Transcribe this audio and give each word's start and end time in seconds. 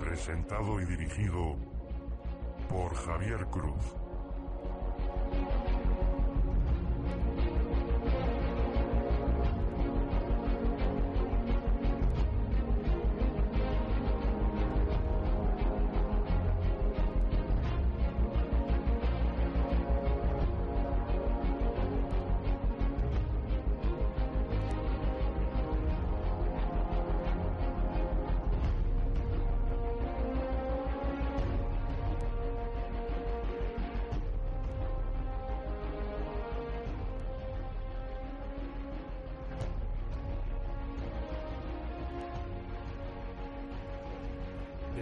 Presentado 0.00 0.80
y 0.80 0.84
dirigido 0.84 1.54
por 2.68 2.92
Javier 2.94 3.46
Cruz. 3.46 3.94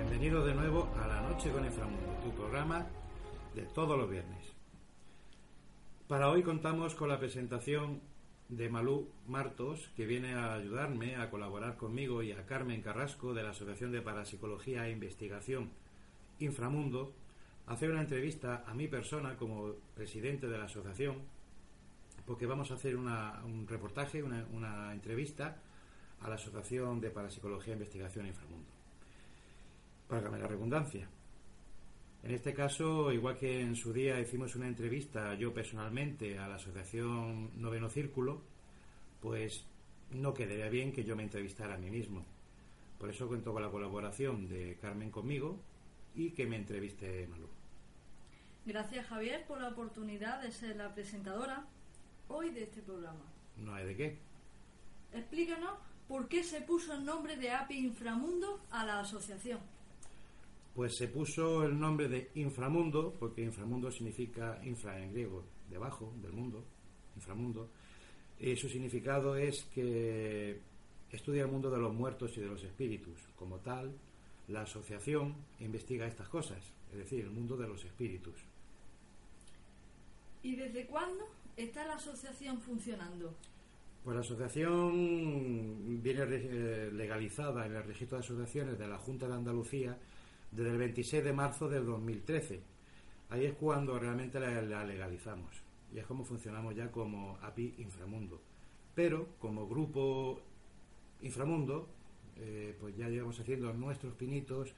Bienvenido 0.02 0.44
de 0.44 0.52
nuevo 0.52 0.92
a 1.00 1.06
La 1.06 1.20
Noche 1.20 1.52
con 1.52 1.64
Inframundo, 1.64 2.12
tu 2.24 2.32
programa 2.32 2.88
de 3.54 3.62
todos 3.62 3.96
los 3.96 4.10
viernes. 4.10 4.52
Para 6.08 6.28
hoy 6.28 6.42
contamos 6.42 6.96
con 6.96 7.08
la 7.08 7.20
presentación 7.20 8.00
de 8.48 8.68
Malú 8.68 9.08
Martos, 9.28 9.92
que 9.94 10.04
viene 10.04 10.34
a 10.34 10.54
ayudarme 10.54 11.14
a 11.14 11.30
colaborar 11.30 11.76
conmigo 11.76 12.20
y 12.24 12.32
a 12.32 12.44
Carmen 12.46 12.82
Carrasco 12.82 13.32
de 13.32 13.44
la 13.44 13.50
Asociación 13.50 13.92
de 13.92 14.02
Parapsicología 14.02 14.88
e 14.88 14.90
Investigación 14.90 15.70
Inframundo, 16.40 17.14
hacer 17.66 17.92
una 17.92 18.00
entrevista 18.00 18.64
a 18.66 18.74
mi 18.74 18.88
persona 18.88 19.36
como 19.36 19.74
presidente 19.94 20.48
de 20.48 20.58
la 20.58 20.64
asociación, 20.64 21.18
porque 22.26 22.46
vamos 22.46 22.72
a 22.72 22.74
hacer 22.74 22.96
un 22.96 23.66
reportaje, 23.68 24.24
una, 24.24 24.44
una 24.52 24.92
entrevista 24.92 25.58
a 26.20 26.28
la 26.28 26.34
Asociación 26.34 27.00
de 27.00 27.10
Parapsicología 27.10 27.74
e 27.74 27.76
Investigación 27.76 28.26
Inframundo. 28.26 28.71
Válgame 30.12 30.38
la 30.38 30.46
redundancia. 30.46 31.08
En 32.22 32.32
este 32.32 32.52
caso, 32.52 33.10
igual 33.12 33.38
que 33.38 33.62
en 33.62 33.74
su 33.74 33.94
día 33.94 34.20
hicimos 34.20 34.54
una 34.56 34.68
entrevista 34.68 35.32
yo 35.36 35.54
personalmente 35.54 36.38
a 36.38 36.48
la 36.48 36.56
Asociación 36.56 37.50
Noveno 37.58 37.88
Círculo, 37.88 38.42
pues 39.22 39.64
no 40.10 40.34
quedaría 40.34 40.68
bien 40.68 40.92
que 40.92 41.04
yo 41.04 41.16
me 41.16 41.22
entrevistara 41.22 41.76
a 41.76 41.78
mí 41.78 41.88
mismo. 41.88 42.26
Por 42.98 43.08
eso 43.08 43.26
cuento 43.26 43.54
con 43.54 43.62
la 43.62 43.70
colaboración 43.70 44.50
de 44.50 44.76
Carmen 44.82 45.10
conmigo 45.10 45.58
y 46.14 46.32
que 46.32 46.46
me 46.46 46.56
entreviste 46.56 47.26
Malú. 47.28 47.48
Gracias 48.66 49.06
Javier 49.06 49.46
por 49.46 49.62
la 49.62 49.68
oportunidad 49.68 50.42
de 50.42 50.52
ser 50.52 50.76
la 50.76 50.92
presentadora 50.92 51.64
hoy 52.28 52.50
de 52.50 52.64
este 52.64 52.82
programa. 52.82 53.24
No 53.56 53.74
hay 53.74 53.86
de 53.86 53.96
qué. 53.96 54.18
Explícanos 55.14 55.78
por 56.06 56.28
qué 56.28 56.44
se 56.44 56.60
puso 56.60 56.92
el 56.92 57.02
nombre 57.02 57.36
de 57.36 57.50
API 57.50 57.78
Inframundo 57.78 58.60
a 58.70 58.84
la 58.84 59.00
asociación. 59.00 59.58
Pues 60.74 60.96
se 60.96 61.08
puso 61.08 61.64
el 61.64 61.78
nombre 61.78 62.08
de 62.08 62.30
inframundo, 62.34 63.14
porque 63.18 63.42
inframundo 63.42 63.90
significa 63.90 64.58
infra 64.64 65.02
en 65.02 65.12
griego, 65.12 65.44
debajo 65.68 66.14
del 66.22 66.32
mundo, 66.32 66.64
inframundo. 67.14 67.68
Y 68.40 68.56
su 68.56 68.68
significado 68.68 69.36
es 69.36 69.64
que 69.74 70.60
estudia 71.10 71.42
el 71.42 71.50
mundo 71.50 71.70
de 71.70 71.78
los 71.78 71.92
muertos 71.92 72.36
y 72.36 72.40
de 72.40 72.46
los 72.46 72.64
espíritus. 72.64 73.20
Como 73.36 73.58
tal, 73.58 73.92
la 74.48 74.62
asociación 74.62 75.34
investiga 75.60 76.06
estas 76.06 76.28
cosas, 76.28 76.58
es 76.90 76.98
decir, 76.98 77.20
el 77.24 77.30
mundo 77.30 77.56
de 77.56 77.68
los 77.68 77.84
espíritus. 77.84 78.34
¿Y 80.42 80.56
desde 80.56 80.86
cuándo 80.86 81.24
está 81.56 81.86
la 81.86 81.94
asociación 81.94 82.60
funcionando? 82.60 83.34
Pues 84.02 84.16
la 84.16 84.22
asociación 84.22 86.02
viene 86.02 86.24
eh, 86.28 86.90
legalizada 86.92 87.66
en 87.66 87.76
el 87.76 87.84
registro 87.84 88.18
de 88.18 88.24
asociaciones 88.24 88.78
de 88.78 88.88
la 88.88 88.98
Junta 88.98 89.28
de 89.28 89.34
Andalucía 89.34 89.96
desde 90.52 90.70
el 90.70 90.78
26 90.78 91.24
de 91.24 91.32
marzo 91.32 91.68
del 91.68 91.84
2013. 91.86 92.62
Ahí 93.30 93.46
es 93.46 93.54
cuando 93.54 93.98
realmente 93.98 94.38
la, 94.38 94.62
la 94.62 94.84
legalizamos. 94.84 95.50
Y 95.92 95.98
es 95.98 96.06
como 96.06 96.24
funcionamos 96.24 96.74
ya 96.74 96.90
como 96.90 97.38
API 97.42 97.74
Inframundo. 97.78 98.40
Pero 98.94 99.28
como 99.38 99.66
grupo 99.66 100.40
Inframundo, 101.22 101.88
eh, 102.36 102.76
pues 102.80 102.96
ya 102.96 103.08
llevamos 103.08 103.38
haciendo 103.40 103.72
nuestros 103.72 104.14
pinitos 104.14 104.74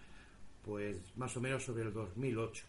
pues 0.65 0.97
más 1.17 1.37
o 1.37 1.41
menos 1.41 1.65
sobre 1.65 1.83
el 1.83 1.93
2008. 1.93 2.65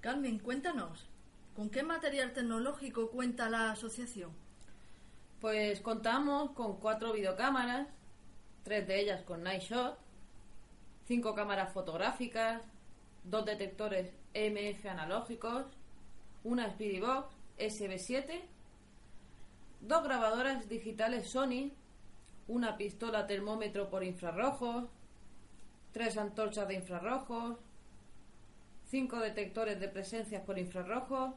Carmen, 0.00 0.38
cuéntanos, 0.38 1.06
¿con 1.54 1.70
qué 1.70 1.82
material 1.82 2.32
tecnológico 2.32 3.10
cuenta 3.10 3.48
la 3.48 3.72
asociación? 3.72 4.30
Pues 5.40 5.80
contamos 5.80 6.50
con 6.52 6.78
cuatro 6.78 7.12
videocámaras, 7.12 7.88
tres 8.64 8.86
de 8.86 9.00
ellas 9.00 9.22
con 9.22 9.42
Night 9.42 9.62
Shot, 9.62 9.98
cinco 11.10 11.34
cámaras 11.34 11.72
fotográficas, 11.72 12.62
dos 13.24 13.44
detectores 13.44 14.12
EMF 14.32 14.86
analógicos, 14.86 15.66
una 16.44 16.70
Speedy 16.70 17.00
Box 17.00 17.34
SB7, 17.58 18.40
dos 19.80 20.04
grabadoras 20.04 20.68
digitales 20.68 21.26
Sony, 21.26 21.72
una 22.46 22.76
pistola 22.76 23.26
termómetro 23.26 23.90
por 23.90 24.04
infrarrojos, 24.04 24.84
tres 25.90 26.16
antorchas 26.16 26.68
de 26.68 26.74
infrarrojos, 26.74 27.58
cinco 28.84 29.18
detectores 29.18 29.80
de 29.80 29.88
presencias 29.88 30.44
por 30.44 30.60
infrarrojos, 30.60 31.34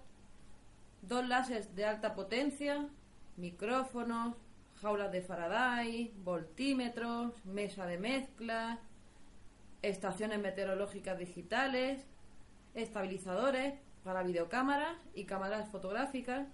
dos 1.01 1.28
láseres 1.28 1.75
de 1.75 1.85
alta 1.85 2.13
potencia, 2.13 2.89
micrófonos, 3.38 4.35
jaulas 4.83 5.12
de 5.12 5.23
Faraday, 5.23 6.13
voltímetros, 6.23 7.44
mesa 7.44 7.88
de 7.88 7.97
mezcla, 7.97 8.79
estaciones 9.83 10.39
meteorológicas 10.39 11.19
digitales, 11.19 12.03
estabilizadores 12.73 13.75
para 14.03 14.23
videocámaras 14.23 14.97
y 15.13 15.25
cámaras 15.25 15.69
fotográficas, 15.69 16.47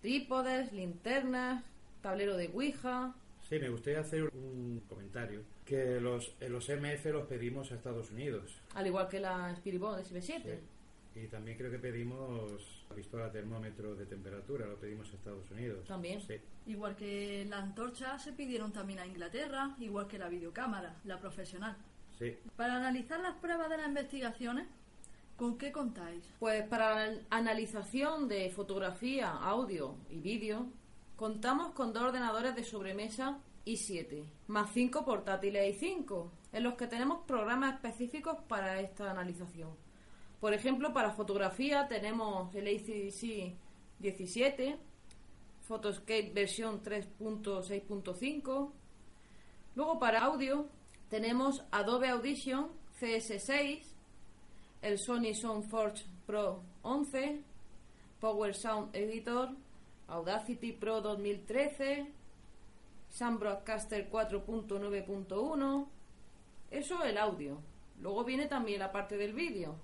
trípodes, 0.00 0.72
linternas, 0.72 1.62
tablero 2.00 2.36
de 2.36 2.48
Ouija, 2.48 3.14
Sí, 3.50 3.58
me 3.58 3.68
gustaría 3.68 3.98
hacer 3.98 4.30
un 4.32 4.80
comentario. 4.88 5.42
Que 5.64 6.00
los, 6.00 6.34
los 6.40 6.68
MF 6.68 7.06
los 7.06 7.26
pedimos 7.26 7.72
a 7.72 7.74
Estados 7.74 8.10
Unidos. 8.12 8.60
al 8.74 8.86
igual 8.86 9.08
que 9.08 9.18
la 9.18 9.50
Spirit 9.52 9.80
Box 9.80 10.12
SB7. 10.12 10.42
Sí. 10.42 11.20
Y 11.20 11.26
también 11.26 11.58
creo 11.58 11.68
que 11.68 11.80
pedimos 11.80 12.84
la 12.88 12.94
pistola 12.94 13.32
termómetro 13.32 13.96
de 13.96 14.06
temperatura, 14.06 14.66
lo 14.66 14.76
pedimos 14.76 15.12
a 15.12 15.16
Estados 15.16 15.50
Unidos. 15.50 15.84
También. 15.88 16.20
Sí. 16.20 16.36
Igual 16.66 16.94
que 16.94 17.44
la 17.48 17.58
antorcha 17.58 18.16
se 18.20 18.32
pidieron 18.32 18.72
también 18.72 19.00
a 19.00 19.06
Inglaterra, 19.06 19.74
igual 19.80 20.06
que 20.06 20.18
la 20.18 20.28
videocámara, 20.28 21.00
la 21.04 21.18
profesional. 21.18 21.76
Sí. 22.20 22.36
Para 22.54 22.76
analizar 22.76 23.18
las 23.20 23.34
pruebas 23.36 23.70
de 23.70 23.78
las 23.78 23.88
investigaciones, 23.88 24.68
¿con 25.36 25.56
qué 25.56 25.72
contáis? 25.72 26.22
Pues 26.38 26.68
para 26.68 27.06
la 27.06 27.20
analización 27.30 28.28
de 28.28 28.50
fotografía, 28.50 29.30
audio 29.30 29.96
y 30.10 30.20
vídeo, 30.20 30.66
contamos 31.16 31.72
con 31.72 31.94
dos 31.94 32.02
ordenadores 32.02 32.54
de 32.54 32.62
sobremesa 32.62 33.38
i7, 33.64 34.22
más 34.48 34.70
cinco 34.74 35.02
portátiles 35.02 35.80
i5, 35.80 36.30
en 36.52 36.62
los 36.62 36.74
que 36.74 36.86
tenemos 36.86 37.24
programas 37.26 37.76
específicos 37.76 38.36
para 38.46 38.80
esta 38.80 39.10
analización. 39.10 39.70
Por 40.40 40.52
ejemplo, 40.52 40.92
para 40.92 41.12
fotografía 41.12 41.88
tenemos 41.88 42.54
el 42.54 42.66
ACDC 42.66 43.54
17, 43.98 44.78
Photoscape 45.62 46.32
versión 46.34 46.82
3.6.5. 46.82 48.72
Luego 49.74 49.98
para 49.98 50.20
audio 50.24 50.68
tenemos 51.10 51.64
Adobe 51.72 52.08
Audition 52.08 52.70
CS6, 53.00 53.82
el 54.80 54.98
Sony 54.98 55.34
SoundForge 55.34 56.04
Pro 56.24 56.62
11, 56.82 57.42
Power 58.20 58.54
Sound 58.54 58.94
Editor, 58.94 59.50
Audacity 60.06 60.72
Pro 60.72 61.00
2013, 61.00 62.06
Sound 63.08 63.40
Broadcaster 63.40 64.08
4.9.1. 64.08 65.88
Eso 66.70 67.02
el 67.02 67.18
audio. 67.18 67.60
Luego 68.00 68.24
viene 68.24 68.46
también 68.46 68.78
la 68.78 68.92
parte 68.92 69.16
del 69.16 69.34
vídeo, 69.34 69.74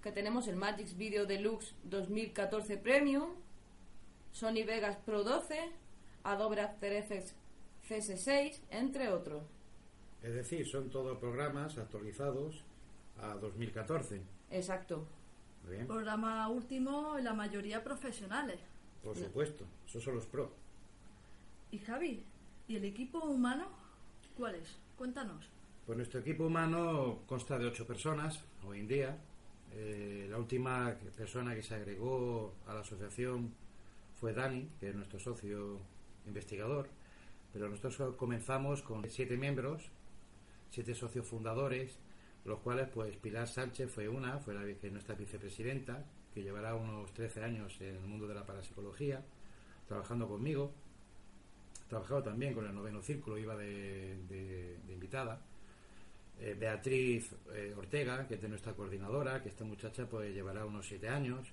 que 0.00 0.12
tenemos 0.12 0.46
el 0.46 0.54
Magix 0.54 0.96
Video 0.96 1.26
Deluxe 1.26 1.74
2014 1.82 2.78
Premium, 2.78 3.30
Sony 4.30 4.64
Vegas 4.64 4.96
Pro 5.04 5.24
12, 5.24 5.72
Adobe 6.22 6.60
After 6.60 6.92
Effects 6.92 7.34
CS6, 7.88 8.60
entre 8.70 9.08
otros. 9.12 9.55
Es 10.22 10.34
decir, 10.34 10.66
son 10.66 10.90
todos 10.90 11.18
programas 11.18 11.78
actualizados 11.78 12.64
a 13.20 13.34
2014. 13.34 14.20
Exacto. 14.50 15.06
Muy 15.64 15.74
bien. 15.76 15.86
Programa 15.86 16.48
último, 16.48 17.16
la 17.20 17.32
mayoría 17.34 17.82
profesionales. 17.82 18.60
Por 19.02 19.16
supuesto, 19.16 19.64
esos 19.86 20.02
son 20.02 20.16
los 20.16 20.26
pro. 20.26 20.50
Y 21.70 21.78
Javi, 21.78 22.24
¿y 22.68 22.76
el 22.76 22.84
equipo 22.84 23.18
humano 23.20 23.68
cuál 24.36 24.56
es? 24.56 24.76
Cuéntanos. 24.96 25.48
Pues 25.86 25.96
nuestro 25.96 26.20
equipo 26.20 26.46
humano 26.46 27.20
consta 27.26 27.58
de 27.58 27.66
ocho 27.66 27.86
personas 27.86 28.40
hoy 28.66 28.80
en 28.80 28.88
día. 28.88 29.18
Eh, 29.72 30.26
la 30.30 30.38
última 30.38 30.96
persona 31.16 31.54
que 31.54 31.62
se 31.62 31.74
agregó 31.74 32.54
a 32.66 32.74
la 32.74 32.80
asociación 32.80 33.52
fue 34.18 34.32
Dani, 34.32 34.68
que 34.80 34.88
es 34.88 34.94
nuestro 34.94 35.18
socio 35.18 35.78
investigador. 36.26 36.88
Pero 37.52 37.68
nosotros 37.68 38.16
comenzamos 38.16 38.82
con 38.82 39.08
siete 39.08 39.36
miembros, 39.36 39.90
siete 40.70 40.94
socios 40.94 41.26
fundadores, 41.26 41.98
los 42.44 42.60
cuales, 42.60 42.88
pues 42.88 43.16
Pilar 43.16 43.48
Sánchez 43.48 43.90
fue 43.90 44.08
una, 44.08 44.38
fue 44.38 44.54
la, 44.54 44.62
nuestra 44.90 45.14
vicepresidenta, 45.14 46.04
que 46.32 46.42
llevará 46.42 46.74
unos 46.74 47.12
13 47.12 47.42
años 47.42 47.80
en 47.80 47.96
el 47.96 48.06
mundo 48.06 48.26
de 48.28 48.34
la 48.34 48.44
parapsicología, 48.44 49.22
trabajando 49.88 50.28
conmigo. 50.28 50.72
Trabajado 51.88 52.24
también 52.24 52.52
con 52.52 52.66
el 52.66 52.74
noveno 52.74 53.00
círculo, 53.00 53.38
iba 53.38 53.56
de 53.56 54.78
invitada. 54.88 55.40
Eh, 56.38 56.54
Beatriz 56.58 57.34
eh, 57.54 57.74
Ortega, 57.76 58.26
que 58.28 58.34
es 58.34 58.42
de 58.42 58.48
nuestra 58.48 58.74
coordinadora, 58.74 59.42
que 59.42 59.48
esta 59.48 59.64
muchacha 59.64 60.06
pues 60.06 60.34
llevará 60.34 60.66
unos 60.66 60.86
siete 60.86 61.08
años. 61.08 61.48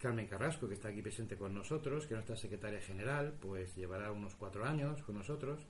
Carmen 0.00 0.26
Carrasco, 0.26 0.68
que 0.68 0.74
está 0.74 0.88
aquí 0.88 1.02
presente 1.02 1.36
con 1.36 1.54
nosotros, 1.54 2.06
que 2.06 2.14
es 2.14 2.18
nuestra 2.18 2.36
secretaria 2.36 2.80
general, 2.80 3.34
pues 3.40 3.74
llevará 3.74 4.12
unos 4.12 4.36
cuatro 4.36 4.64
años 4.64 5.02
con 5.02 5.16
nosotros. 5.16 5.66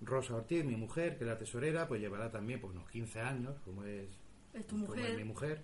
Rosa 0.00 0.34
Ortiz, 0.36 0.64
mi 0.64 0.76
mujer, 0.76 1.16
que 1.16 1.24
es 1.24 1.28
la 1.28 1.36
tesorera, 1.36 1.86
pues 1.86 2.00
llevará 2.00 2.30
también 2.30 2.60
pues, 2.60 2.72
unos 2.74 2.88
15 2.90 3.20
años, 3.20 3.60
como 3.64 3.84
es, 3.84 4.08
Es 4.54 4.66
tu 4.66 4.84
como 4.86 4.94
es 4.94 5.16
mi 5.16 5.24
mujer, 5.24 5.62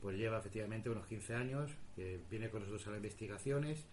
pues 0.00 0.16
lleva 0.16 0.38
efectivamente 0.38 0.88
unos 0.90 1.06
15 1.06 1.34
años, 1.34 1.70
que 1.96 2.20
viene 2.30 2.48
con 2.50 2.60
nosotros 2.60 2.86
a 2.86 2.90
las 2.90 2.98
investigaciones. 2.98 3.86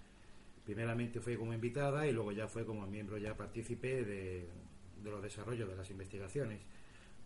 Primeramente 0.66 1.20
fue 1.20 1.38
como 1.38 1.54
invitada 1.54 2.06
y 2.08 2.12
luego 2.12 2.32
ya 2.32 2.48
fue 2.48 2.66
como 2.66 2.86
miembro 2.86 3.18
ya 3.18 3.36
partícipe 3.36 4.04
de, 4.04 4.48
de 5.04 5.10
los 5.12 5.22
desarrollos 5.24 5.68
de 5.68 5.76
las 5.76 5.90
investigaciones. 5.90 6.62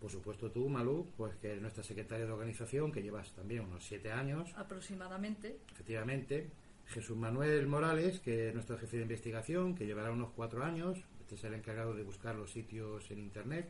Por 0.00 0.10
supuesto 0.10 0.50
tú, 0.50 0.68
Malú, 0.68 1.08
pues 1.16 1.34
que 1.36 1.54
es 1.54 1.60
nuestra 1.60 1.82
secretaria 1.82 2.26
de 2.26 2.32
organización, 2.32 2.92
que 2.92 3.02
llevas 3.02 3.32
también 3.32 3.62
unos 3.64 3.84
7 3.84 4.12
años, 4.12 4.52
Aproximadamente. 4.56 5.58
efectivamente. 5.72 6.50
Jesús 6.86 7.16
Manuel 7.16 7.66
Morales, 7.66 8.20
que 8.20 8.48
es 8.48 8.54
nuestro 8.54 8.76
jefe 8.76 8.98
de 8.98 9.04
investigación, 9.04 9.74
que 9.74 9.86
llevará 9.86 10.10
unos 10.10 10.30
4 10.36 10.62
años. 10.62 10.98
Este 11.24 11.36
es 11.36 11.44
el 11.44 11.54
encargado 11.54 11.94
de 11.94 12.02
buscar 12.02 12.34
los 12.36 12.50
sitios 12.50 13.10
en 13.10 13.18
Internet. 13.18 13.66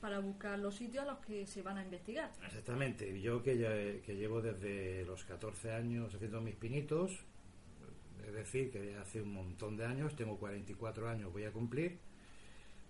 Para 0.00 0.18
buscar 0.18 0.58
los 0.58 0.74
sitios 0.74 1.04
a 1.04 1.12
los 1.12 1.18
que 1.24 1.46
se 1.46 1.62
van 1.62 1.78
a 1.78 1.84
investigar. 1.84 2.32
Exactamente, 2.44 3.20
yo 3.20 3.44
que, 3.44 3.56
ya- 3.56 4.02
que 4.04 4.16
llevo 4.16 4.42
desde 4.42 5.04
los 5.06 5.22
14 5.24 5.70
años 5.72 6.12
haciendo 6.12 6.40
mis 6.40 6.56
pinitos, 6.56 7.20
es 8.26 8.32
decir, 8.34 8.72
que 8.72 8.96
hace 8.96 9.22
un 9.22 9.32
montón 9.32 9.76
de 9.76 9.86
años, 9.86 10.16
tengo 10.16 10.36
44 10.36 11.08
años, 11.08 11.32
voy 11.32 11.44
a 11.44 11.52
cumplir, 11.52 11.96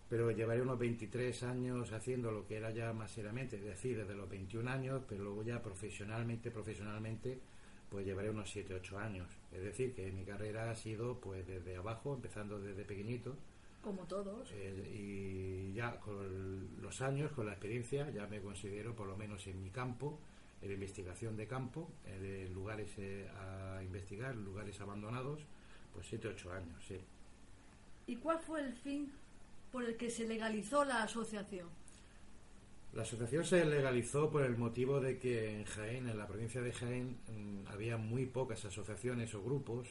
pero 0.09 0.31
llevaré 0.31 0.63
unos 0.63 0.79
23 0.79 1.43
años 1.43 1.93
haciendo 1.93 2.33
lo 2.33 2.47
que 2.47 2.57
era 2.57 2.71
ya 2.71 2.95
más 2.95 3.11
seriamente, 3.11 3.57
es 3.57 3.65
decir, 3.65 3.99
desde 3.99 4.15
los 4.15 4.31
21 4.31 4.67
años, 4.67 5.03
pero 5.07 5.25
luego 5.25 5.43
ya 5.43 5.63
profesionalmente, 5.63 6.51
profesionalmente, 6.51 7.39
pues 7.91 8.07
llevaré 8.07 8.31
unos 8.31 8.49
7, 8.51 8.75
8 8.75 8.99
años. 8.99 9.29
Es 9.53 9.63
decir, 9.63 9.95
que 9.95 10.11
mi 10.11 10.25
carrera 10.25 10.71
ha 10.71 10.75
sido 10.75 11.21
pues 11.21 11.47
desde 11.47 11.77
abajo, 11.77 12.15
empezando 12.15 12.59
desde 12.59 12.83
pequeñito, 12.85 13.37
Como 13.85 14.07
todos. 14.07 14.51
eh, 14.53 14.91
y 15.71 15.75
ya 15.75 16.01
con 16.01 16.81
los 16.81 17.03
años, 17.03 17.31
con 17.33 17.45
la 17.47 17.53
experiencia, 17.53 18.11
ya 18.11 18.27
me 18.27 18.41
considero, 18.41 18.95
por 18.97 19.07
lo 19.07 19.17
menos 19.17 19.47
en 19.47 19.61
mi 19.63 19.71
campo, 19.71 20.19
en 20.63 20.73
investigación 20.73 21.37
de 21.37 21.47
campo, 21.47 21.91
eh, 22.07 22.19
de 22.19 22.49
lugares 22.49 22.91
eh, 22.97 23.29
a 23.37 23.83
investigar, 23.83 24.35
lugares 24.35 24.81
abandonados, 24.81 25.43
pues 25.93 26.07
7 26.09 26.29
8 26.29 26.53
años, 26.53 26.85
sí. 26.89 26.99
¿Y 28.07 28.17
cuál 28.17 28.39
fue 28.39 28.61
el 28.61 28.73
fin 28.73 29.13
por 29.71 29.85
el 29.85 29.97
que 29.97 30.09
se 30.11 30.27
legalizó 30.27 30.85
la 30.85 31.03
asociación? 31.03 31.69
La 32.95 33.03
asociación 33.03 33.45
se 33.45 33.65
legalizó 33.65 34.31
por 34.31 34.43
el 34.45 34.57
motivo 34.57 35.01
de 35.01 35.19
que 35.19 35.59
en 35.59 35.65
Jaén, 35.65 36.09
en 36.09 36.17
la 36.17 36.27
provincia 36.27 36.63
de 36.63 36.73
Jaén, 36.73 37.19
mm, 37.29 37.67
había 37.67 37.97
muy 37.97 38.25
pocas 38.27 38.65
asociaciones 38.65 39.35
o 39.35 39.43
grupos 39.43 39.89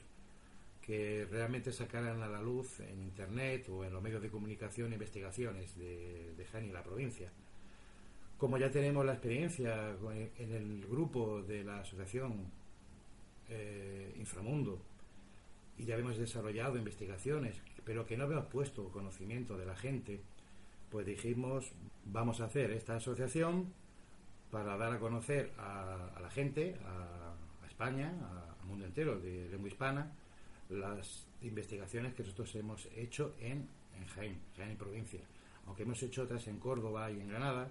que 0.85 1.25
realmente 1.31 1.71
sacaran 1.71 2.21
a 2.21 2.27
la 2.27 2.41
luz 2.41 2.81
en 2.81 3.01
Internet 3.01 3.69
o 3.69 3.85
en 3.85 3.93
los 3.93 4.03
medios 4.03 4.21
de 4.21 4.29
comunicación 4.29 4.91
investigaciones 4.91 5.77
de, 5.77 6.33
de 6.35 6.65
y 6.65 6.71
la 6.71 6.83
provincia. 6.83 7.31
Como 8.37 8.57
ya 8.57 8.69
tenemos 8.69 9.05
la 9.05 9.13
experiencia 9.13 9.95
en 10.37 10.51
el 10.53 10.85
grupo 10.85 11.41
de 11.41 11.63
la 11.63 11.79
asociación 11.79 12.51
eh, 13.49 14.13
Inframundo 14.17 14.81
y 15.77 15.85
ya 15.85 15.95
hemos 15.95 16.17
desarrollado 16.17 16.77
investigaciones, 16.77 17.61
pero 17.85 18.05
que 18.05 18.17
no 18.17 18.25
habíamos 18.25 18.47
puesto 18.47 18.89
conocimiento 18.89 19.57
de 19.57 19.65
la 19.65 19.77
gente, 19.77 20.19
pues 20.91 21.05
dijimos, 21.05 21.71
vamos 22.05 22.41
a 22.41 22.45
hacer 22.45 22.71
esta 22.71 22.97
asociación 22.97 23.73
para 24.51 24.75
dar 24.75 24.91
a 24.91 24.99
conocer 24.99 25.53
a, 25.57 26.09
a 26.15 26.19
la 26.19 26.29
gente, 26.29 26.75
a, 26.85 27.63
a 27.63 27.67
España, 27.67 28.11
al 28.59 28.67
mundo 28.67 28.85
entero 28.85 29.17
de 29.19 29.47
lengua 29.49 29.69
hispana, 29.69 30.11
las 30.73 31.27
investigaciones 31.41 32.13
que 32.13 32.23
nosotros 32.23 32.53
hemos 32.55 32.87
hecho 32.95 33.35
en, 33.39 33.67
en 33.97 34.05
Jaén, 34.15 34.39
Jaén 34.57 34.71
y 34.71 34.75
provincia. 34.75 35.21
Aunque 35.65 35.83
hemos 35.83 36.01
hecho 36.03 36.23
otras 36.23 36.47
en 36.47 36.59
Córdoba 36.59 37.09
y 37.11 37.19
en 37.19 37.29
Granada, 37.29 37.69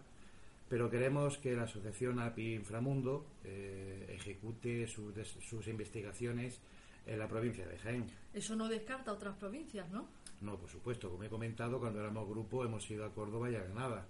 pero 0.69 0.89
queremos 0.91 1.37
que 1.39 1.55
la 1.55 1.65
asociación 1.65 2.19
API 2.19 2.55
Inframundo 2.55 3.27
eh, 3.45 4.07
ejecute 4.17 4.87
sus, 4.87 5.15
des- 5.15 5.37
sus 5.47 5.67
investigaciones 5.69 6.61
en 7.07 7.19
la 7.19 7.29
provincia 7.29 7.67
de 7.67 7.79
Jaén. 7.79 8.07
Eso 8.33 8.57
no 8.57 8.69
descarta 8.69 9.13
otras 9.13 9.37
provincias, 9.37 9.91
¿no? 9.91 10.09
No, 10.41 10.57
por 10.59 10.71
supuesto, 10.71 11.11
como 11.11 11.23
he 11.25 11.29
comentado, 11.29 11.79
cuando 11.79 12.01
éramos 12.01 12.29
grupo 12.29 12.65
hemos 12.65 12.91
ido 12.91 13.05
a 13.05 13.13
Córdoba 13.13 13.51
y 13.51 13.57
a 13.57 13.63
Granada. 13.65 14.07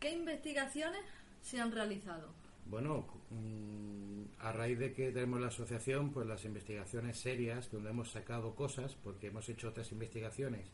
¿Qué 0.00 0.10
investigaciones 0.10 1.02
se 1.42 1.60
han 1.60 1.70
realizado? 1.72 2.32
Bueno, 2.70 3.04
mm, 3.30 4.22
a 4.38 4.52
raíz 4.52 4.78
de 4.78 4.92
que 4.92 5.10
tenemos 5.10 5.40
la 5.40 5.48
asociación, 5.48 6.12
pues 6.12 6.24
las 6.28 6.44
investigaciones 6.44 7.18
serias, 7.18 7.68
donde 7.72 7.90
hemos 7.90 8.12
sacado 8.12 8.54
cosas, 8.54 8.94
porque 8.94 9.26
hemos 9.26 9.48
hecho 9.48 9.68
otras 9.68 9.90
investigaciones 9.90 10.70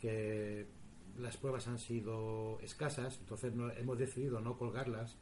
que 0.00 0.66
las 1.18 1.36
pruebas 1.36 1.68
han 1.68 1.78
sido 1.78 2.58
escasas, 2.62 3.18
entonces 3.20 3.52
hemos 3.76 3.98
decidido 3.98 4.40
no 4.40 4.56
colgarlas, 4.56 5.18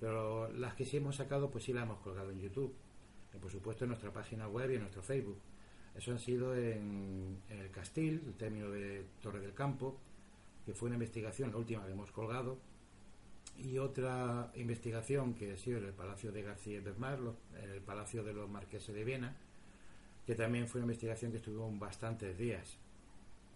pero 0.00 0.50
las 0.52 0.74
que 0.74 0.86
sí 0.86 0.96
hemos 0.96 1.16
sacado, 1.16 1.50
pues 1.50 1.64
sí 1.64 1.74
las 1.74 1.84
hemos 1.84 1.98
colgado 2.00 2.30
en 2.30 2.40
YouTube, 2.40 2.74
y 3.34 3.38
por 3.38 3.50
supuesto 3.50 3.84
en 3.84 3.88
nuestra 3.90 4.12
página 4.14 4.48
web 4.48 4.70
y 4.70 4.74
en 4.76 4.80
nuestro 4.80 5.02
Facebook. 5.02 5.38
Eso 5.94 6.12
han 6.12 6.18
sido 6.18 6.56
en, 6.56 7.42
en 7.50 7.58
el 7.58 7.70
Castil, 7.70 8.22
el 8.26 8.34
término 8.34 8.70
de 8.70 9.04
Torre 9.20 9.40
del 9.40 9.52
Campo, 9.52 9.98
que 10.64 10.72
fue 10.72 10.86
una 10.86 10.96
investigación, 10.96 11.50
la 11.50 11.58
última 11.58 11.84
que 11.84 11.92
hemos 11.92 12.10
colgado, 12.10 12.58
y 13.58 13.78
otra 13.78 14.52
investigación 14.54 15.34
que 15.34 15.52
ha 15.52 15.56
sido 15.56 15.78
en 15.78 15.84
el 15.86 15.92
Palacio 15.92 16.32
de 16.32 16.42
García 16.42 16.80
Bermar, 16.80 17.18
en 17.62 17.70
el 17.70 17.80
Palacio 17.80 18.22
de 18.22 18.32
los 18.32 18.48
Marqueses 18.48 18.94
de 18.94 19.04
Viena, 19.04 19.36
que 20.26 20.34
también 20.34 20.68
fue 20.68 20.80
una 20.80 20.86
investigación 20.86 21.30
que 21.30 21.38
estuvo 21.38 21.70
bastantes 21.72 22.36
días. 22.36 22.76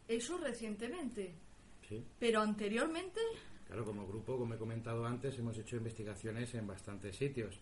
Eso 0.08 0.38
recientemente. 0.38 1.32
¿sí? 1.88 2.04
Pero 2.18 2.40
anteriormente, 2.40 3.20
Claro, 3.70 3.84
como 3.84 4.04
grupo, 4.04 4.36
como 4.36 4.54
he 4.54 4.58
comentado 4.58 5.06
antes, 5.06 5.38
hemos 5.38 5.56
hecho 5.56 5.76
investigaciones 5.76 6.52
en 6.56 6.66
bastantes 6.66 7.14
sitios. 7.14 7.60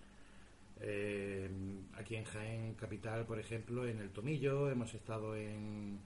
Eh, 0.80 1.50
aquí 1.92 2.16
en 2.16 2.25
Jaén 2.25 2.75
Capital, 2.76 3.26
por 3.26 3.38
ejemplo, 3.38 3.87
en 3.87 3.99
El 3.99 4.09
Tomillo, 4.09 4.71
hemos 4.71 4.95
estado 4.95 5.37
en, 5.37 6.00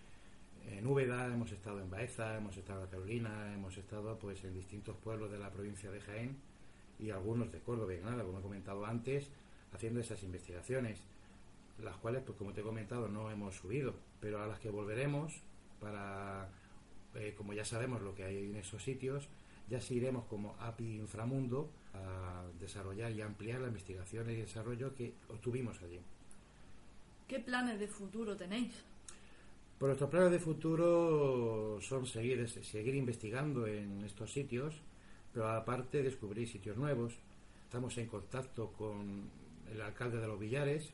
en 0.71 0.87
Úbeda, 0.87 1.27
hemos 1.27 1.53
estado 1.53 1.81
en 1.81 1.91
Baeza, 1.91 2.37
hemos 2.37 2.57
estado 2.57 2.85
en 2.85 2.91
Carolina, 2.91 3.53
hemos 3.55 3.77
estado 3.77 4.19
pues 4.19 4.45
en 4.45 4.55
distintos 4.55 4.97
pueblos 4.97 5.31
de 5.31 5.39
la 5.39 5.51
provincia 5.51 5.91
de 5.91 6.01
Jaén 6.01 6.37
y 6.99 7.11
algunos 7.11 7.51
de 7.53 7.61
Córdoba 7.61 7.93
como 8.25 8.39
he 8.39 8.43
comentado 8.43 8.85
antes, 8.87 9.29
haciendo 9.73 10.01
esas 10.01 10.23
investigaciones. 10.23 11.01
las 11.83 11.97
cuales, 11.97 12.23
pues 12.25 12.39
como 12.39 12.53
te 12.53 12.61
he 12.61 12.65
comentado, 12.65 13.09
no 13.09 13.31
hemos 13.31 13.57
subido, 13.57 13.95
pero 14.21 14.41
a 14.41 14.47
las 14.47 14.61
que 14.61 14.71
volveremos 14.71 15.33
para, 15.81 16.49
eh, 17.15 17.35
como 17.37 17.55
ya 17.55 17.65
sabemos 17.65 18.03
lo 18.03 18.15
que 18.15 18.25
hay 18.25 18.45
en 18.45 18.57
esos 18.57 18.83
sitios, 18.85 19.29
ya 19.69 19.81
sí 19.81 19.95
iremos 19.95 20.27
como 20.27 20.55
API 20.61 20.97
Inframundo 20.97 21.71
a 21.95 22.45
desarrollar 22.61 23.11
y 23.13 23.23
ampliar 23.23 23.61
la 23.61 23.69
investigación 23.69 24.31
y 24.31 24.37
desarrollo 24.37 24.95
que 24.95 25.15
obtuvimos 25.29 25.83
allí. 25.83 26.01
¿Qué 27.27 27.41
planes 27.41 27.81
de 27.81 27.89
futuro 27.89 28.37
tenéis? 28.37 28.85
Pues 29.83 29.89
nuestros 29.89 30.11
planes 30.11 30.31
de 30.31 30.39
futuro 30.39 31.81
son 31.81 32.07
seguir, 32.07 32.49
seguir 32.49 32.95
investigando 32.95 33.67
en 33.67 34.05
estos 34.05 34.33
sitios, 34.33 34.81
pero 35.35 35.49
aparte 35.49 36.05
descubrir 36.05 36.47
sitios 36.49 36.77
nuevos. 36.77 37.15
Estamos 37.65 37.99
en 37.99 38.07
contacto 38.07 38.71
con 38.79 39.29
el 39.75 39.81
alcalde 39.81 40.21
de 40.21 40.29
los 40.29 40.39
Villares. 40.39 40.93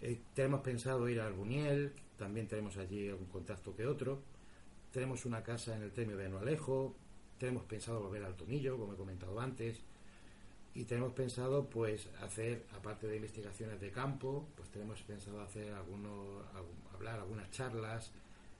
Eh, 0.00 0.18
tenemos 0.34 0.62
pensado 0.62 1.08
ir 1.08 1.20
al 1.20 1.32
Buniel, 1.32 1.92
también 2.18 2.48
tenemos 2.48 2.76
allí 2.76 3.08
algún 3.08 3.28
contacto 3.28 3.76
que 3.76 3.86
otro. 3.86 4.20
Tenemos 4.92 5.24
una 5.26 5.44
casa 5.44 5.76
en 5.76 5.84
el 5.84 5.92
Temio 5.92 6.16
de 6.16 6.28
Noalejo, 6.28 6.96
tenemos 7.38 7.62
pensado 7.66 8.02
volver 8.02 8.24
al 8.24 8.34
Tomillo, 8.34 8.76
como 8.76 8.94
he 8.94 8.96
comentado 8.96 9.38
antes, 9.38 9.80
y 10.74 10.84
tenemos 10.84 11.12
pensado 11.12 11.68
pues 11.68 12.08
hacer, 12.22 12.64
aparte 12.76 13.06
de 13.06 13.16
investigaciones 13.16 13.80
de 13.80 13.90
campo, 13.90 14.48
pues 14.56 14.70
tenemos 14.70 15.02
pensado 15.02 15.40
hacer 15.40 15.72
algunos, 15.72 16.44
hablar 16.94 17.18
algunas 17.18 17.50
charlas 17.50 18.12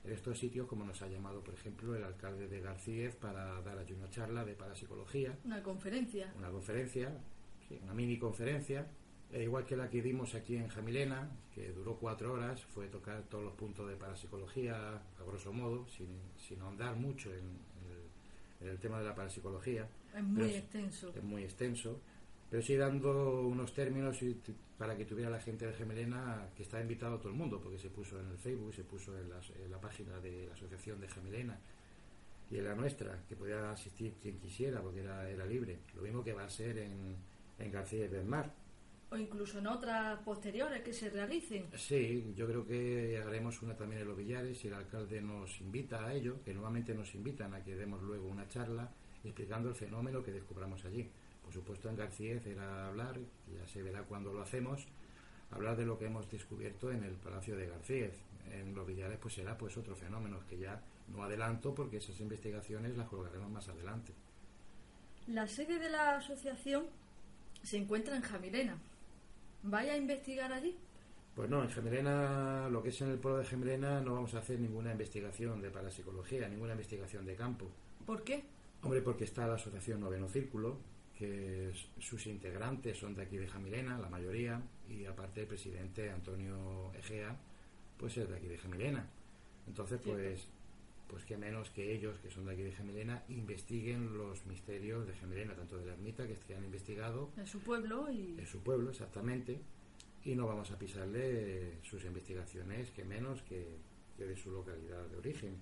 en 0.03 0.13
estos 0.13 0.39
sitios, 0.39 0.67
como 0.67 0.83
nos 0.83 1.01
ha 1.01 1.07
llamado, 1.07 1.43
por 1.43 1.53
ejemplo, 1.53 1.95
el 1.95 2.03
alcalde 2.03 2.47
de 2.47 2.59
García 2.59 3.11
para 3.19 3.61
dar 3.61 3.77
allí 3.77 3.93
una 3.93 4.09
charla 4.09 4.43
de 4.43 4.53
parapsicología. 4.55 5.37
Una 5.45 5.61
conferencia. 5.61 6.33
Una 6.37 6.49
conferencia, 6.49 7.11
sí, 7.67 7.79
una 7.83 7.93
mini 7.93 8.17
conferecia, 8.17 8.87
e 9.31 9.43
igual 9.43 9.65
que 9.65 9.77
la 9.77 9.89
que 9.89 10.01
dimos 10.01 10.35
aquí 10.35 10.57
en 10.57 10.67
Jamilena, 10.67 11.29
que 11.53 11.71
duró 11.71 11.95
cuatro 11.97 12.33
horas, 12.33 12.61
fue 12.65 12.87
tocar 12.87 13.23
todos 13.29 13.43
los 13.43 13.53
puntos 13.53 13.87
de 13.87 13.95
parapsicología, 13.95 14.95
a 14.95 15.23
grosso 15.25 15.53
modo, 15.53 15.87
sin, 15.87 16.09
sin 16.37 16.59
ahondar 16.61 16.95
mucho 16.95 17.31
en, 17.33 17.71
el, 18.67 18.77
tema 18.79 18.99
de 18.99 19.05
la 19.05 19.15
parapsicología. 19.15 19.87
Es 20.15 20.23
muy 20.23 20.53
extenso. 20.53 21.13
Es 21.15 21.23
muy 21.23 21.43
extenso. 21.43 22.01
Pero 22.49 22.61
sí 22.61 22.75
dando 22.75 23.41
unos 23.47 23.73
términos 23.73 24.19
para 24.77 24.97
que 24.97 25.05
tuviera 25.05 25.29
la 25.29 25.39
gente 25.39 25.65
de 25.65 25.73
Gemelena, 25.73 26.49
que 26.55 26.63
está 26.63 26.81
invitado 26.81 27.15
a 27.15 27.19
todo 27.19 27.29
el 27.29 27.37
mundo, 27.37 27.61
porque 27.61 27.77
se 27.77 27.89
puso 27.89 28.19
en 28.19 28.27
el 28.27 28.37
Facebook, 28.37 28.73
se 28.73 28.83
puso 28.83 29.17
en, 29.17 29.29
la 29.29 29.79
página 29.79 30.19
de 30.19 30.47
la 30.47 30.53
Asociación 30.53 30.99
de 30.99 31.07
Gemelena 31.07 31.57
y 32.49 32.57
en 32.57 32.65
la 32.65 32.75
nuestra, 32.75 33.23
que 33.29 33.37
podía 33.37 33.71
asistir 33.71 34.15
quien 34.21 34.37
quisiera, 34.37 34.81
porque 34.81 34.99
era, 34.99 35.29
era 35.29 35.45
libre. 35.45 35.79
Lo 35.95 36.01
mismo 36.01 36.21
que 36.21 36.33
va 36.33 36.43
a 36.43 36.49
ser 36.49 36.77
en, 36.79 37.15
en 37.57 37.71
García 37.71 38.09
del 38.09 38.25
Mar 38.25 38.51
o 39.11 39.17
incluso 39.17 39.59
en 39.59 39.67
otras 39.67 40.19
posteriores 40.19 40.81
que 40.81 40.93
se 40.93 41.09
realicen. 41.09 41.67
Sí, 41.75 42.33
yo 42.33 42.47
creo 42.47 42.65
que 42.65 43.21
haremos 43.21 43.61
una 43.61 43.75
también 43.75 44.01
en 44.01 44.07
los 44.07 44.17
billares 44.17 44.63
y 44.63 44.69
el 44.69 44.73
alcalde 44.73 45.21
nos 45.21 45.59
invita 45.59 46.05
a 46.05 46.13
ello, 46.13 46.41
que 46.43 46.53
nuevamente 46.53 46.93
nos 46.93 47.13
invitan 47.13 47.53
a 47.53 47.61
que 47.61 47.75
demos 47.75 48.01
luego 48.01 48.29
una 48.29 48.47
charla 48.47 48.89
explicando 49.23 49.69
el 49.69 49.75
fenómeno 49.75 50.23
que 50.23 50.31
descubramos 50.31 50.83
allí. 50.85 51.09
Por 51.43 51.53
supuesto 51.53 51.89
en 51.89 51.95
García 51.95 52.39
era 52.45 52.87
hablar, 52.87 53.19
ya 53.53 53.67
se 53.67 53.81
verá 53.81 54.03
cuando 54.03 54.31
lo 54.33 54.41
hacemos, 54.41 54.87
hablar 55.51 55.75
de 55.75 55.85
lo 55.85 55.97
que 55.97 56.05
hemos 56.05 56.29
descubierto 56.29 56.91
en 56.91 57.03
el 57.03 57.15
Palacio 57.15 57.55
de 57.55 57.67
García. 57.67 58.09
En 58.51 58.73
los 58.73 58.87
billares 58.87 59.17
pues 59.19 59.35
será 59.35 59.57
pues 59.57 59.77
otro 59.77 59.95
fenómeno 59.95 60.39
que 60.49 60.57
ya 60.57 60.81
no 61.07 61.23
adelanto 61.23 61.73
porque 61.73 61.97
esas 61.97 62.19
investigaciones 62.19 62.97
las 62.97 63.07
colgaremos 63.07 63.49
más 63.49 63.67
adelante. 63.69 64.13
La 65.27 65.47
sede 65.47 65.79
de 65.79 65.89
la 65.89 66.17
asociación 66.17 66.85
se 67.63 67.77
encuentra 67.77 68.15
en 68.15 68.23
Jamilena, 68.23 68.77
¿Vaya 69.63 69.93
a 69.93 69.97
investigar 69.97 70.51
allí? 70.51 70.75
Pues 71.35 71.49
no, 71.49 71.63
en 71.63 71.69
Gemelena, 71.69 72.67
lo 72.69 72.81
que 72.81 72.89
es 72.89 73.01
en 73.01 73.11
el 73.11 73.19
pueblo 73.19 73.39
de 73.39 73.45
Gemelena, 73.45 74.01
no 74.01 74.15
vamos 74.15 74.33
a 74.33 74.39
hacer 74.39 74.59
ninguna 74.59 74.91
investigación 74.91 75.61
de 75.61 75.69
parapsicología, 75.69 76.49
ninguna 76.49 76.73
investigación 76.73 77.25
de 77.25 77.35
campo. 77.35 77.67
¿Por 78.05 78.23
qué? 78.23 78.43
Hombre, 78.83 79.01
porque 79.01 79.25
está 79.25 79.47
la 79.47 79.55
asociación 79.55 79.99
Noveno 79.99 80.27
Círculo, 80.27 80.77
que 81.17 81.71
sus 81.99 82.25
integrantes 82.25 82.97
son 82.97 83.13
de 83.13 83.23
aquí 83.23 83.37
de 83.37 83.47
Jamilena, 83.47 83.99
la 83.99 84.09
mayoría, 84.09 84.61
y 84.89 85.05
aparte 85.05 85.41
el 85.41 85.47
presidente 85.47 86.09
Antonio 86.09 86.91
Egea, 86.95 87.37
pues 87.97 88.17
es 88.17 88.27
de 88.27 88.37
aquí 88.37 88.47
de 88.47 88.57
Jamilena. 88.57 89.07
Entonces, 89.67 90.01
pues, 90.03 90.47
pues 91.07 91.25
qué 91.25 91.37
menos 91.37 91.69
que 91.69 91.93
ellos, 91.93 92.17
que 92.19 92.31
son 92.31 92.45
de 92.45 92.53
aquí 92.53 92.63
de 92.63 92.71
Gemelena, 92.71 93.23
investiguen 93.29 94.17
los 94.17 94.45
misterios 94.45 95.05
de 95.05 95.13
Gemelena, 95.13 95.53
tanto 95.55 95.77
de 95.77 95.85
la 95.85 95.93
ermita 95.93 96.27
que 96.27 96.35
se 96.35 96.55
han 96.55 96.63
investigado. 96.63 97.29
En 97.37 97.45
su 97.45 97.59
pueblo 97.59 98.09
y. 98.11 98.35
En 98.39 98.47
su 98.47 98.59
pueblo, 98.59 98.89
exactamente. 98.89 99.59
Y 100.23 100.35
no 100.35 100.47
vamos 100.47 100.71
a 100.71 100.79
pisarle 100.79 101.77
sus 101.83 102.03
investigaciones, 102.05 102.91
que 102.91 103.03
menos 103.03 103.41
que, 103.43 103.77
de 104.17 104.35
su 104.35 104.51
localidad 104.51 105.05
de 105.07 105.17
origen. 105.17 105.55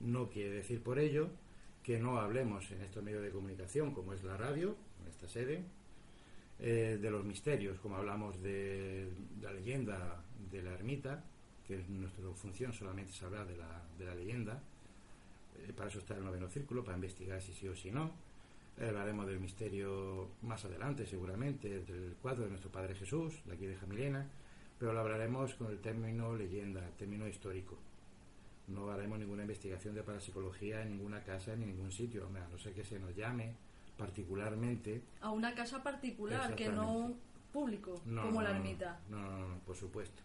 No 0.00 0.28
quiere 0.28 0.50
decir 0.50 0.82
por 0.82 0.98
ello 0.98 1.30
que 1.82 1.98
no 1.98 2.18
hablemos 2.18 2.70
en 2.70 2.80
estos 2.82 3.02
medios 3.02 3.22
de 3.22 3.30
comunicación, 3.30 3.92
como 3.92 4.12
es 4.12 4.22
la 4.22 4.36
radio, 4.36 4.76
en 5.02 5.08
esta 5.08 5.28
sede, 5.28 5.64
eh, 6.60 6.98
de 7.00 7.10
los 7.10 7.24
misterios, 7.24 7.80
como 7.80 7.96
hablamos 7.96 8.40
de 8.40 9.08
la 9.40 9.52
leyenda 9.52 10.22
de 10.50 10.62
la 10.62 10.72
ermita, 10.72 11.24
que 11.66 11.80
es 11.80 11.88
nuestra 11.88 12.24
función 12.34 12.72
solamente 12.72 13.12
es 13.12 13.22
hablar 13.22 13.46
de 13.46 13.56
la, 13.56 13.82
de 13.98 14.04
la 14.04 14.14
leyenda. 14.14 14.62
Eh, 15.58 15.72
para 15.72 15.88
eso 15.88 15.98
está 15.98 16.14
el 16.16 16.24
noveno 16.24 16.48
círculo, 16.48 16.84
para 16.84 16.96
investigar 16.96 17.40
si 17.42 17.52
sí 17.52 17.66
o 17.66 17.74
si 17.74 17.90
no. 17.90 18.12
hablaremos 18.80 19.26
del 19.26 19.40
misterio 19.40 20.30
más 20.42 20.64
adelante, 20.64 21.06
seguramente, 21.06 21.80
del 21.80 22.14
cuadro 22.22 22.44
de 22.44 22.50
nuestro 22.50 22.70
Padre 22.70 22.94
Jesús, 22.94 23.42
de 23.44 23.54
aquí 23.54 23.66
de 23.66 23.76
Jamilena, 23.76 24.28
pero 24.78 24.92
lo 24.92 25.00
hablaremos 25.00 25.54
con 25.54 25.70
el 25.70 25.78
término 25.80 26.34
leyenda, 26.36 26.86
el 26.86 26.94
término 26.94 27.26
histórico. 27.26 27.76
No 28.68 28.90
haremos 28.90 29.18
ninguna 29.18 29.42
investigación 29.42 29.94
de 29.94 30.02
parapsicología 30.02 30.82
en 30.82 30.90
ninguna 30.90 31.22
casa, 31.22 31.54
ni 31.56 31.64
en 31.64 31.70
ningún 31.70 31.92
sitio, 31.92 32.26
a 32.26 32.48
no 32.48 32.58
ser 32.58 32.72
que 32.72 32.84
se 32.84 32.98
nos 32.98 33.14
llame 33.14 33.54
particularmente. 33.96 35.02
A 35.20 35.30
una 35.30 35.54
casa 35.54 35.82
particular, 35.82 36.54
que 36.54 36.68
no 36.68 37.14
público, 37.52 38.00
como 38.04 38.42
la 38.42 38.50
ermita. 38.50 39.00
no, 39.08 39.20
no, 39.20 39.58
por 39.60 39.76
supuesto. 39.76 40.22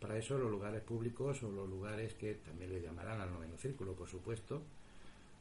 Para 0.00 0.18
eso 0.18 0.36
los 0.36 0.50
lugares 0.50 0.82
públicos 0.82 1.42
o 1.42 1.50
los 1.50 1.68
lugares 1.68 2.14
que 2.14 2.34
también 2.34 2.72
le 2.72 2.82
llamarán 2.82 3.20
al 3.20 3.32
noveno 3.32 3.56
círculo, 3.56 3.94
por 3.94 4.08
supuesto, 4.08 4.62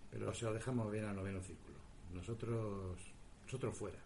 pero 0.09 0.33
se 0.33 0.45
lo 0.45 0.53
dejamos 0.53 0.89
bien 0.91 1.05
al 1.05 1.15
noveno 1.15 1.41
círculo. 1.41 1.77
Nosotros, 2.13 2.97
nosotros 3.43 3.77
fuera. 3.77 3.99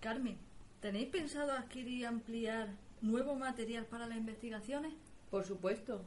Carmen, 0.00 0.36
¿tenéis 0.80 1.08
pensado 1.08 1.52
adquirir 1.52 2.00
y 2.00 2.04
ampliar 2.04 2.76
nuevo 3.00 3.34
material 3.34 3.86
para 3.86 4.06
las 4.06 4.18
investigaciones? 4.18 4.92
Por 5.30 5.44
supuesto. 5.44 6.04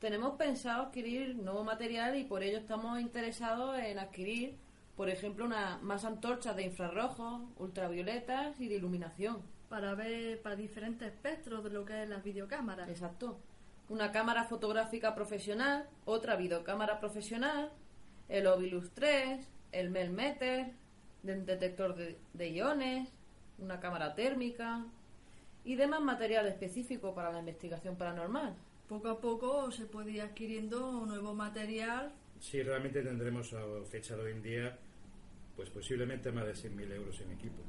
Tenemos 0.00 0.36
pensado 0.36 0.84
adquirir 0.84 1.36
nuevo 1.36 1.62
material 1.62 2.16
y 2.16 2.24
por 2.24 2.42
ello 2.42 2.56
estamos 2.56 2.98
interesados 3.00 3.78
en 3.78 3.98
adquirir, 3.98 4.56
por 4.96 5.10
ejemplo, 5.10 5.44
una, 5.44 5.78
más 5.82 6.06
antorchas 6.06 6.56
de 6.56 6.62
infrarrojos, 6.62 7.42
ultravioletas 7.58 8.58
y 8.58 8.68
de 8.68 8.76
iluminación 8.76 9.42
para 9.68 9.94
ver 9.94 10.40
para 10.40 10.56
diferentes 10.56 11.06
espectros 11.06 11.62
de 11.62 11.70
lo 11.70 11.84
que 11.84 12.02
es 12.02 12.08
las 12.08 12.24
videocámaras. 12.24 12.88
Exacto. 12.88 13.38
Una 13.90 14.10
cámara 14.10 14.44
fotográfica 14.44 15.14
profesional, 15.14 15.86
otra 16.06 16.34
videocámara 16.34 16.98
profesional, 16.98 17.70
el 18.28 18.46
Ovilus 18.46 18.90
3, 18.94 19.46
el 19.72 19.90
Melmeter, 19.90 20.72
el 21.24 21.44
detector 21.44 21.94
de, 21.94 22.48
iones, 22.48 23.10
una 23.58 23.80
cámara 23.80 24.14
térmica 24.14 24.86
y 25.62 25.74
demás 25.74 26.00
material 26.00 26.46
específico 26.46 27.14
para 27.14 27.30
la 27.30 27.40
investigación 27.40 27.96
paranormal. 27.96 28.56
Poco 28.90 29.08
a 29.08 29.20
poco 29.20 29.70
se 29.70 29.86
puede 29.86 30.10
ir 30.10 30.20
adquiriendo 30.20 31.06
nuevo 31.06 31.32
material. 31.32 32.12
Sí, 32.40 32.60
realmente 32.60 33.02
tendremos 33.02 33.52
a 33.52 33.62
fecha 33.88 34.16
de 34.16 34.22
hoy 34.24 34.32
en 34.32 34.42
día, 34.42 34.78
pues 35.54 35.70
posiblemente 35.70 36.32
más 36.32 36.44
de 36.44 36.54
100.000 36.54 36.90
euros 36.94 37.20
en 37.20 37.30
equipo. 37.30 37.62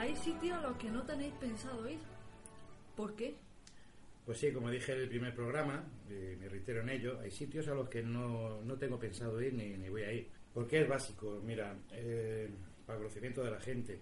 Hay 0.00 0.16
sitios 0.16 0.56
a 0.56 0.62
los 0.62 0.78
que 0.78 0.90
no 0.90 1.02
tenéis 1.02 1.34
pensado 1.34 1.86
ir. 1.86 1.98
¿Por 2.96 3.14
qué? 3.14 3.34
Pues 4.24 4.38
sí, 4.38 4.50
como 4.50 4.70
dije 4.70 4.94
en 4.94 5.00
el 5.00 5.08
primer 5.10 5.34
programa, 5.34 5.84
me 6.08 6.48
reitero 6.48 6.80
en 6.80 6.88
ello, 6.88 7.20
hay 7.20 7.30
sitios 7.30 7.68
a 7.68 7.74
los 7.74 7.86
que 7.90 8.02
no, 8.02 8.62
no 8.62 8.78
tengo 8.78 8.98
pensado 8.98 9.42
ir 9.42 9.52
ni, 9.52 9.76
ni 9.76 9.90
voy 9.90 10.02
a 10.04 10.10
ir. 10.10 10.30
Porque 10.54 10.80
es 10.80 10.88
básico, 10.88 11.42
mira, 11.44 11.76
eh, 11.92 12.48
para 12.86 12.96
el 12.96 13.02
conocimiento 13.02 13.44
de 13.44 13.50
la 13.50 13.60
gente. 13.60 14.00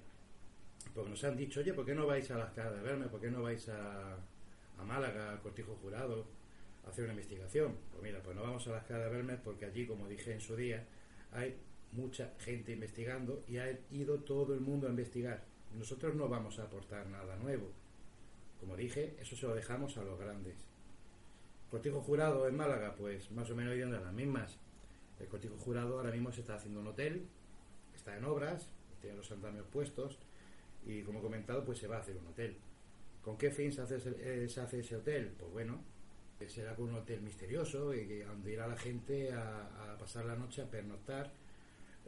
Porque 0.95 1.11
nos 1.11 1.25
han 1.25 1.37
dicho, 1.37 1.59
oye, 1.59 1.75
¿por 1.75 1.85
qué 1.85 1.97
no 1.97 2.07
vais 2.07 2.31
a 2.31 2.39
las 2.39 2.53
caras 2.53 2.77
de 2.77 2.83
verme? 2.83 3.09
¿Por 3.09 3.21
qué 3.21 3.29
no 3.29 3.43
vais 3.43 3.69
a, 3.69 4.15
a 4.15 4.85
Málaga, 4.85 5.33
al 5.33 5.41
Cortijo 5.41 5.75
Jurado, 5.83 6.29
a 6.87 6.91
hacer 6.91 7.03
una 7.03 7.15
investigación? 7.15 7.77
Pues 7.91 8.05
mira, 8.05 8.23
pues 8.23 8.37
no 8.37 8.43
vamos 8.43 8.65
a 8.69 8.71
las 8.71 8.85
caras 8.85 9.11
de 9.11 9.17
verme 9.17 9.37
porque 9.37 9.65
allí, 9.65 9.85
como 9.85 10.07
dije 10.07 10.33
en 10.33 10.41
su 10.41 10.55
día, 10.55 10.87
hay 11.33 11.57
mucha 11.91 12.35
gente 12.39 12.71
investigando 12.71 13.43
y 13.49 13.57
ha 13.57 13.77
ido 13.91 14.21
todo 14.21 14.55
el 14.55 14.61
mundo 14.61 14.87
a 14.87 14.91
investigar. 14.91 15.58
Nosotros 15.75 16.15
no 16.15 16.29
vamos 16.29 16.59
a 16.59 16.65
aportar 16.65 17.07
nada 17.07 17.37
nuevo. 17.37 17.71
Como 18.61 18.77
dije, 18.77 19.17
eso 19.21 19.37
se 19.37 19.47
lo 19.47 19.55
dejamos 19.55 19.97
a 19.97 20.03
los 20.03 20.19
grandes. 20.19 20.57
Cortijo 21.71 22.01
Jurado 22.01 22.49
en 22.49 22.57
Málaga, 22.57 22.95
pues 22.97 23.31
más 23.31 23.51
o 23.51 23.55
menos 23.55 23.77
yendo 23.77 23.97
a 23.97 24.01
las 24.01 24.13
mismas. 24.13 24.59
El 25.21 25.29
Cortijo 25.29 25.57
Jurado 25.57 25.99
ahora 25.99 26.11
mismo 26.11 26.33
se 26.33 26.41
está 26.41 26.55
haciendo 26.55 26.81
un 26.81 26.89
hotel, 26.89 27.27
está 27.95 28.17
en 28.17 28.25
obras, 28.25 28.69
tiene 29.01 29.17
los 29.17 29.31
andamios 29.31 29.67
puestos 29.67 30.19
y 30.87 31.03
como 31.03 31.19
he 31.19 31.23
comentado, 31.23 31.65
pues 31.65 31.79
se 31.79 31.87
va 31.87 31.97
a 31.97 32.01
hacer 32.01 32.17
un 32.17 32.27
hotel. 32.29 32.57
¿Con 33.23 33.37
qué 33.37 33.51
fin 33.51 33.71
se 33.73 33.83
hace 33.83 33.97
ese, 33.97 34.15
eh, 34.19 34.97
hotel? 34.97 35.35
Pues 35.39 35.53
bueno, 35.53 35.81
será 36.47 36.75
con 36.75 36.89
un 36.89 36.95
hotel 36.95 37.21
misterioso 37.21 37.93
y 37.95 38.21
donde 38.21 38.53
irá 38.53 38.67
la 38.67 38.77
gente 38.77 39.33
a 39.33 39.97
pasar 39.99 40.25
la 40.25 40.37
noche 40.37 40.63
a 40.63 40.71
pernoctar 40.71 41.31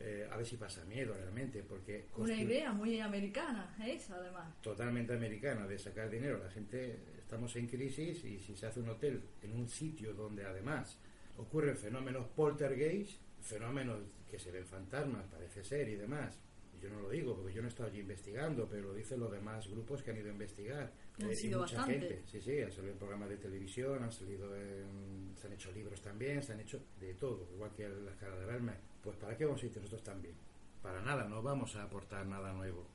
eh, 0.00 0.26
a 0.30 0.37
ver 0.37 0.47
si 0.47 0.57
pasa 0.57 0.85
miedo 0.87 1.14
realmente, 1.14 1.62
porque... 1.62 2.07
Una 2.16 2.35
idea 2.35 2.73
muy 2.73 2.99
americana, 3.00 3.76
esa 3.87 4.16
además. 4.16 4.61
totalmente 4.62 5.12
americana 5.12 5.66
de 5.66 5.78
sacar 5.78 6.09
dinero. 6.09 6.38
La 6.38 6.50
gente, 6.50 6.99
estamos 7.19 7.54
en 7.57 7.66
crisis 7.66 8.25
y 8.25 8.40
si 8.40 8.57
se 8.57 8.66
hace 8.66 8.80
un 8.80 8.88
hotel 8.88 9.23
en 9.42 9.52
un 9.52 9.69
sitio 9.69 10.14
donde 10.14 10.47
además 10.47 10.99
ocurren 11.37 11.76
fenómenos 11.76 12.26
poltergeist, 12.28 13.21
fenómenos 13.42 14.00
que 14.30 14.38
se 14.38 14.50
ven 14.50 14.64
fantasmas, 14.64 15.26
parece 15.26 15.62
ser, 15.62 15.88
y 15.88 15.97
demás. 15.97 16.38
Yo 16.80 16.88
no 16.88 17.00
lo 17.00 17.11
digo 17.11 17.37
porque 17.37 17.52
yo 17.52 17.61
no 17.61 17.69
he 17.69 17.71
estado 17.71 17.90
allí 17.90 18.00
investigando, 18.00 18.66
pero 18.71 18.88
lo 18.88 18.95
dicen 18.95 19.21
los 19.21 19.30
demás 19.30 19.69
grupos 19.69 20.02
que 20.02 20.12
han 20.12 20.16
ido 20.16 20.28
a 20.28 20.33
investigar. 20.33 20.90
Han 21.22 21.30
y 21.32 21.34
sido 21.36 21.60
mucha 21.60 21.76
bastante. 21.78 22.00
gente. 22.08 22.22
Sí, 22.30 22.40
sí, 22.40 22.60
han 22.60 22.72
salido 22.72 22.92
en 22.92 22.98
programas 22.98 23.28
de 23.28 23.36
televisión, 23.36 24.02
han 24.02 24.12
salido 24.12 24.56
en- 24.56 25.34
se 25.36 25.46
han 25.46 25.52
hecho 25.52 25.72
libros 25.72 26.00
también, 26.00 26.42
se 26.42 26.52
han 26.52 26.60
hecho 26.60 26.80
de 27.00 27.14
todo, 27.14 27.46
igual 27.54 27.70
que 27.76 27.88
las 27.88 28.16
caras 28.16 28.38
de 28.40 28.46
verme. 28.46 28.72
Pues 29.02 29.16
¿para 29.16 29.36
qué 29.36 29.44
vamos 29.44 29.62
a 29.62 29.66
ir 29.66 29.76
nosotros 29.76 30.02
también? 30.02 30.34
Para 30.82 31.00
nada, 31.02 31.24
no 31.28 31.42
vamos 31.42 31.76
a 31.76 31.82
aportar 31.82 32.26
nada 32.26 32.52
nuevo. 32.52 32.86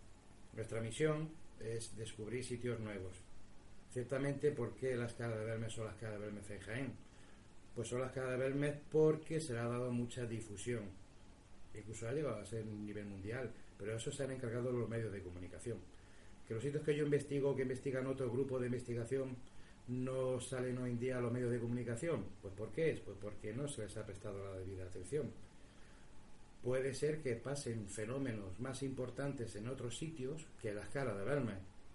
Nuestra 0.53 0.81
misión 0.81 1.29
es 1.59 1.95
descubrir 1.97 2.43
sitios 2.43 2.79
nuevos. 2.79 3.13
Ciertamente, 3.91 4.51
¿por 4.51 4.73
qué 4.75 4.95
las 4.95 5.13
caras 5.13 5.39
de 5.39 5.45
Belmes 5.45 5.73
son 5.73 5.85
las 5.85 5.95
caras 5.95 6.19
de 6.19 6.25
Belmes 6.25 6.49
en 6.49 6.59
Jaén? 6.61 6.93
Pues 7.75 7.87
son 7.87 8.01
las 8.01 8.11
caras 8.11 8.31
de 8.31 8.37
Belmes 8.37 8.75
porque 8.91 9.39
se 9.39 9.53
le 9.53 9.59
ha 9.59 9.65
dado 9.67 9.91
mucha 9.91 10.25
difusión. 10.25 10.83
Incluso 11.73 12.07
ha 12.07 12.13
llegado 12.13 12.37
a 12.37 12.45
ser 12.45 12.63
a 12.63 12.65
nivel 12.65 13.05
mundial, 13.05 13.51
pero 13.77 13.95
eso 13.95 14.11
se 14.11 14.23
han 14.23 14.31
encargado 14.31 14.71
los 14.71 14.87
medios 14.89 15.11
de 15.11 15.21
comunicación. 15.21 15.77
Que 16.47 16.53
los 16.53 16.63
sitios 16.63 16.83
que 16.83 16.95
yo 16.95 17.05
investigo, 17.05 17.55
que 17.55 17.63
investigan 17.63 18.07
otro 18.07 18.31
grupo 18.31 18.59
de 18.59 18.67
investigación, 18.67 19.35
no 19.87 20.39
salen 20.39 20.77
hoy 20.77 20.91
en 20.91 20.99
día 20.99 21.17
a 21.17 21.21
los 21.21 21.31
medios 21.31 21.51
de 21.51 21.59
comunicación. 21.59 22.25
Pues 22.41 22.53
¿por 22.53 22.71
qué 22.71 22.91
es? 22.91 22.99
Pues 22.99 23.17
porque 23.21 23.53
no 23.53 23.67
se 23.67 23.83
les 23.83 23.97
ha 23.97 24.05
prestado 24.05 24.43
la 24.43 24.59
debida 24.59 24.85
atención. 24.85 25.31
Puede 26.63 26.93
ser 26.95 27.21
que 27.21 27.35
pasen 27.35 27.87
fenómenos 27.87 28.59
más 28.59 28.81
importantes 28.81 29.55
en 29.55 29.67
otros 29.67 29.97
sitios 29.97 30.45
que 30.61 30.73
las 30.73 30.89
caras 30.89 31.17
de 31.17 31.23
verme. 31.23 31.53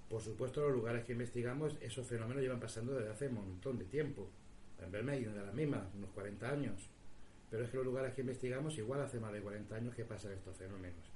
Por 0.09 0.23
supuesto, 0.23 0.62
los 0.62 0.73
lugares 0.73 1.04
que 1.04 1.12
investigamos, 1.12 1.76
esos 1.80 2.07
fenómenos 2.07 2.42
llevan 2.42 2.61
pasando 2.61 2.95
desde 2.95 3.11
hace 3.11 3.28
un 3.28 3.35
montón 3.35 3.78
de 3.78 3.85
tiempo. 3.85 4.28
En 4.80 5.09
hay 5.09 5.25
una 5.25 5.35
de 5.35 5.47
las 5.47 5.54
mismas, 5.54 5.83
unos 5.96 6.11
40 6.11 6.48
años. 6.48 6.88
Pero 7.51 7.64
es 7.64 7.70
que 7.70 7.77
los 7.77 7.87
lugares 7.87 8.14
que 8.14 8.20
investigamos, 8.20 8.79
igual 8.79 9.03
hace 9.03 9.18
más 9.18 9.33
de 9.33 9.40
40 9.40 9.74
años 9.74 9.94
que 9.94 10.05
pasan 10.05 10.33
estos 10.33 10.57
fenómenos. 10.57 11.10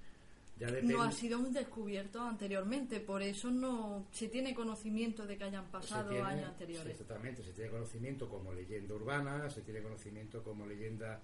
Ya 0.59 0.69
No 0.83 1.03
ha 1.03 1.11
sido 1.11 1.39
un 1.41 1.53
descubierto 1.53 2.21
anteriormente, 2.23 3.01
por 3.01 3.23
eso 3.23 3.51
no 3.51 4.07
se 4.13 4.29
tiene 4.29 4.55
conocimiento 4.55 5.27
de 5.27 5.37
que 5.37 5.45
hayan 5.45 5.67
pasado 5.67 6.11
tiene- 6.11 6.25
años 6.25 6.45
sí, 6.45 6.51
anteriores. 6.53 6.93
exactamente, 6.93 7.43
se 7.43 7.53
tiene 7.53 7.71
conocimiento 7.71 8.29
como 8.29 8.53
leyenda 8.53 8.95
urbana, 8.95 9.51
se 9.51 9.63
tiene 9.63 9.83
conocimiento 9.83 10.45
como 10.45 10.65
leyenda 10.65 11.21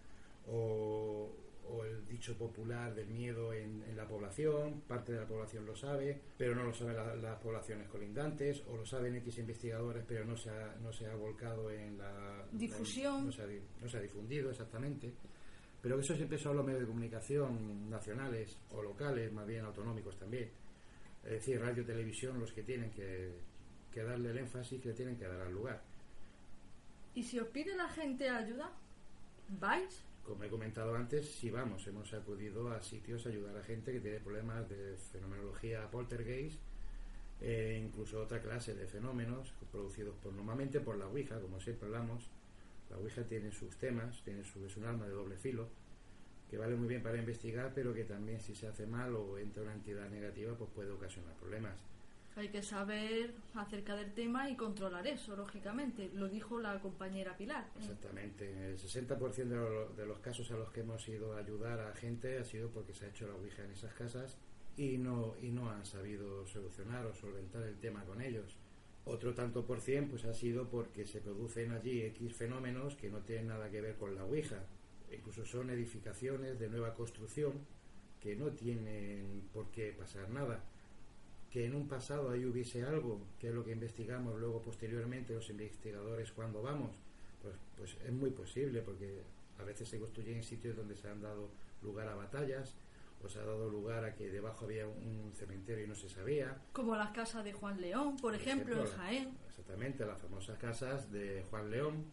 o, 0.48 1.30
o 1.68 1.84
el 1.84 2.04
dicho 2.08 2.36
popular 2.36 2.92
del 2.92 3.06
miedo 3.06 3.52
en, 3.52 3.84
en 3.88 3.96
la 3.96 4.08
población, 4.08 4.82
parte 4.88 5.12
de 5.12 5.20
la 5.20 5.26
población 5.28 5.64
lo 5.64 5.76
sabe, 5.76 6.20
pero 6.36 6.56
no 6.56 6.64
lo 6.64 6.74
saben 6.74 6.96
la- 6.96 7.14
las 7.14 7.38
poblaciones 7.38 7.86
colindantes, 7.88 8.64
o 8.68 8.76
lo 8.76 8.84
saben 8.84 9.14
X 9.16 9.38
investigadores, 9.38 10.02
pero 10.08 10.24
no 10.24 10.36
se 10.36 10.50
ha, 10.50 10.74
no 10.82 10.92
se 10.92 11.06
ha 11.06 11.14
volcado 11.14 11.70
en 11.70 11.98
la 11.98 12.44
Difusión. 12.50 13.18
la- 13.18 13.24
no, 13.26 13.32
se 13.32 13.42
ha, 13.42 13.46
di- 13.46 13.60
no 13.80 13.88
se 13.88 13.96
ha 13.96 14.00
difundido 14.00 14.50
exactamente. 14.50 15.12
Pero 15.82 15.98
eso 15.98 16.14
siempre 16.14 16.38
son 16.38 16.56
los 16.56 16.64
medios 16.64 16.82
de 16.82 16.86
comunicación 16.86 17.88
nacionales 17.88 18.58
o 18.70 18.82
locales, 18.82 19.32
más 19.32 19.46
bien 19.46 19.64
autonómicos 19.64 20.18
también. 20.18 20.50
Es 21.24 21.30
decir, 21.32 21.60
radio 21.60 21.82
y 21.82 21.86
televisión 21.86 22.38
los 22.38 22.52
que 22.52 22.62
tienen 22.62 22.90
que, 22.90 23.32
que 23.92 24.02
darle 24.02 24.30
el 24.30 24.38
énfasis 24.38 24.80
que 24.80 24.88
le 24.88 24.94
tienen 24.94 25.16
que 25.16 25.26
dar 25.26 25.40
al 25.40 25.52
lugar. 25.52 25.82
¿Y 27.14 27.22
si 27.22 27.38
os 27.38 27.48
pide 27.48 27.74
la 27.74 27.88
gente 27.88 28.28
ayuda? 28.28 28.70
¿Vais? 29.48 30.04
Como 30.24 30.44
he 30.44 30.48
comentado 30.48 30.94
antes, 30.94 31.28
sí 31.28 31.50
vamos, 31.50 31.86
hemos 31.86 32.12
acudido 32.12 32.70
a 32.70 32.82
sitios 32.82 33.26
a 33.26 33.30
ayudar 33.30 33.56
a 33.56 33.64
gente 33.64 33.92
que 33.92 34.00
tiene 34.00 34.20
problemas 34.20 34.68
de 34.68 34.96
fenomenología 35.12 35.90
poltergeist, 35.90 36.60
e 37.40 37.82
incluso 37.82 38.20
otra 38.20 38.40
clase 38.40 38.74
de 38.74 38.86
fenómenos 38.86 39.52
producidos 39.72 40.14
por, 40.16 40.32
normalmente 40.32 40.80
por 40.80 40.98
la 40.98 41.06
Ouija, 41.06 41.40
como 41.40 41.58
siempre 41.58 41.86
hablamos. 41.86 42.28
La 42.90 42.96
Ouija 42.98 43.22
tiene 43.24 43.52
sus 43.52 43.76
temas, 43.76 44.22
tiene 44.24 44.44
su, 44.44 44.64
es 44.64 44.76
un 44.76 44.84
arma 44.84 45.06
de 45.06 45.12
doble 45.12 45.36
filo, 45.36 45.68
que 46.50 46.58
vale 46.58 46.74
muy 46.74 46.88
bien 46.88 47.02
para 47.02 47.16
investigar, 47.18 47.72
pero 47.74 47.94
que 47.94 48.04
también 48.04 48.40
si 48.40 48.54
se 48.54 48.66
hace 48.66 48.86
mal 48.86 49.14
o 49.14 49.38
entra 49.38 49.62
una 49.62 49.74
entidad 49.74 50.08
negativa, 50.10 50.54
pues 50.56 50.70
puede 50.74 50.90
ocasionar 50.90 51.34
problemas. 51.36 51.78
Hay 52.36 52.48
que 52.48 52.62
saber 52.62 53.34
acerca 53.54 53.96
del 53.96 54.12
tema 54.14 54.48
y 54.50 54.56
controlar 54.56 55.06
eso, 55.06 55.36
lógicamente. 55.36 56.10
Lo 56.14 56.28
dijo 56.28 56.60
la 56.60 56.80
compañera 56.80 57.36
Pilar. 57.36 57.68
Exactamente. 57.76 58.70
El 58.70 58.78
60% 58.78 59.34
de, 59.34 59.56
lo- 59.56 59.88
de 59.94 60.06
los 60.06 60.20
casos 60.20 60.50
a 60.52 60.56
los 60.56 60.70
que 60.70 60.80
hemos 60.80 61.08
ido 61.08 61.34
a 61.34 61.38
ayudar 61.38 61.80
a 61.80 61.94
gente 61.94 62.38
ha 62.38 62.44
sido 62.44 62.70
porque 62.70 62.94
se 62.94 63.06
ha 63.06 63.08
hecho 63.08 63.26
la 63.26 63.34
Ouija 63.34 63.64
en 63.64 63.72
esas 63.72 63.92
casas 63.94 64.38
y 64.76 64.96
no, 64.96 65.34
y 65.42 65.50
no 65.50 65.70
han 65.70 65.84
sabido 65.84 66.46
solucionar 66.46 67.04
o 67.06 67.12
solventar 67.14 67.62
el 67.64 67.78
tema 67.78 68.04
con 68.04 68.20
ellos. 68.22 68.56
Otro 69.04 69.34
tanto 69.34 69.64
por 69.64 69.80
cien 69.80 70.08
pues 70.08 70.24
ha 70.24 70.34
sido 70.34 70.68
porque 70.68 71.06
se 71.06 71.20
producen 71.20 71.72
allí 71.72 72.02
X 72.02 72.34
fenómenos 72.34 72.96
que 72.96 73.10
no 73.10 73.18
tienen 73.18 73.48
nada 73.48 73.70
que 73.70 73.80
ver 73.80 73.96
con 73.96 74.14
la 74.14 74.24
Ouija. 74.24 74.64
Incluso 75.12 75.44
son 75.44 75.70
edificaciones 75.70 76.58
de 76.58 76.68
nueva 76.68 76.94
construcción 76.94 77.52
que 78.20 78.36
no 78.36 78.50
tienen 78.50 79.48
por 79.52 79.70
qué 79.70 79.92
pasar 79.92 80.28
nada 80.30 80.62
que 81.50 81.66
en 81.66 81.74
un 81.74 81.88
pasado 81.88 82.30
ahí 82.30 82.44
hubiese 82.44 82.84
algo, 82.84 83.20
que 83.40 83.48
es 83.48 83.54
lo 83.54 83.64
que 83.64 83.72
investigamos 83.72 84.38
luego 84.38 84.62
posteriormente 84.62 85.34
los 85.34 85.50
investigadores 85.50 86.30
cuando 86.30 86.62
vamos, 86.62 86.92
pues, 87.42 87.54
pues 87.76 87.96
es 88.06 88.12
muy 88.12 88.30
posible, 88.30 88.82
porque 88.82 89.22
a 89.58 89.64
veces 89.64 89.88
se 89.88 89.98
construyen 89.98 90.38
en 90.38 90.44
sitios 90.44 90.76
donde 90.76 90.96
se 90.96 91.08
han 91.08 91.20
dado 91.20 91.48
lugar 91.82 92.06
a 92.08 92.14
batallas, 92.14 92.76
se 93.28 93.38
ha 93.38 93.44
dado 93.44 93.68
lugar 93.68 94.04
a 94.04 94.14
que 94.14 94.30
debajo 94.30 94.64
había 94.64 94.86
un 94.86 95.32
cementerio 95.34 95.84
y 95.84 95.88
no 95.88 95.94
se 95.94 96.08
sabía. 96.08 96.56
Como 96.72 96.96
las 96.96 97.10
casas 97.10 97.44
de 97.44 97.52
Juan 97.52 97.80
León, 97.80 98.16
por, 98.16 98.34
ejemplo, 98.34 98.74
en 98.76 98.84
la- 98.84 98.90
Jaén. 98.96 99.36
Exactamente, 99.48 100.06
las 100.06 100.18
famosas 100.18 100.58
casas 100.58 101.10
de 101.12 101.44
Juan 101.50 101.70
León, 101.70 102.04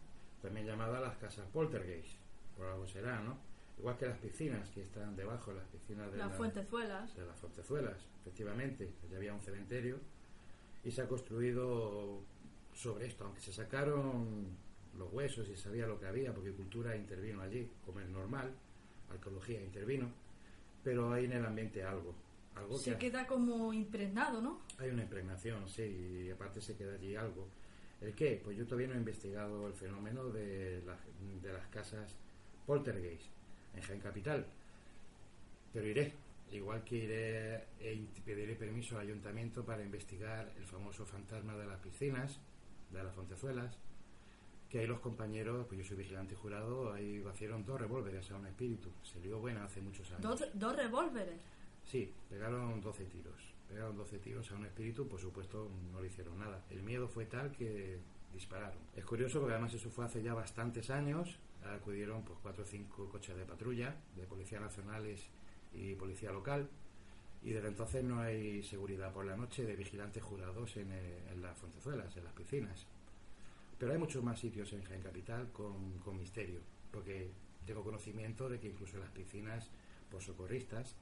también 0.42 0.66
llamadas 0.66 1.00
las 1.00 1.16
casas 1.16 1.46
poltergeist, 1.52 2.18
por 2.56 2.66
algo 2.66 2.86
será, 2.86 3.20
¿no? 3.22 3.38
Igual 3.78 3.96
que 3.96 4.06
las 4.06 4.18
piscinas 4.18 4.68
que 4.70 4.82
están 4.82 5.14
debajo, 5.16 5.52
las 5.52 5.64
piscinas 5.68 6.10
de 6.12 6.18
Las 6.18 6.30
la- 6.30 6.36
fuentezuelas. 6.36 7.16
de 7.16 7.24
las 7.24 7.38
Fontezuelas, 7.38 7.96
efectivamente. 8.20 8.90
Allí 9.04 9.14
había 9.14 9.32
un 9.32 9.40
cementerio 9.40 9.98
y 10.84 10.90
se 10.90 11.02
ha 11.02 11.08
construido 11.08 12.20
sobre 12.74 13.06
esto, 13.06 13.24
aunque 13.24 13.40
se 13.40 13.52
sacaron 13.52 14.48
los 14.96 15.12
huesos 15.12 15.48
y 15.48 15.56
se 15.56 15.62
sabía 15.62 15.86
lo 15.86 15.98
que 15.98 16.06
había, 16.06 16.34
porque 16.34 16.52
cultura 16.52 16.96
intervino 16.96 17.40
allí, 17.40 17.70
como 17.86 18.00
es 18.00 18.08
normal, 18.08 18.52
arqueología 19.10 19.62
intervino, 19.62 20.10
pero 20.88 21.12
hay 21.12 21.26
en 21.26 21.32
el 21.32 21.44
ambiente 21.44 21.84
algo. 21.84 22.14
algo 22.54 22.78
Se 22.78 22.92
que 22.92 22.98
queda 23.10 23.26
como 23.26 23.74
impregnado, 23.74 24.40
¿no? 24.40 24.62
hay 24.78 24.88
una 24.88 25.02
impregnación, 25.02 25.68
sí, 25.68 25.82
y 25.82 26.30
aparte 26.30 26.62
se 26.62 26.74
queda 26.76 26.94
allí 26.94 27.14
algo. 27.14 27.46
¿El 28.00 28.14
qué? 28.14 28.40
Pues 28.42 28.56
yo 28.56 28.64
todavía 28.64 28.86
no 28.88 28.94
he 28.94 28.98
investigado 28.98 29.66
el 29.66 29.74
fenómeno 29.74 30.24
de, 30.30 30.80
la- 30.86 30.98
de 31.42 31.52
las 31.52 31.66
casas 31.66 32.16
poltergeist 32.64 33.26
en 33.76 33.82
Jaén 33.82 34.00
Capital, 34.00 34.46
pero 35.74 35.86
iré. 35.86 36.14
Igual 36.52 36.82
que 36.84 36.96
iré 36.96 37.56
e 37.80 38.06
pediré 38.24 38.54
permiso 38.54 38.96
al 38.96 39.02
ayuntamiento 39.02 39.66
para 39.66 39.82
investigar 39.84 40.50
el 40.56 40.64
famoso 40.64 41.04
fantasma 41.04 41.54
de 41.58 41.66
las 41.66 41.78
piscinas, 41.80 42.40
de 42.90 43.04
las 43.04 43.14
fontezuelas, 43.14 43.76
que 44.68 44.80
ahí 44.80 44.86
los 44.86 45.00
compañeros, 45.00 45.66
pues 45.66 45.80
yo 45.80 45.86
soy 45.86 45.96
vigilante 45.96 46.34
jurado, 46.34 46.92
ahí 46.92 47.20
vaciaron 47.20 47.64
dos 47.64 47.80
revólveres 47.80 48.30
a 48.30 48.36
un 48.36 48.46
espíritu. 48.46 48.90
Se 49.02 49.18
lió 49.20 49.38
buena 49.38 49.64
hace 49.64 49.80
muchos 49.80 50.10
años. 50.10 50.22
Dos, 50.22 50.44
dos 50.52 50.76
revólveres. 50.76 51.40
Sí, 51.84 52.12
pegaron 52.28 52.80
12 52.80 53.04
tiros. 53.06 53.54
pegaron 53.68 53.96
12 53.96 54.18
tiros 54.18 54.50
a 54.50 54.56
un 54.56 54.66
espíritu, 54.66 55.08
por 55.08 55.20
supuesto 55.20 55.70
no 55.92 56.00
le 56.00 56.08
hicieron 56.08 56.38
nada. 56.38 56.62
El 56.70 56.82
miedo 56.82 57.08
fue 57.08 57.24
tal 57.24 57.50
que 57.52 57.98
dispararon. 58.32 58.78
Es 58.94 59.04
curioso 59.04 59.40
porque 59.40 59.54
además 59.54 59.72
eso 59.72 59.90
fue 59.90 60.04
hace 60.04 60.22
ya 60.22 60.34
bastantes 60.34 60.90
años, 60.90 61.38
acudieron 61.64 62.22
pues 62.24 62.38
cuatro 62.42 62.62
o 62.62 62.66
cinco 62.66 63.08
coches 63.08 63.36
de 63.36 63.44
patrulla, 63.44 63.96
de 64.16 64.26
policías 64.26 64.60
nacionales 64.60 65.30
y 65.72 65.94
policía 65.94 66.30
local, 66.30 66.68
y 67.42 67.52
desde 67.52 67.68
entonces 67.68 68.04
no 68.04 68.20
hay 68.20 68.62
seguridad 68.62 69.12
por 69.12 69.24
la 69.24 69.36
noche 69.36 69.64
de 69.64 69.76
vigilantes 69.76 70.22
jurados 70.22 70.76
en, 70.76 70.92
eh, 70.92 71.30
en 71.32 71.40
las 71.40 71.56
fontezuelas, 71.56 72.14
en 72.16 72.24
las 72.24 72.32
piscinas. 72.34 72.86
Pero 73.78 73.92
hay 73.92 73.98
muchos 73.98 74.22
más 74.22 74.40
sitios 74.40 74.72
en 74.72 74.82
Jaén 74.82 75.02
Capital 75.02 75.52
con, 75.52 75.98
con 75.98 76.18
misterio, 76.18 76.60
porque 76.90 77.30
tengo 77.64 77.84
conocimiento 77.84 78.48
de 78.48 78.58
que 78.58 78.68
incluso 78.68 78.96
en 78.96 79.02
las 79.02 79.10
piscinas, 79.10 79.70
por 80.10 80.22
socorristas, 80.22 80.96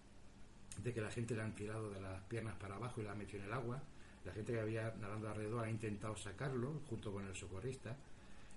de 0.83 0.93
que 0.93 1.01
la 1.01 1.11
gente 1.11 1.35
le 1.35 1.43
han 1.43 1.55
tirado 1.55 1.91
de 1.91 2.01
las 2.01 2.23
piernas 2.25 2.55
para 2.57 2.77
abajo 2.77 3.01
y 3.01 3.05
la 3.05 3.13
han 3.13 3.19
metido 3.19 3.39
en 3.39 3.47
el 3.47 3.53
agua, 3.53 3.83
la 4.25 4.33
gente 4.33 4.53
que 4.53 4.61
había 4.61 4.95
nadando 5.01 5.29
alrededor 5.29 5.65
ha 5.65 5.71
intentado 5.71 6.17
sacarlo 6.17 6.81
junto 6.89 7.13
con 7.13 7.27
el 7.27 7.35
socorrista 7.35 7.97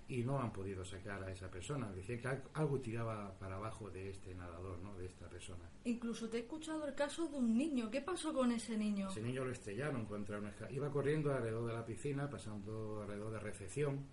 y 0.10 0.24
no 0.24 0.40
han 0.40 0.52
podido 0.52 0.84
sacar 0.84 1.24
a 1.24 1.32
esa 1.32 1.50
persona. 1.52 1.90
Decían 1.92 2.20
que 2.20 2.28
al- 2.28 2.44
algo 2.56 2.80
tiraba 2.82 3.38
para 3.40 3.56
abajo 3.58 3.90
de 3.92 4.10
este 4.10 4.34
nadador, 4.36 4.80
¿no? 4.80 4.96
de 4.98 5.06
esta 5.06 5.30
persona. 5.30 5.70
Incluso 5.86 6.28
te 6.30 6.38
he 6.38 6.40
escuchado 6.42 6.86
el 6.88 6.96
caso 6.96 7.28
de 7.28 7.38
un 7.38 7.56
niño. 7.58 7.90
¿Qué 7.92 8.02
pasó 8.02 8.34
con 8.34 8.52
ese 8.52 8.76
niño? 8.78 9.10
Ese 9.10 9.22
niño 9.22 9.46
lo 9.46 9.52
estrellaron 9.52 10.06
contra 10.06 10.40
una 10.40 10.50
escalera. 10.50 10.76
Iba 10.76 10.90
corriendo 10.92 11.32
alrededor 11.34 11.68
de 11.68 11.74
la 11.74 11.86
piscina, 11.86 12.30
pasando 12.30 13.02
alrededor 13.04 13.32
de 13.34 13.40
recepción, 13.40 14.06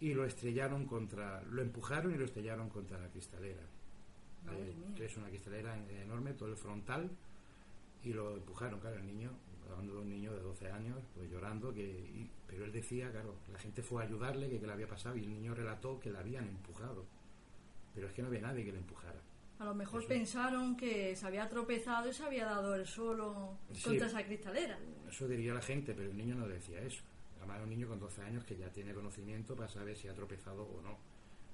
y 0.00 0.14
lo 0.14 0.24
estrellaron 0.24 0.86
contra. 0.86 1.42
Lo 1.42 1.60
empujaron 1.60 2.14
y 2.14 2.16
lo 2.18 2.24
estrellaron 2.24 2.68
contra 2.70 2.98
la 2.98 3.08
cristalera. 3.08 3.62
Madre 4.46 4.70
Eh, 4.70 4.74
mía. 4.74 5.04
es 5.04 5.16
una 5.18 5.28
cristalera 5.28 5.76
enorme, 6.02 6.32
todo 6.32 6.48
el 6.48 6.56
frontal, 6.56 7.10
y 8.02 8.12
lo 8.14 8.34
empujaron, 8.36 8.80
claro, 8.80 8.96
el 8.96 9.06
niño, 9.06 9.30
hablando 9.70 9.94
de 9.94 10.00
un 10.00 10.08
niño 10.10 10.32
de 10.34 10.40
12 10.40 10.70
años, 10.70 10.98
pues 11.14 11.30
llorando, 11.30 11.72
que, 11.72 11.82
y- 11.82 12.30
pero 12.46 12.64
él 12.64 12.72
decía, 12.72 13.10
claro, 13.10 13.34
la 13.52 13.58
gente 13.58 13.82
fue 13.82 14.02
a 14.02 14.06
ayudarle, 14.06 14.48
que, 14.48 14.58
que 14.60 14.66
le 14.66 14.72
había 14.72 14.88
pasado, 14.88 15.16
y 15.16 15.20
el 15.20 15.28
niño 15.30 15.54
relató 15.54 15.98
que 16.00 16.10
le 16.10 16.18
habían 16.18 16.48
empujado. 16.48 17.04
Pero 17.94 18.06
es 18.06 18.12
que 18.12 18.22
no 18.22 18.28
había 18.28 18.40
nadie 18.40 18.64
que 18.64 18.72
le 18.72 18.78
empujara. 18.78 19.20
A 19.58 19.64
lo 19.64 19.74
mejor 19.74 20.00
Eso. 20.00 20.08
pensaron 20.08 20.76
que 20.76 21.16
se 21.16 21.26
había 21.26 21.48
tropezado 21.48 22.08
y 22.08 22.12
se 22.12 22.22
había 22.22 22.44
dado 22.46 22.74
el 22.76 22.86
solo 22.86 23.58
Sí. 23.72 23.82
contra 23.84 24.06
esa 24.06 24.24
cristalera. 24.24 24.78
Eso 25.08 25.26
diría 25.26 25.52
la 25.54 25.60
gente, 25.62 25.94
pero 25.94 26.10
el 26.10 26.16
niño 26.16 26.36
no 26.36 26.46
decía 26.46 26.80
eso. 26.80 27.02
Además, 27.38 27.60
un 27.64 27.70
niño 27.70 27.88
con 27.88 27.98
12 27.98 28.22
años 28.22 28.44
que 28.44 28.56
ya 28.56 28.70
tiene 28.70 28.94
conocimiento 28.94 29.56
para 29.56 29.68
saber 29.68 29.96
si 29.96 30.06
ha 30.08 30.14
tropezado 30.14 30.62
o 30.62 30.80
no. 30.82 30.96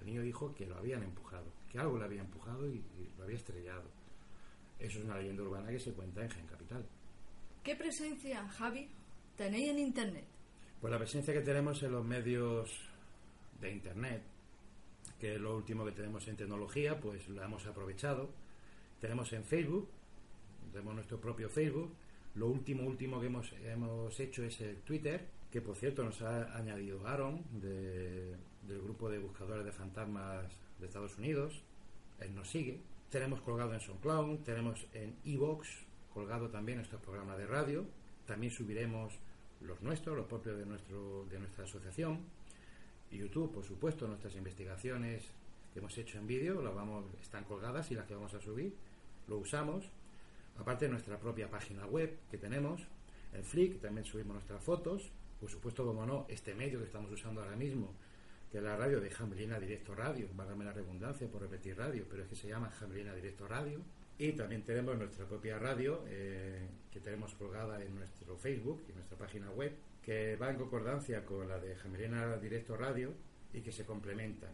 El 0.01 0.07
niño 0.07 0.21
dijo 0.23 0.55
que 0.55 0.67
lo 0.67 0.77
habían 0.77 1.03
empujado, 1.03 1.47
que 1.71 1.79
algo 1.79 1.99
le 1.99 2.05
había 2.05 2.21
empujado 2.21 2.67
y, 2.69 2.73
y 2.77 3.11
lo 3.17 3.25
había 3.25 3.37
estrellado. 3.37 3.85
Eso 4.79 4.99
es 4.99 5.05
una 5.05 5.17
leyenda 5.17 5.43
urbana 5.43 5.71
que 5.71 5.79
se 5.79 5.93
cuenta 5.93 6.23
en 6.23 6.31
Gen 6.31 6.47
Capital. 6.47 6.85
¿Qué 7.65 7.75
presencia, 7.77 8.47
Javi, 8.49 8.89
tenéis 9.37 9.71
en 9.71 9.79
Internet? 9.79 10.25
Pues 10.81 10.91
la 10.93 10.99
presencia 10.99 11.33
que 11.33 11.41
tenemos 11.41 11.83
en 11.83 11.93
los 11.93 12.05
medios 12.05 12.71
de 13.61 13.73
Internet, 13.73 14.23
que 15.19 15.35
es 15.37 15.41
lo 15.41 15.57
último 15.57 15.85
que 15.85 15.93
tenemos 15.93 16.27
en 16.29 16.37
tecnología, 16.37 17.01
pues 17.01 17.27
la 17.31 17.45
hemos 17.47 17.65
aprovechado. 17.67 18.29
Tenemos 19.01 19.33
en 19.33 19.45
Facebook, 19.45 19.89
tenemos 20.73 20.95
nuestro 20.95 21.19
propio 21.21 21.49
Facebook. 21.49 21.91
Lo 22.35 22.49
último, 22.49 22.83
último 22.87 23.21
que 23.21 23.27
hemos, 23.27 23.53
hemos 23.65 24.19
hecho 24.21 24.45
es 24.45 24.61
el 24.61 24.77
Twitter, 24.83 25.27
que 25.51 25.61
por 25.63 25.77
cierto 25.77 26.05
nos 26.05 26.21
ha 26.21 26.55
añadido 26.57 27.07
Aaron 27.07 27.43
de- 27.61 28.37
del 28.67 28.83
grupo 28.83 29.09
de 29.09 29.19
buscadores 29.19 29.65
de 29.65 29.73
fantasmas 29.73 30.45
de 30.81 30.87
Estados 30.87 31.17
Unidos. 31.17 31.63
Él 32.21 32.35
nos 32.35 32.51
sigue. 32.51 32.81
Tenemos 33.11 33.41
colgado 33.41 33.73
en 33.73 33.81
SoundCloud, 33.81 34.41
tenemos 34.41 34.85
en 34.93 35.15
Evox, 35.25 35.69
colgado 36.15 36.49
también 36.49 36.81
estos 36.81 37.01
programas 37.01 37.37
de 37.37 37.47
radio. 37.47 37.85
También 38.27 38.53
subiremos 38.53 39.13
los 39.61 39.83
nuestros, 39.83 40.17
los 40.17 40.27
propios 40.27 40.57
de, 40.57 40.65
nuestro, 40.65 41.27
de 41.29 41.39
nuestra 41.41 41.65
asociación. 41.65 42.21
YouTube, 43.11 43.53
por 43.53 43.65
supuesto, 43.65 44.07
nuestras 44.09 44.35
investigaciones 44.37 45.23
que 45.73 45.81
hemos 45.81 45.97
hecho 45.99 46.19
en 46.19 46.27
vídeo 46.27 46.63
las 46.63 46.75
vamos, 46.75 47.05
están 47.23 47.45
colgadas 47.45 47.91
y 47.91 47.95
las 47.95 48.07
que 48.07 48.15
vamos 48.15 48.35
a 48.35 48.41
subir 48.41 48.75
lo 49.29 49.39
usamos. 49.39 49.85
Aparte 50.59 50.89
nuestra 50.89 51.19
propia 51.19 51.51
página 51.51 51.87
web 51.87 52.17
que 52.31 52.39
tenemos, 52.39 52.83
en 53.33 53.45
Flick 53.45 53.81
también 53.81 54.05
subimos 54.05 54.35
nuestras 54.35 54.63
fotos. 54.63 55.11
Por 55.41 55.51
supuesto, 55.51 55.85
como 55.85 56.07
no, 56.07 56.27
este 56.29 56.55
medio 56.55 56.79
que 56.79 56.87
estamos 56.87 57.11
usando 57.11 57.43
ahora 57.43 57.57
mismo, 57.57 57.93
que 58.51 58.59
es 58.59 58.65
la 58.65 58.77
radio 58.77 59.01
de 59.01 59.11
Jamelina 59.11 59.59
Directo 59.59 59.95
Radio, 59.95 60.29
válgame 60.35 60.65
la 60.65 60.73
redundancia 60.73 61.27
por 61.29 61.43
repetir 61.43 61.77
radio, 61.77 62.07
pero 62.09 62.23
es 62.23 62.29
que 62.29 62.37
se 62.37 62.49
llama 62.49 62.71
Jamelina 62.71 63.15
Directo 63.15 63.49
Radio. 63.49 63.81
Y 64.19 64.33
también 64.33 64.63
tenemos 64.63 64.97
nuestra 64.97 65.27
propia 65.27 65.59
radio, 65.59 66.05
eh, 66.07 66.69
que 66.93 67.01
tenemos 67.01 67.35
colgada 67.35 67.83
en 67.83 67.95
nuestro 67.97 68.37
Facebook 68.37 68.85
y 68.89 68.93
nuestra 68.93 69.19
página 69.19 69.51
web, 69.51 69.77
que 70.03 70.37
va 70.37 70.51
en 70.51 70.57
concordancia 70.57 71.25
con 71.25 71.49
la 71.49 71.59
de 71.59 71.75
Jamelina 71.75 72.37
Directo 72.37 72.77
Radio 72.77 73.13
y 73.53 73.61
que 73.61 73.73
se 73.73 73.85
complementan. 73.85 74.53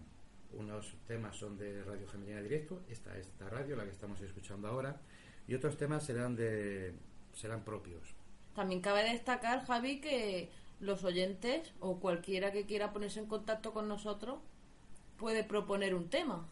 Unos 0.53 0.95
temas 1.07 1.37
son 1.37 1.59
de 1.59 1.85
Radio 1.85 2.07
Jamelina 2.09 2.41
Directo, 2.41 2.83
esta 2.89 3.17
es 3.19 3.27
esta 3.27 3.49
radio, 3.49 3.77
la 3.77 3.85
que 3.85 3.91
estamos 3.91 4.21
escuchando 4.23 4.69
ahora, 4.69 5.01
y 5.47 5.55
otros 5.55 5.77
temas 5.77 6.05
serán 6.05 6.37
de 6.37 6.95
serán 7.35 7.65
propios. 7.65 8.15
También 8.55 8.81
cabe 8.81 9.05
destacar, 9.05 9.65
Javi, 9.65 10.01
que 10.01 10.51
los 10.81 11.05
oyentes 11.05 11.73
o 11.81 12.01
cualquiera 12.01 12.51
que 12.53 12.67
quiera 12.67 12.93
ponerse 12.93 13.21
en 13.21 13.27
contacto 13.27 13.73
con 13.73 13.89
nosotros 13.89 14.39
puede 15.19 15.45
proponer 15.45 15.95
un 15.95 16.09
tema. 16.09 16.49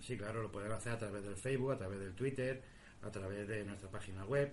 Sí, 0.00 0.16
claro, 0.16 0.42
lo 0.42 0.50
pueden 0.50 0.72
hacer 0.72 0.92
a 0.92 0.98
través 0.98 1.22
del 1.22 1.36
Facebook, 1.36 1.72
a 1.72 1.78
través 1.78 2.00
del 2.00 2.14
Twitter, 2.14 2.62
a 3.02 3.10
través 3.10 3.46
de 3.46 3.64
nuestra 3.64 3.90
página 3.90 4.24
web. 4.24 4.52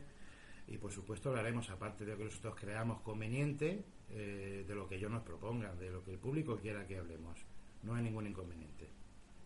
Y 0.68 0.78
por 0.78 0.92
supuesto 0.92 1.34
lo 1.34 1.40
haremos, 1.40 1.70
aparte 1.70 2.06
de 2.06 2.12
lo 2.12 2.18
que 2.18 2.26
nosotros 2.26 2.56
creamos 2.56 3.02
conveniente, 3.02 3.84
eh, 4.12 4.66
de 4.68 4.76
lo 4.76 4.88
que 4.88 4.96
ellos 4.96 5.10
nos 5.10 5.24
propongan, 5.24 5.78
de 5.80 5.90
lo 5.90 6.04
que 6.04 6.12
el 6.12 6.20
público 6.20 6.58
quiera 6.58 6.86
que 6.86 6.98
hablemos. 6.98 7.40
No 7.84 7.96
hay 7.96 8.04
ningún 8.04 8.28
inconveniente. 8.28 8.88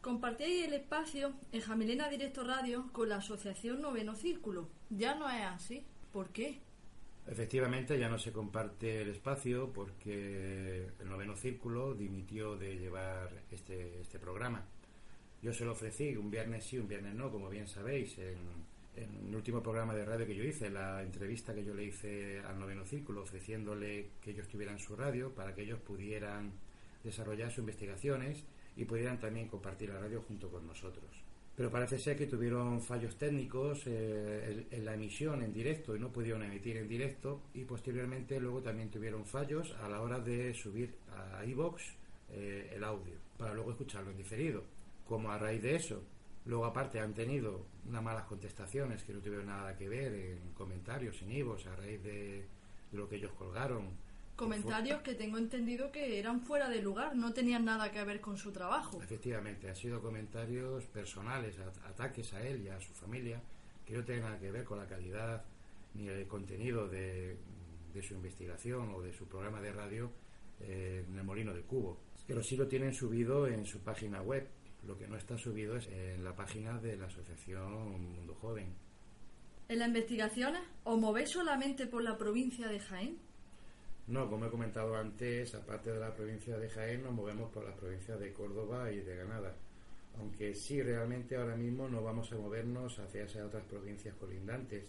Compartíais 0.02 0.68
el 0.68 0.74
espacio 0.74 1.34
en 1.54 1.62
Jamilena 1.62 2.10
Directo 2.10 2.44
Radio 2.44 2.90
con 2.92 3.08
la 3.08 3.18
Asociación 3.18 3.82
Noveno 3.82 4.16
Círculo. 4.16 4.68
Ya 4.90 5.16
no 5.16 5.30
es 5.30 5.44
así. 5.44 5.86
¿Por 6.12 6.30
qué? 6.30 6.60
Efectivamente, 7.26 7.98
ya 7.98 8.10
no 8.10 8.20
se 8.20 8.34
comparte 8.34 9.02
el 9.02 9.10
espacio 9.10 9.72
porque 9.72 10.90
el 11.00 11.10
noveno 11.10 11.38
círculo 11.38 11.94
dimitió 11.94 12.58
de 12.58 12.78
llevar 12.78 13.30
este, 13.50 14.02
este 14.02 14.20
programa. 14.20 14.66
Yo 15.44 15.54
se 15.54 15.66
lo 15.66 15.74
ofrecí 15.74 16.16
un 16.16 16.32
viernes 16.32 16.64
sí, 16.64 16.80
un 16.80 16.88
viernes 16.88 17.14
no, 17.14 17.30
como 17.30 17.50
bien 17.50 17.68
sabéis, 17.68 18.18
en, 18.18 18.38
en 18.96 19.28
el 19.28 19.36
último 19.36 19.62
programa 19.62 19.94
de 19.94 20.06
radio 20.06 20.26
que 20.26 20.36
yo 20.36 20.44
hice, 20.44 20.70
la 20.70 21.04
entrevista 21.04 21.54
que 21.54 21.66
yo 21.66 21.74
le 21.74 21.84
hice 21.84 22.40
al 22.40 22.58
noveno 22.58 22.86
círculo, 22.86 23.24
ofreciéndole 23.24 24.12
que 24.22 24.32
ellos 24.32 24.48
tuvieran 24.48 24.80
su 24.80 24.96
radio 24.96 25.36
para 25.36 25.54
que 25.54 25.64
ellos 25.64 25.80
pudieran 25.80 26.54
desarrollar 27.04 27.50
sus 27.50 27.60
investigaciones 27.60 28.46
y 28.78 28.86
pudieran 28.86 29.20
también 29.20 29.50
compartir 29.50 29.90
la 29.90 30.00
radio 30.00 30.22
junto 30.22 30.50
con 30.50 30.66
nosotros. 30.66 31.12
Pero 31.58 31.70
parece 31.70 32.00
ser 32.00 32.18
que 32.18 32.26
tuvieron 32.26 32.82
fallos 32.82 33.18
técnicos 33.18 33.84
eh, 33.86 34.66
en, 34.72 34.80
en 34.80 34.86
la 34.86 34.94
emisión 34.94 35.44
en 35.44 35.54
directo 35.54 35.94
y 35.94 36.00
no 36.00 36.10
pudieron 36.10 36.42
emitir 36.42 36.78
en 36.78 36.88
directo 36.88 37.42
y 37.54 37.66
posteriormente 37.66 38.40
luego 38.40 38.62
también 38.62 38.90
tuvieron 38.90 39.26
fallos 39.26 39.76
a 39.84 39.90
la 39.90 40.02
hora 40.02 40.20
de 40.20 40.54
subir 40.54 40.96
a 41.12 41.46
iVox 41.46 41.84
eh, 42.32 42.72
el 42.74 42.84
audio 42.84 43.14
para 43.38 43.54
luego 43.54 43.72
escucharlo 43.72 44.10
en 44.10 44.18
diferido. 44.18 44.64
Como 45.06 45.32
a 45.32 45.38
raíz 45.38 45.62
de 45.62 45.76
eso, 45.76 46.04
luego 46.46 46.66
aparte 46.66 47.00
han 47.00 47.14
tenido 47.14 47.66
unas 47.88 48.04
malas 48.04 48.26
contestaciones 48.26 49.04
que 49.04 49.14
no 49.14 49.20
tuvieron 49.20 49.48
nada 49.48 49.76
que 49.76 49.90
ver 49.90 50.14
en 50.14 50.54
comentarios 50.54 51.22
en 51.22 51.32
iVox 51.32 51.68
a 51.68 51.76
raíz 51.76 52.02
de, 52.04 52.46
de 52.92 52.98
lo 52.98 53.08
que 53.08 53.18
ellos 53.18 53.34
colgaron. 53.34 53.90
Comentarios 54.36 55.02
que 55.02 55.14
tengo 55.14 55.38
entendido 55.38 55.92
que 55.92 56.18
eran 56.18 56.42
fuera 56.42 56.68
de 56.68 56.82
lugar, 56.82 57.16
no 57.16 57.34
tenían 57.34 57.66
nada 57.66 57.92
que 57.92 58.04
ver 58.04 58.20
con 58.20 58.36
su 58.38 58.52
trabajo. 58.52 59.02
Efectivamente, 59.02 59.70
han 59.70 59.76
sido 59.76 60.02
comentarios 60.02 60.86
personales, 60.86 61.56
ataques 61.86 62.34
a 62.34 62.42
él 62.42 62.64
y 62.64 62.70
a 62.70 62.80
su 62.82 62.94
familia, 62.94 63.42
que 63.86 63.94
no 63.94 64.04
tienen 64.04 64.24
nada 64.24 64.40
que 64.40 64.52
ver 64.52 64.64
con 64.64 64.80
la 64.80 64.88
calidad 64.88 65.44
ni 65.94 66.08
el 66.08 66.28
contenido 66.28 66.88
de, 66.88 67.38
de 67.94 68.02
su 68.02 68.16
investigación 68.16 68.90
o 68.96 69.02
de 69.02 69.14
su 69.14 69.28
programa 69.28 69.62
de 69.62 69.72
radio 69.72 70.12
eh, 70.62 71.06
en 71.08 71.18
el 71.18 71.24
Molino 71.24 71.54
de 71.54 71.62
Cubo. 71.62 72.00
Pero 72.26 72.42
sí 72.42 72.56
lo 72.56 72.68
tienen 72.68 72.94
subido 72.94 73.48
en 73.48 73.66
su 73.66 73.80
página 73.82 74.22
web. 74.22 74.48
Lo 74.88 74.98
que 74.98 75.08
no 75.08 75.18
está 75.18 75.38
subido 75.38 75.78
es 75.78 75.88
en 75.88 76.24
la 76.24 76.36
página 76.36 76.78
de 76.80 76.98
la 76.98 77.06
Asociación 77.06 78.02
Mundo 78.02 78.36
Joven. 78.36 78.74
En 79.70 79.80
las 79.80 79.88
investigaciones, 79.88 80.62
¿os 80.84 81.00
movéis 81.00 81.30
solamente 81.30 81.88
por 81.88 82.04
la 82.04 82.18
provincia 82.18 82.68
de 82.68 82.80
Jaén? 82.80 83.18
No, 84.08 84.30
como 84.30 84.46
he 84.46 84.50
comentado 84.50 84.96
antes, 84.98 85.56
aparte 85.56 85.92
de 85.92 86.00
la 86.00 86.14
provincia 86.14 86.58
de 86.58 86.70
Jaén, 86.70 87.04
nos 87.04 87.14
movemos 87.14 87.50
por 87.52 87.64
las 87.64 87.76
provincias 87.76 88.20
de 88.20 88.34
Córdoba 88.34 88.92
y 88.92 89.00
de 89.00 89.16
Granada. 89.16 89.56
Aunque 90.20 90.54
sí, 90.54 90.82
realmente 90.82 91.38
ahora 91.38 91.56
mismo 91.56 91.88
no 91.88 92.04
vamos 92.04 92.32
a 92.32 92.36
movernos 92.36 93.00
hacia 93.00 93.24
esas 93.24 93.44
otras 93.44 93.64
provincias 93.64 94.16
colindantes. 94.16 94.84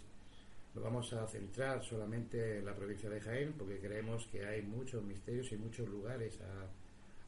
Nos 0.75 0.83
vamos 0.83 1.13
a 1.13 1.27
centrar 1.29 1.85
solamente 1.85 2.59
en 2.59 2.67
la 2.67 2.75
provincia 2.75 3.09
de 3.09 3.21
Jaén 3.21 3.53
porque 3.53 3.79
creemos 3.79 4.27
que 4.27 4.45
hay 4.45 4.63
muchos 4.63 5.05
misterios 5.05 5.53
y 5.53 5.57
muchos 5.57 5.89
lugares 5.89 6.41
a, 6.41 6.67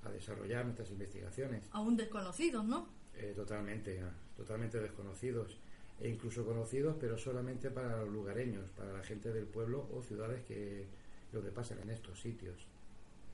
a 0.07 0.11
desarrollar 0.11 0.65
nuestras 0.65 0.91
investigaciones. 0.91 1.65
Aún 1.73 1.97
desconocidos, 1.97 2.65
¿no? 2.65 2.89
Eh, 3.17 3.33
totalmente, 3.35 4.01
ah, 4.01 4.13
totalmente 4.37 4.81
desconocidos. 4.81 5.59
e 5.99 6.09
incluso 6.11 6.45
conocidos, 6.45 6.95
pero 7.01 7.17
solamente 7.17 7.71
para 7.71 7.97
los 8.03 8.11
lugareños, 8.11 8.69
para 8.77 8.93
la 8.93 9.03
gente 9.03 9.33
del 9.33 9.47
pueblo 9.47 9.89
o 9.95 10.03
ciudades 10.03 10.45
que 10.45 10.85
lo 11.33 11.43
que 11.43 11.51
pasa 11.51 11.75
en 11.81 11.89
estos 11.89 12.21
sitios. 12.21 12.55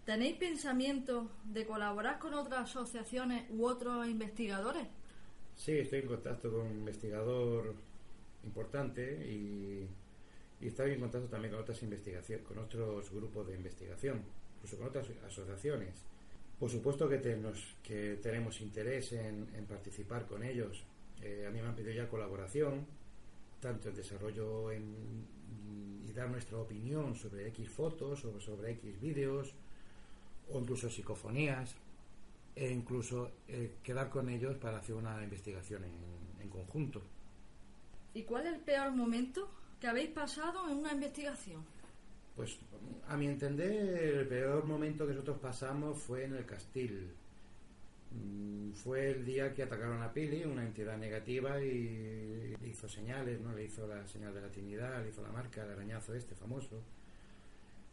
¿Tenéis 0.05 0.37
pensamiento 0.37 1.29
de 1.45 1.67
colaborar 1.67 2.21
con 2.21 2.35
otras 2.35 2.71
asociaciones 2.71 3.51
u 3.51 3.67
otros 3.67 4.07
investigadores? 4.07 4.87
Sí, 5.57 5.73
estoy 5.73 6.01
en 6.01 6.07
contacto 6.07 6.51
con 6.53 6.61
un 6.67 6.79
investigador 6.79 7.75
importante 8.45 9.27
y, 9.27 9.89
y 10.61 10.67
estoy 10.69 10.93
en 10.93 11.01
contacto 11.01 11.29
también 11.29 11.53
con 11.53 11.63
otras 11.63 11.83
investigaciones, 11.83 12.47
con 12.47 12.59
otros 12.59 13.11
grupos 13.11 13.49
de 13.49 13.57
investigación, 13.57 14.23
incluso 14.57 14.79
con 14.79 14.87
otras 14.87 15.09
asociaciones. 15.27 15.95
Por 16.63 16.71
supuesto 16.71 17.09
que, 17.09 17.19
tenemos, 17.19 17.75
que 17.83 18.21
tenemos 18.23 18.61
interés 18.61 19.15
en, 19.15 19.67
participar 19.69 20.27
con 20.29 20.45
ellos. 20.45 20.85
Eh, 21.21 21.45
a 21.45 21.51
mí 21.51 21.61
me 21.61 21.67
han 21.67 21.75
pedido 21.75 21.93
ya 21.93 22.09
colaboración, 22.09 22.87
tanto 23.59 23.89
en 23.89 23.97
desarrollo 23.97 24.71
en, 24.71 24.95
y 26.09 26.13
dar 26.13 26.31
nuestra 26.31 26.59
opinión 26.59 27.17
sobre 27.17 27.49
X 27.49 27.69
fotos 27.69 28.25
o 28.25 28.39
sobre 28.39 28.71
X 28.75 29.01
vídeos, 29.01 29.53
o 30.53 30.61
incluso 30.61 30.89
psicofonías, 30.89 31.75
e 32.55 32.71
incluso 32.71 33.33
eh, 33.49 33.79
quedar 33.83 34.09
con 34.09 34.29
ellos 34.29 34.57
para 34.59 34.79
hacer 34.79 34.95
una 34.95 35.21
investigación 35.21 35.83
en 36.41 36.49
conjunto. 36.49 37.03
¿Y 38.15 38.23
cuál 38.23 38.47
es 38.47 38.55
el 38.55 38.61
peor 38.61 38.93
momento 38.93 39.51
que 39.81 39.89
habéis 39.89 40.11
pasado 40.11 40.71
en 40.71 40.77
una 40.77 40.93
investigación? 40.93 41.72
Pues 42.37 42.59
a 43.09 43.17
mi 43.17 43.27
entender 43.27 43.71
el 43.73 44.27
peor 44.27 44.65
momento 44.65 45.07
que 45.07 45.13
nosotros 45.13 45.39
pasamos 45.39 45.99
fue 45.99 46.25
en 46.25 46.35
el 46.35 46.47
Castil. 46.47 47.11
Mm, 48.11 48.73
Fue 48.73 49.11
el 49.11 49.25
día 49.25 49.53
que 49.55 49.63
atacaron 49.63 50.03
a 50.03 50.13
Pili, 50.13 50.45
una 50.45 50.65
entidad 50.65 50.97
negativa, 50.97 51.61
y 51.63 52.57
le 52.61 52.69
hizo 52.69 52.89
señales, 52.89 53.41
¿no? 53.41 53.53
Le 53.55 53.65
hizo 53.65 53.87
la 53.87 54.07
señal 54.07 54.35
de 54.35 54.41
la 54.41 54.49
Trinidad, 54.51 55.03
le 55.03 55.11
hizo 55.11 55.23
la 55.23 55.31
marca, 55.31 55.63
el 55.65 55.71
arañazo 55.73 56.15
este 56.15 56.35
famoso, 56.35 56.83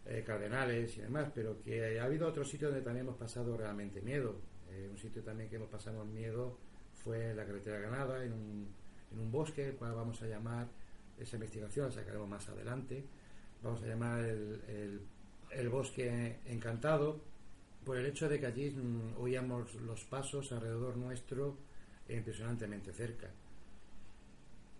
eh, 0.06 0.24
cardenales 0.26 0.98
y 0.98 1.02
demás, 1.02 1.30
pero 1.36 1.62
que 1.62 2.00
ha 2.00 2.06
habido 2.06 2.28
otros 2.28 2.50
sitios 2.50 2.72
donde 2.72 2.84
también 2.84 3.06
hemos 3.06 3.18
pasado 3.18 3.58
realmente 3.58 4.02
miedo. 4.02 4.36
Eh, 4.72 4.88
un 4.90 4.98
sitio 4.98 5.22
también 5.24 5.50
que 5.50 5.58
hemos 5.58 5.70
pasado 5.70 6.06
miedo 6.06 6.58
fue 7.04 7.34
la 7.34 7.46
carretera 7.46 7.80
Ganada, 7.80 8.24
en 8.24 8.34
un, 8.34 8.68
en 9.12 9.20
un 9.20 9.32
bosque, 9.32 9.68
el 9.70 9.76
cual 9.76 9.94
vamos 9.96 10.22
a 10.22 10.28
llamar 10.28 10.68
esa 11.20 11.36
investigación, 11.36 11.88
la 11.88 11.92
sacaremos 11.92 12.28
más 12.30 12.48
adelante, 12.50 13.04
vamos 13.64 13.82
a 13.84 13.88
llamar 13.88 14.24
el, 14.26 15.02
el, 15.52 15.70
bosque 15.70 16.40
encantado, 16.46 17.22
por 17.86 17.98
el 17.98 18.06
hecho 18.06 18.30
de 18.30 18.40
que 18.40 18.46
allí 18.46 18.72
mm, 18.72 19.18
oíamos 19.20 19.76
los 19.76 20.04
pasos 20.06 20.52
alrededor 20.52 20.98
nuestro 20.98 21.58
impresionantemente 22.08 22.92
cerca. 22.94 23.30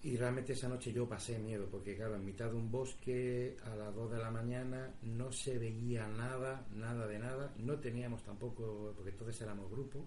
Y 0.02 0.16
realmente 0.16 0.54
esa 0.54 0.70
noche 0.70 0.94
yo 0.94 1.10
pasé 1.10 1.38
miedo, 1.40 1.68
porque 1.70 1.96
claro, 1.96 2.16
en 2.16 2.24
mitad 2.24 2.50
de 2.50 2.56
un 2.56 2.72
bosque 2.72 3.58
a 3.66 3.76
las 3.76 3.94
2 3.94 4.12
de 4.12 4.18
la 4.18 4.32
mañana 4.32 4.94
no 5.02 5.32
se 5.32 5.58
veía 5.58 6.08
nada, 6.08 6.66
nada 6.74 7.06
de 7.06 7.20
nada, 7.20 7.54
no 7.58 7.80
teníamos 7.80 8.24
tampoco, 8.24 8.94
porque 8.96 9.12
entonces 9.12 9.42
éramos 9.42 9.70
grupo, 9.70 10.06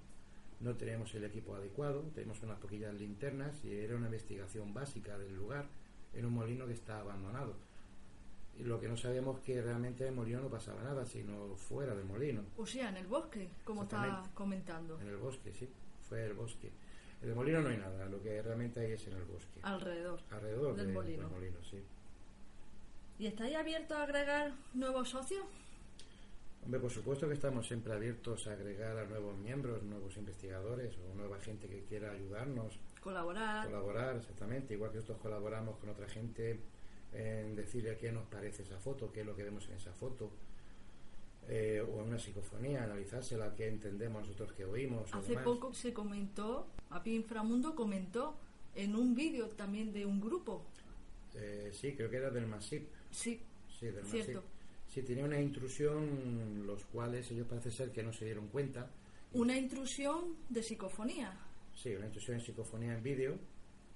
no 0.61 0.74
teníamos 0.76 1.14
el 1.14 1.24
equipo 1.24 1.54
adecuado, 1.54 2.00
teníamos 2.14 2.42
unas 2.42 2.58
poquillas 2.58 2.94
linternas 2.94 3.62
y 3.64 3.74
era 3.74 3.96
una 3.96 4.06
investigación 4.06 4.72
básica 4.72 5.18
del 5.18 5.37
lugar 5.37 5.66
en 6.14 6.24
un 6.24 6.32
molino 6.32 6.66
que 6.66 6.72
está 6.72 7.00
abandonado. 7.00 7.54
Y 8.58 8.64
lo 8.64 8.78
que 8.78 8.86
no 8.88 8.96
sabíamos 8.96 9.40
que 9.40 9.60
realmente 9.62 10.04
en 10.04 10.10
el 10.10 10.14
molino 10.14 10.40
no 10.40 10.48
pasaba 10.48 10.82
nada, 10.82 11.04
sino 11.06 11.54
fuera 11.56 11.94
del 11.94 12.04
molino. 12.04 12.42
O 12.58 12.66
sea, 12.66 12.90
en 12.90 12.98
el 12.98 13.06
bosque, 13.06 13.48
como 13.64 13.84
está 13.84 14.22
comentando. 14.34 15.00
En 15.00 15.08
el 15.08 15.16
bosque, 15.16 15.52
sí, 15.54 15.68
fue 16.08 16.24
el 16.26 16.34
bosque. 16.34 16.70
En 17.22 17.30
el 17.30 17.34
molino 17.34 17.60
no 17.62 17.68
hay 17.70 17.78
nada, 17.78 18.04
lo 18.06 18.20
que 18.22 18.42
realmente 18.42 18.80
hay 18.80 18.92
es 18.92 19.06
en 19.06 19.14
el 19.14 19.24
bosque. 19.24 19.60
Alrededor. 19.62 20.20
Alrededor 20.30 20.76
del 20.76 20.88
de- 20.88 20.92
molino. 20.92 21.22
del 21.22 21.30
molino, 21.30 21.56
sí. 21.64 21.82
¿Y 23.18 23.26
estáis 23.26 23.54
abiertos 23.56 23.96
a 23.96 24.02
agregar 24.02 24.52
nuevos 24.74 25.08
socios? 25.10 25.44
Hombre, 26.64 26.78
por 26.80 26.90
supuesto 26.90 27.26
que 27.28 27.34
estamos 27.34 27.66
siempre 27.66 27.92
abiertos 27.92 28.46
a 28.46 28.52
agregar 28.52 28.96
a 28.98 29.04
nuevos 29.06 29.36
miembros, 29.38 29.82
nuevos 29.82 30.16
investigadores 30.16 30.94
o 30.98 31.14
nueva 31.16 31.38
gente 31.40 31.68
que 31.68 31.82
quiera 31.84 32.12
ayudarnos, 32.12 32.78
Colaborar. 33.00 33.66
colaborar, 33.66 34.16
exactamente, 34.16 34.74
igual 34.74 34.90
que 34.90 34.96
nosotros 34.98 35.18
colaboramos 35.22 35.76
con 35.78 35.88
otra 35.90 36.08
gente 36.08 36.60
en 37.12 37.55
decirle 37.55 37.96
qué 37.98 38.11
nos 38.12 38.27
parece 38.27 38.62
esa 38.62 38.79
foto, 38.79 39.12
qué 39.12 39.20
es 39.20 39.27
lo 39.27 39.37
que 39.37 39.42
vemos 39.44 39.66
en 39.68 39.75
esa 39.75 39.92
foto, 39.92 40.31
eh, 41.48 41.81
o 41.87 42.01
en 42.01 42.09
una 42.09 42.18
psicofonía, 42.18 42.85
analizársela, 42.85 43.55
qué 43.55 43.68
entendemos 43.68 44.22
nosotros 44.22 44.53
que 44.53 44.64
oímos. 44.64 45.12
Hace 45.12 45.37
poco 45.38 45.75
se 45.75 45.92
comentó, 45.92 46.68
API 46.90 47.16
Inframundo 47.16 47.75
comentó 47.75 48.37
en 48.75 48.94
un 48.96 49.14
vídeo 49.14 49.48
también 49.48 49.92
de 49.92 50.07
un 50.07 50.20
grupo. 50.20 50.64
Eh, 51.35 51.70
sí, 51.72 51.94
creo 51.94 52.09
que 52.11 52.16
era 52.16 52.31
del 52.31 52.46
MASIP. 52.46 52.88
Sí, 53.11 53.40
Sí, 53.79 53.87
del 53.87 54.05
Cierto. 54.07 54.35
MASIP. 54.35 54.51
Sí, 54.87 55.03
tenía 55.03 55.25
una 55.25 55.40
intrusión, 55.40 56.66
los 56.66 56.85
cuales 56.85 57.31
ellos 57.31 57.46
parece 57.48 57.70
ser 57.70 57.90
que 57.90 58.03
no 58.03 58.12
se 58.12 58.27
dieron 58.27 58.48
cuenta. 58.48 58.90
una 59.33 59.57
intrusión 59.57 60.37
de 60.51 60.62
psicofonía. 60.62 61.35
Sí, 61.75 61.94
una 61.94 62.07
intrusión 62.07 62.37
en 62.38 62.44
psicofonía 62.44 62.92
en 62.94 63.03
vídeo, 63.03 63.38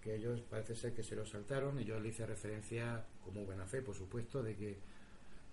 que 0.06 0.14
ellos 0.14 0.40
parece 0.48 0.76
ser 0.76 0.94
que 0.94 1.02
se 1.02 1.16
lo 1.16 1.26
saltaron 1.26 1.80
y 1.80 1.84
yo 1.84 1.98
le 1.98 2.10
hice 2.10 2.24
referencia, 2.24 3.04
como 3.24 3.44
buena 3.44 3.66
fe, 3.66 3.82
por 3.82 3.96
supuesto, 3.96 4.40
de 4.40 4.54
que, 4.54 4.78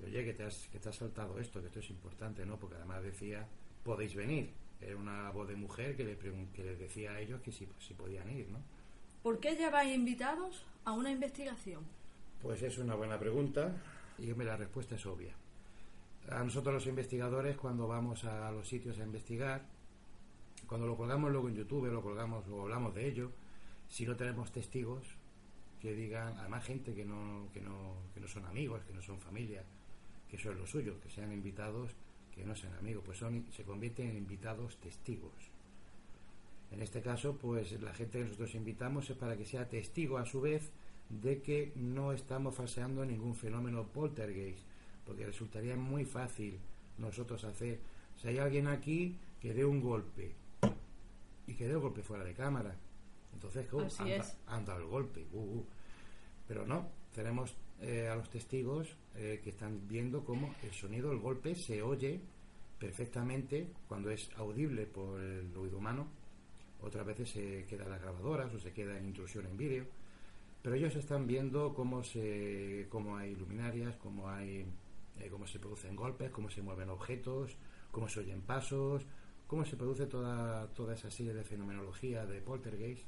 oye, 0.05 0.23
que 0.23 0.33
te 0.33 0.43
has, 0.43 0.67
que 0.71 0.77
te 0.77 0.89
has 0.89 0.95
saltado 0.95 1.39
esto, 1.39 1.59
que 1.59 1.65
esto 1.65 1.79
es 1.79 1.89
importante, 1.89 2.45
¿no? 2.45 2.59
Porque 2.59 2.75
además 2.75 3.01
decía, 3.01 3.47
podéis 3.83 4.13
venir. 4.13 4.51
Era 4.79 4.95
una 4.95 5.31
voz 5.31 5.47
de 5.47 5.55
mujer 5.55 5.97
que, 5.97 6.03
le 6.03 6.15
que 6.17 6.63
les 6.63 6.77
decía 6.77 7.13
a 7.13 7.19
ellos 7.19 7.41
que 7.41 7.51
si, 7.51 7.67
si 7.79 7.95
podían 7.95 8.29
ir, 8.29 8.47
¿no? 8.49 8.59
¿Por 9.23 9.39
qué 9.39 9.55
lleváis 9.55 9.95
invitados 9.95 10.63
a 10.85 10.91
una 10.91 11.09
investigación? 11.09 11.81
Pues 12.39 12.61
es 12.61 12.77
una 12.77 12.93
buena 12.93 13.17
pregunta 13.17 13.75
y 14.19 14.27
la 14.27 14.55
respuesta 14.55 14.93
es 14.93 15.05
obvia. 15.07 15.33
A 16.29 16.43
nosotros 16.43 16.75
los 16.75 16.85
investigadores 16.85 17.57
cuando 17.57 17.87
vamos 17.87 18.23
a 18.25 18.51
los 18.51 18.67
sitios 18.67 18.99
a 18.99 19.03
investigar, 19.03 19.63
cuando 20.67 20.85
lo 20.85 20.95
colgamos 20.95 21.31
luego 21.31 21.49
en 21.49 21.55
YouTube, 21.55 21.91
lo 21.91 22.03
colgamos 22.03 22.47
o 22.49 22.61
hablamos 22.61 22.93
de 22.93 23.07
ello, 23.07 23.31
si 23.93 24.07
no 24.07 24.15
tenemos 24.15 24.51
testigos 24.51 25.05
que 25.79 25.93
digan, 25.93 26.35
además 26.39 26.65
gente 26.65 26.95
que 26.95 27.05
no, 27.05 27.47
que 27.53 27.61
no, 27.61 27.93
que 28.11 28.19
no 28.19 28.27
son 28.27 28.43
amigos, 28.45 28.81
que 28.85 28.93
no 28.93 29.03
son 29.03 29.19
familia, 29.19 29.63
que 30.27 30.37
eso 30.37 30.51
es 30.51 30.57
lo 30.57 30.65
suyo, 30.65 30.99
que 30.99 31.11
sean 31.11 31.31
invitados, 31.31 31.91
que 32.33 32.43
no 32.43 32.55
sean 32.55 32.73
amigos, 32.73 33.03
pues 33.05 33.19
son, 33.19 33.45
se 33.55 33.63
convierten 33.63 34.09
en 34.09 34.17
invitados 34.17 34.77
testigos. 34.77 35.31
En 36.71 36.81
este 36.81 37.03
caso, 37.03 37.37
pues 37.37 37.79
la 37.83 37.93
gente 37.93 38.17
que 38.17 38.23
nosotros 38.23 38.55
invitamos 38.55 39.11
es 39.11 39.15
para 39.15 39.37
que 39.37 39.45
sea 39.45 39.69
testigo 39.69 40.17
a 40.17 40.25
su 40.25 40.41
vez 40.41 40.71
de 41.09 41.43
que 41.43 41.71
no 41.75 42.13
estamos 42.13 42.55
falseando 42.55 43.05
ningún 43.05 43.35
fenómeno 43.35 43.83
poltergeist, 43.83 44.65
porque 45.05 45.27
resultaría 45.27 45.75
muy 45.75 46.03
fácil 46.03 46.57
nosotros 46.97 47.43
hacer, 47.43 47.79
si 48.19 48.27
hay 48.27 48.39
alguien 48.39 48.65
aquí 48.65 49.19
que 49.39 49.53
dé 49.53 49.63
un 49.63 49.81
golpe 49.81 50.33
y 51.45 51.53
que 51.53 51.67
dé 51.67 51.73
el 51.73 51.79
golpe 51.79 52.01
fuera 52.01 52.23
de 52.23 52.33
cámara, 52.33 52.75
entonces 53.33 53.67
Así 53.85 54.03
anda, 54.03 54.15
es. 54.15 54.37
anda 54.47 54.75
el 54.77 54.85
golpe, 54.85 55.25
uh, 55.31 55.37
uh. 55.37 55.65
pero 56.47 56.65
no, 56.65 56.89
tenemos 57.13 57.55
eh, 57.81 58.07
a 58.07 58.15
los 58.15 58.29
testigos 58.29 58.95
eh, 59.15 59.41
que 59.43 59.49
están 59.49 59.87
viendo 59.87 60.23
cómo 60.23 60.53
el 60.63 60.71
sonido 60.71 61.09
del 61.09 61.19
golpe 61.19 61.55
se 61.55 61.81
oye 61.81 62.21
perfectamente 62.79 63.71
cuando 63.87 64.09
es 64.09 64.29
audible 64.37 64.85
por 64.85 65.19
el 65.19 65.55
oído 65.55 65.77
humano 65.77 66.07
otras 66.83 67.05
veces 67.05 67.29
se 67.29 67.65
queda 67.65 67.85
en 67.85 67.91
las 67.91 68.01
grabadoras 68.01 68.53
o 68.53 68.59
se 68.59 68.73
queda 68.73 68.97
en 68.97 69.05
intrusión 69.05 69.45
en 69.45 69.57
vídeo, 69.57 69.85
pero 70.61 70.75
ellos 70.75 70.95
están 70.95 71.25
viendo 71.25 71.73
cómo 71.73 72.03
se 72.03 72.87
cómo 72.89 73.15
hay 73.17 73.35
luminarias, 73.35 73.95
cómo 73.97 74.29
hay 74.29 74.65
eh, 75.19 75.29
cómo 75.29 75.47
se 75.47 75.59
producen 75.59 75.95
golpes, 75.95 76.29
cómo 76.31 76.49
se 76.49 76.61
mueven 76.61 76.89
objetos, 76.89 77.55
cómo 77.91 78.09
se 78.09 78.19
oyen 78.19 78.41
pasos, 78.41 79.05
cómo 79.47 79.63
se 79.63 79.77
produce 79.77 80.07
toda 80.07 80.67
toda 80.73 80.93
esa 80.93 81.09
serie 81.09 81.33
de 81.33 81.43
fenomenología 81.43 82.25
de 82.25 82.41
poltergeist 82.41 83.05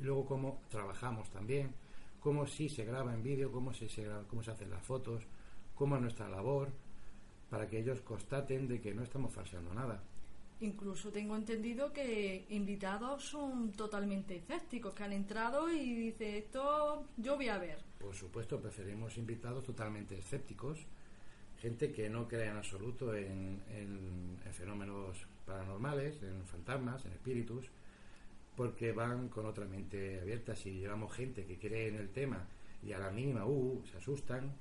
y 0.00 0.04
luego 0.04 0.24
cómo 0.26 0.60
trabajamos 0.70 1.30
también, 1.30 1.72
cómo 2.20 2.46
sí 2.46 2.68
se 2.68 2.84
graba 2.84 3.12
en 3.14 3.22
vídeo, 3.22 3.52
cómo 3.52 3.72
se, 3.72 3.88
se 3.88 4.06
gra- 4.08 4.26
cómo 4.26 4.42
se 4.42 4.50
hacen 4.50 4.70
las 4.70 4.82
fotos, 4.82 5.22
cómo 5.74 5.96
es 5.96 6.02
nuestra 6.02 6.28
labor 6.28 6.70
para 7.50 7.68
que 7.68 7.78
ellos 7.78 8.00
constaten 8.00 8.66
de 8.68 8.80
que 8.80 8.94
no 8.94 9.02
estamos 9.02 9.32
falseando 9.32 9.72
nada. 9.74 10.02
Incluso 10.60 11.10
tengo 11.10 11.36
entendido 11.36 11.92
que 11.92 12.46
invitados 12.50 13.24
son 13.24 13.72
totalmente 13.72 14.36
escépticos, 14.36 14.94
que 14.94 15.02
han 15.04 15.12
entrado 15.12 15.70
y 15.70 15.94
dice 15.94 16.38
esto 16.38 17.04
yo 17.16 17.36
voy 17.36 17.48
a 17.48 17.58
ver. 17.58 17.78
Por 17.98 18.14
supuesto, 18.14 18.60
preferimos 18.60 19.18
invitados 19.18 19.64
totalmente 19.64 20.16
escépticos, 20.18 20.78
gente 21.60 21.92
que 21.92 22.08
no 22.08 22.28
cree 22.28 22.46
en 22.48 22.56
absoluto 22.56 23.14
en, 23.14 23.60
en- 23.70 24.38
en 24.44 24.54
fenómenos 24.54 25.26
paranormales, 25.44 26.22
en 26.22 26.44
fantasmas, 26.46 27.04
en 27.04 27.12
espíritus, 27.12 27.66
porque 28.56 28.92
van 28.92 29.28
con 29.28 29.46
otra 29.46 29.66
mente 29.66 30.20
abierta. 30.20 30.54
Si 30.54 30.72
llevamos 30.72 31.12
gente 31.12 31.44
que 31.44 31.58
cree 31.58 31.88
en 31.88 31.96
el 31.96 32.10
tema 32.10 32.46
y 32.82 32.92
a 32.92 32.98
la 32.98 33.10
mínima 33.10 33.44
uh, 33.46 33.82
se 33.90 33.98
asustan, 33.98 34.52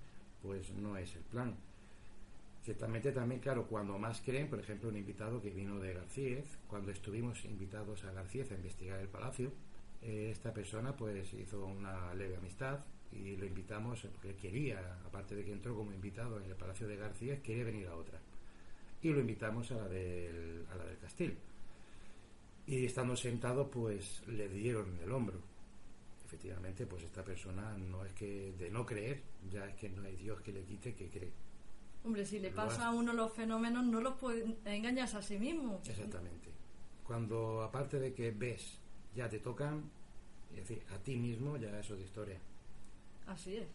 pues 0.42 0.72
no 0.72 0.98
es 0.98 1.16
el 1.16 1.24
plan. 1.24 1.56
Ciertamente 2.64 3.12
también, 3.12 3.42
claro, 3.42 3.68
cuando 3.68 3.98
más 4.00 4.22
creen, 4.22 4.50
por 4.50 4.60
ejemplo, 4.60 4.90
un 4.90 4.98
invitado 4.98 5.42
que 5.42 5.50
vino 5.50 5.80
de 5.80 5.94
Garcíez, 5.94 6.46
cuando 6.68 6.92
estuvimos 6.92 7.44
invitados 7.46 8.04
a 8.06 8.12
Garcíez 8.14 8.52
a 8.52 8.56
investigar 8.56 9.00
el 9.00 9.10
palacio, 9.10 9.52
Eh, 10.06 10.32
esta 10.32 10.52
persona 10.52 10.92
pues 10.98 11.34
hizo 11.34 11.66
una 11.66 12.14
leve 12.14 12.36
amistad 12.36 12.84
y 13.14 13.38
lo 13.38 13.46
invitamos 13.46 14.06
porque 14.12 14.36
quería, 14.36 15.00
aparte 15.06 15.34
de 15.34 15.46
que 15.46 15.54
entró 15.54 15.74
como 15.74 15.94
invitado 15.94 16.42
en 16.42 16.50
el 16.50 16.58
Palacio 16.58 16.90
de 16.90 16.98
García, 16.98 17.42
quería 17.42 17.64
venir 17.64 17.88
a 17.88 17.96
otra. 17.96 18.20
Y 19.02 19.14
lo 19.14 19.22
invitamos 19.22 19.72
a 19.72 19.76
la 19.76 19.88
del, 19.88 20.66
a 20.72 20.76
la 20.76 20.84
del 20.84 20.98
Castil. 20.98 21.38
Y 22.66 22.86
estando 22.86 23.16
sentado, 23.16 23.70
pues 23.70 24.22
le 24.28 24.48
dieron 24.48 24.98
el 25.04 25.12
hombro. 25.12 25.40
Efectivamente, 26.26 26.86
pues 26.86 27.04
esta 27.04 27.24
persona 27.24 27.78
no 27.78 28.04
es 28.06 28.14
que 28.14 28.54
de 28.58 28.72
no 28.72 28.86
creer, 28.86 29.22
ya 29.52 29.66
es 29.68 29.76
que 29.76 29.90
no 29.90 30.04
hay 30.04 30.16
Dios 30.16 30.42
que 30.42 30.52
le 30.52 30.64
quite 30.64 30.96
que 30.96 31.10
cree. 31.10 31.32
Hombre, 32.06 32.26
si 32.26 32.40
le 32.40 32.50
Lo 32.50 32.56
pasa 32.56 32.88
a 32.88 32.92
uno 32.92 33.14
los 33.14 33.32
fenómenos, 33.34 33.86
no 33.86 34.02
los 34.02 34.16
puede 34.16 34.58
engañarse 34.66 35.18
a 35.18 35.22
sí 35.22 35.38
mismo. 35.38 35.82
Exactamente. 35.86 36.50
Cuando 37.06 37.62
aparte 37.62 38.00
de 38.00 38.14
que 38.14 38.32
ves, 38.32 38.80
ya 39.16 39.30
te 39.30 39.40
tocan, 39.40 39.90
es 40.52 40.68
decir, 40.68 40.84
a 40.94 40.98
ti 40.98 41.16
mismo 41.16 41.58
ya 41.58 41.78
eso 41.80 41.96
de 41.96 42.04
historia. 42.04 42.40
Así 43.28 43.58
es. 43.58 43.68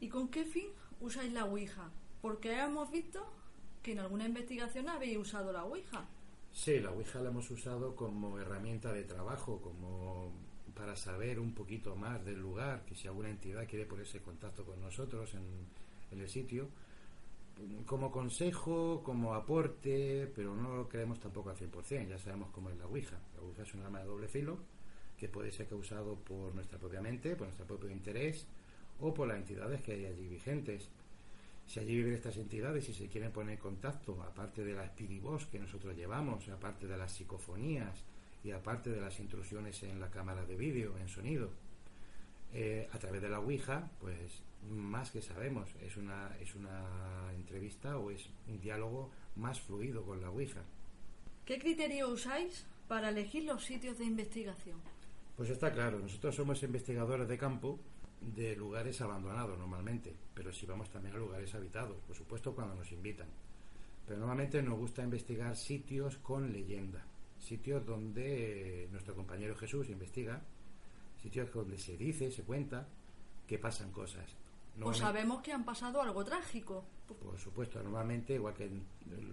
¿Y 0.00 0.08
con 0.08 0.28
qué 0.28 0.44
fin 0.44 0.68
usáis 1.00 1.32
la 1.32 1.44
Ouija? 1.44 1.90
Porque 2.20 2.58
hemos 2.58 2.90
visto 2.90 3.26
que 3.82 3.92
en 3.92 4.00
alguna 4.00 4.26
investigación 4.26 4.88
habéis 4.88 5.16
usado 5.16 5.52
la 5.52 5.64
Ouija. 5.64 6.06
Sí, 6.52 6.80
la 6.80 6.90
Ouija 6.90 7.20
la 7.20 7.30
hemos 7.30 7.50
usado 7.50 7.96
como 7.96 8.38
herramienta 8.38 8.92
de 8.92 9.04
trabajo, 9.04 9.60
como 9.60 10.32
para 10.74 10.96
saber 10.96 11.38
un 11.38 11.54
poquito 11.54 11.96
más 11.96 12.24
del 12.24 12.40
lugar, 12.40 12.84
que 12.84 12.94
si 12.94 13.06
alguna 13.08 13.30
entidad 13.30 13.66
quiere 13.68 13.86
ponerse 13.86 14.18
en 14.18 14.24
contacto 14.24 14.64
con 14.64 14.80
nosotros 14.80 15.32
en, 15.34 16.18
el 16.18 16.28
sitio, 16.28 16.68
como 17.86 18.10
consejo, 18.10 19.02
como 19.04 19.34
aporte, 19.34 20.30
pero 20.34 20.56
no 20.56 20.74
lo 20.74 20.88
creemos 20.88 21.20
tampoco 21.20 21.50
al 21.50 21.56
100%, 21.56 22.08
ya 22.08 22.18
sabemos 22.18 22.50
cómo 22.50 22.70
es 22.70 22.76
la 22.78 22.86
Ouija. 22.86 23.16
La 23.36 23.42
Ouija 23.42 23.62
es 23.62 23.74
un 23.74 23.82
arma 23.82 24.00
de 24.00 24.06
doble 24.06 24.26
filo 24.28 24.58
que 25.18 25.28
puede 25.28 25.52
ser 25.52 25.68
causado 25.68 26.16
por 26.16 26.54
nuestra 26.54 26.78
propia 26.78 27.00
mente, 27.00 27.36
por 27.36 27.46
nuestro 27.46 27.66
propio 27.66 27.90
interés 27.90 28.46
o 29.00 29.12
por 29.14 29.28
las 29.28 29.36
entidades 29.36 29.82
que 29.82 29.92
hay 29.92 30.06
allí 30.06 30.26
vigentes. 30.26 30.88
Si 31.70 31.78
allí 31.78 31.94
viven 31.94 32.14
estas 32.14 32.36
entidades 32.36 32.88
y 32.88 32.92
se 32.92 33.06
quieren 33.06 33.30
poner 33.30 33.52
en 33.52 33.60
contacto, 33.60 34.20
aparte 34.24 34.64
de 34.64 34.74
la 34.74 34.86
espirivoz 34.86 35.46
que 35.46 35.60
nosotros 35.60 35.96
llevamos, 35.96 36.48
aparte 36.48 36.88
de 36.88 36.96
las 36.96 37.12
psicofonías 37.12 38.02
y 38.42 38.50
aparte 38.50 38.90
de 38.90 39.00
las 39.00 39.20
intrusiones 39.20 39.80
en 39.84 40.00
la 40.00 40.10
cámara 40.10 40.44
de 40.44 40.56
vídeo, 40.56 40.98
en 40.98 41.08
sonido, 41.08 41.52
eh, 42.52 42.88
a 42.92 42.98
través 42.98 43.22
de 43.22 43.28
la 43.28 43.38
Ouija, 43.38 43.88
pues 44.00 44.42
más 44.68 45.12
que 45.12 45.22
sabemos, 45.22 45.70
es 45.80 45.96
una, 45.96 46.36
es 46.40 46.56
una 46.56 47.32
entrevista 47.36 47.98
o 47.98 48.10
es 48.10 48.28
un 48.48 48.60
diálogo 48.60 49.12
más 49.36 49.60
fluido 49.60 50.04
con 50.04 50.20
la 50.20 50.30
Ouija. 50.30 50.64
¿Qué 51.44 51.60
criterio 51.60 52.08
usáis 52.08 52.66
para 52.88 53.10
elegir 53.10 53.44
los 53.44 53.64
sitios 53.64 53.96
de 53.98 54.06
investigación? 54.06 54.80
Pues 55.36 55.50
está 55.50 55.72
claro, 55.72 56.00
nosotros 56.00 56.34
somos 56.34 56.64
investigadores 56.64 57.28
de 57.28 57.38
campo 57.38 57.78
de 58.20 58.54
lugares 58.54 59.00
abandonados 59.00 59.58
normalmente, 59.58 60.14
pero 60.34 60.52
sí 60.52 60.66
vamos 60.66 60.90
también 60.90 61.14
a 61.14 61.18
lugares 61.18 61.54
habitados, 61.54 61.96
por 62.06 62.16
supuesto 62.16 62.54
cuando 62.54 62.74
nos 62.74 62.92
invitan. 62.92 63.28
Pero 64.06 64.18
normalmente 64.18 64.62
nos 64.62 64.78
gusta 64.78 65.02
investigar 65.02 65.56
sitios 65.56 66.18
con 66.18 66.52
leyenda, 66.52 67.04
sitios 67.38 67.84
donde 67.86 68.88
nuestro 68.90 69.14
compañero 69.14 69.54
Jesús 69.56 69.88
investiga, 69.88 70.42
sitios 71.22 71.52
donde 71.52 71.78
se 71.78 71.96
dice, 71.96 72.30
se 72.30 72.42
cuenta 72.42 72.86
que 73.46 73.58
pasan 73.58 73.90
cosas. 73.92 74.36
Normalmente- 74.76 75.00
sabemos 75.00 75.42
que 75.42 75.52
han 75.52 75.64
pasado 75.64 76.00
algo 76.00 76.24
trágico. 76.24 76.84
por 77.20 77.38
supuesto, 77.40 77.82
normalmente, 77.82 78.34
igual 78.34 78.54
que 78.54 78.66
en 78.66 78.84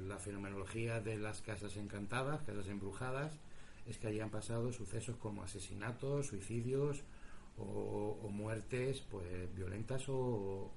la 0.10 0.18
fenomenología 0.18 1.00
de 1.00 1.20
las 1.20 1.44
casas 1.44 1.78
encantadas, 1.78 2.42
casas 2.42 2.68
embrujadas, 2.70 3.38
es 3.86 4.00
que 4.00 4.08
hayan 4.08 4.32
pasado 4.32 4.74
sucesos 4.74 5.16
como 5.18 5.44
asesinatos, 5.44 6.26
suicidios 6.26 7.04
o, 7.58 8.30
muertes 8.32 9.02
pues 9.10 9.54
violentas 9.56 10.06
o, 10.10 10.72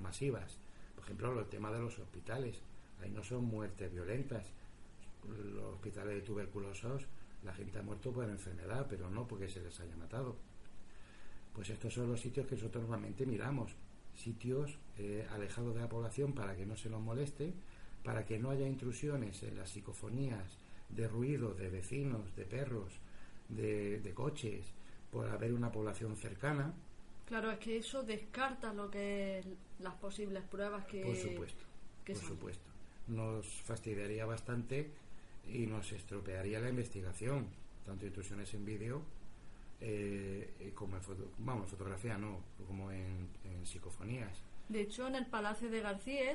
masivas. 0.00 0.58
Por 0.94 1.04
ejemplo, 1.04 1.38
el 1.38 1.46
tema 1.46 1.70
de 1.70 1.78
los 1.78 1.98
hospitales. 1.98 2.62
Ahí 3.02 3.10
no 3.10 3.22
son 3.22 3.44
muertes 3.44 3.92
violentas. 3.92 4.46
Los 5.28 5.74
hospitales 5.74 6.14
de 6.14 6.22
tuberculosos, 6.22 7.06
la 7.44 7.52
gente 7.52 7.78
ha 7.78 7.82
muerto 7.82 8.12
por 8.12 8.28
enfermedad, 8.28 8.86
pero 8.88 9.10
no 9.10 9.28
porque 9.28 9.48
se 9.48 9.60
les 9.60 9.78
haya 9.80 9.96
matado. 9.96 10.36
Pues 11.52 11.68
estos 11.68 11.92
son 11.92 12.10
los 12.10 12.20
sitios 12.20 12.46
que 12.46 12.54
nosotros 12.54 12.82
normalmente 12.82 13.26
miramos, 13.26 13.72
sitios 14.14 14.78
eh, 14.96 15.26
alejados 15.30 15.74
de 15.74 15.80
la 15.80 15.88
población 15.88 16.32
para 16.32 16.56
que 16.56 16.64
no 16.64 16.76
se 16.76 16.88
nos 16.88 17.02
moleste, 17.02 17.52
para 18.02 18.24
que 18.24 18.38
no 18.38 18.50
haya 18.50 18.66
intrusiones 18.66 19.42
en 19.42 19.56
las 19.56 19.70
psicofonías 19.70 20.58
de 20.88 21.06
ruido 21.08 21.52
de 21.54 21.68
vecinos, 21.68 22.34
de 22.36 22.44
perros, 22.44 22.98
de 23.48 24.12
coches, 24.14 24.72
por 25.10 25.28
haber 25.28 25.52
una 25.52 25.70
población 25.72 26.16
cercana, 26.16 26.72
Claro, 27.30 27.52
es 27.52 27.60
que 27.60 27.76
eso 27.76 28.02
descarta 28.02 28.72
lo 28.72 28.90
que 28.90 29.38
es 29.38 29.46
las 29.78 29.94
posibles 29.94 30.42
pruebas 30.42 30.84
que... 30.86 31.04
por 31.04 31.14
supuesto, 31.14 31.64
que 32.04 32.12
por 32.14 32.22
supuesto. 32.22 32.68
Nos 33.06 33.46
fastidiaría 33.46 34.26
bastante 34.26 34.90
y 35.46 35.64
nos 35.66 35.92
estropearía 35.92 36.58
la 36.58 36.70
investigación, 36.70 37.46
tanto 37.86 38.04
intrusiones 38.04 38.52
en 38.54 38.64
vídeo 38.64 39.02
eh, 39.80 40.72
como 40.74 40.96
en 40.96 41.02
foto, 41.02 41.30
vamos, 41.38 41.70
fotografía 41.70 42.18
no, 42.18 42.40
como 42.66 42.90
en, 42.90 43.28
en 43.44 43.64
psicofonías. 43.64 44.42
De 44.68 44.80
hecho, 44.80 45.06
en 45.06 45.14
el 45.14 45.26
Palacio 45.26 45.70
de 45.70 45.82
García 45.82 46.32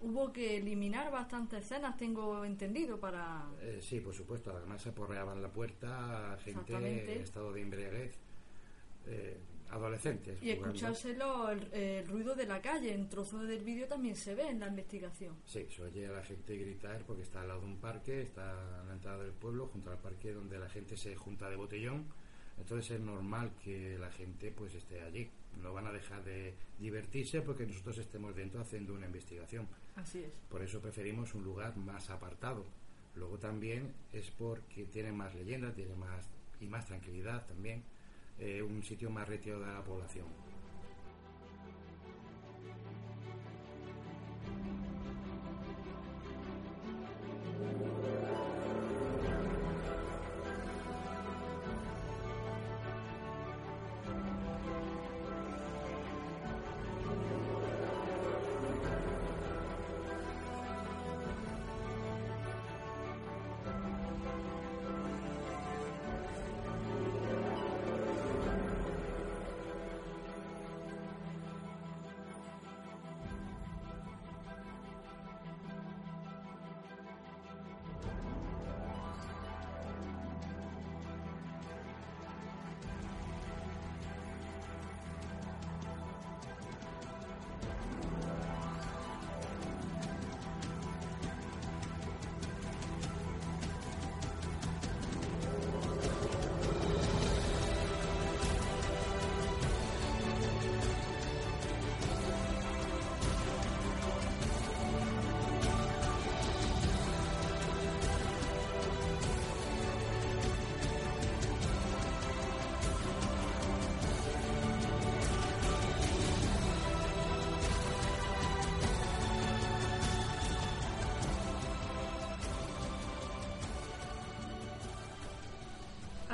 hubo 0.00 0.32
que 0.32 0.58
eliminar 0.58 1.10
bastantes 1.10 1.64
escenas, 1.64 1.96
tengo 1.96 2.44
entendido, 2.44 3.00
para... 3.00 3.46
Eh, 3.60 3.78
sí, 3.80 4.00
por 4.00 4.14
supuesto. 4.14 4.54
Además 4.56 4.82
se 4.82 4.90
aporreaban 4.90 5.40
la 5.40 5.48
puerta 5.48 6.36
gente 6.44 6.74
en 6.74 7.22
estado 7.22 7.52
de 7.52 7.62
embriaguez, 7.62 8.18
eh, 9.06 9.38
adolescentes. 9.70 10.42
Y 10.42 10.54
jugando. 10.54 10.74
escuchárselo 10.74 11.50
el, 11.50 11.72
el 11.72 12.06
ruido 12.06 12.34
de 12.34 12.46
la 12.46 12.60
calle, 12.60 12.92
en 12.92 13.08
trozos 13.08 13.48
del 13.48 13.64
vídeo 13.64 13.86
también 13.86 14.16
se 14.16 14.34
ve 14.34 14.48
en 14.48 14.60
la 14.60 14.68
investigación. 14.68 15.36
Sí, 15.46 15.66
se 15.70 15.82
oye 15.82 16.06
a 16.06 16.12
la 16.12 16.22
gente 16.22 16.56
gritar 16.56 17.02
porque 17.06 17.22
está 17.22 17.40
al 17.40 17.48
lado 17.48 17.60
de 17.60 17.66
un 17.66 17.78
parque, 17.78 18.22
está 18.22 18.80
en 18.82 18.88
la 18.88 18.94
entrada 18.94 19.22
del 19.22 19.32
pueblo, 19.32 19.68
junto 19.68 19.90
al 19.90 19.98
parque 19.98 20.32
donde 20.32 20.58
la 20.58 20.68
gente 20.68 20.96
se 20.96 21.16
junta 21.16 21.48
de 21.48 21.56
botellón. 21.56 22.06
Entonces 22.58 22.92
es 22.92 23.00
normal 23.00 23.52
que 23.64 23.98
la 23.98 24.10
gente 24.10 24.52
pues 24.52 24.74
esté 24.74 25.00
allí. 25.00 25.30
No 25.62 25.72
van 25.72 25.86
a 25.86 25.92
dejar 25.92 26.22
de 26.24 26.54
divertirse 26.78 27.40
porque 27.42 27.66
nosotros 27.66 27.98
estemos 27.98 28.34
dentro 28.34 28.60
haciendo 28.60 28.94
una 28.94 29.06
investigación. 29.06 29.66
Así 29.96 30.22
es. 30.24 30.32
Por 30.50 30.62
eso 30.62 30.80
preferimos 30.80 31.34
un 31.34 31.44
lugar 31.44 31.76
más 31.76 32.10
apartado. 32.10 32.64
Luego 33.16 33.38
también 33.38 33.92
es 34.12 34.30
porque 34.30 34.84
tiene 34.86 35.12
más 35.12 35.34
leyenda, 35.34 35.72
tiene 35.72 35.94
más 35.94 36.28
y 36.60 36.66
más 36.66 36.86
tranquilidad 36.86 37.46
también, 37.46 37.82
eh, 38.38 38.62
un 38.62 38.82
sitio 38.82 39.10
más 39.10 39.28
retirado 39.28 39.62
de 39.62 39.72
la 39.72 39.84
población. 39.84 40.26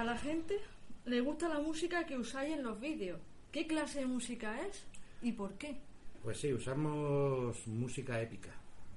A 0.01 0.05
la 0.05 0.17
gente 0.17 0.59
le 1.05 1.21
gusta 1.21 1.47
la 1.47 1.59
música 1.59 2.07
que 2.07 2.17
usáis 2.17 2.57
en 2.57 2.63
los 2.63 2.81
vídeos. 2.81 3.21
¿Qué 3.53 3.67
clase 3.67 3.99
de 4.01 4.07
música 4.07 4.67
es 4.67 4.87
y 5.21 5.33
por 5.33 5.59
qué? 5.59 5.77
Pues 6.23 6.39
sí, 6.41 6.55
usamos 6.55 7.67
música 7.67 8.19
épica. 8.19 8.49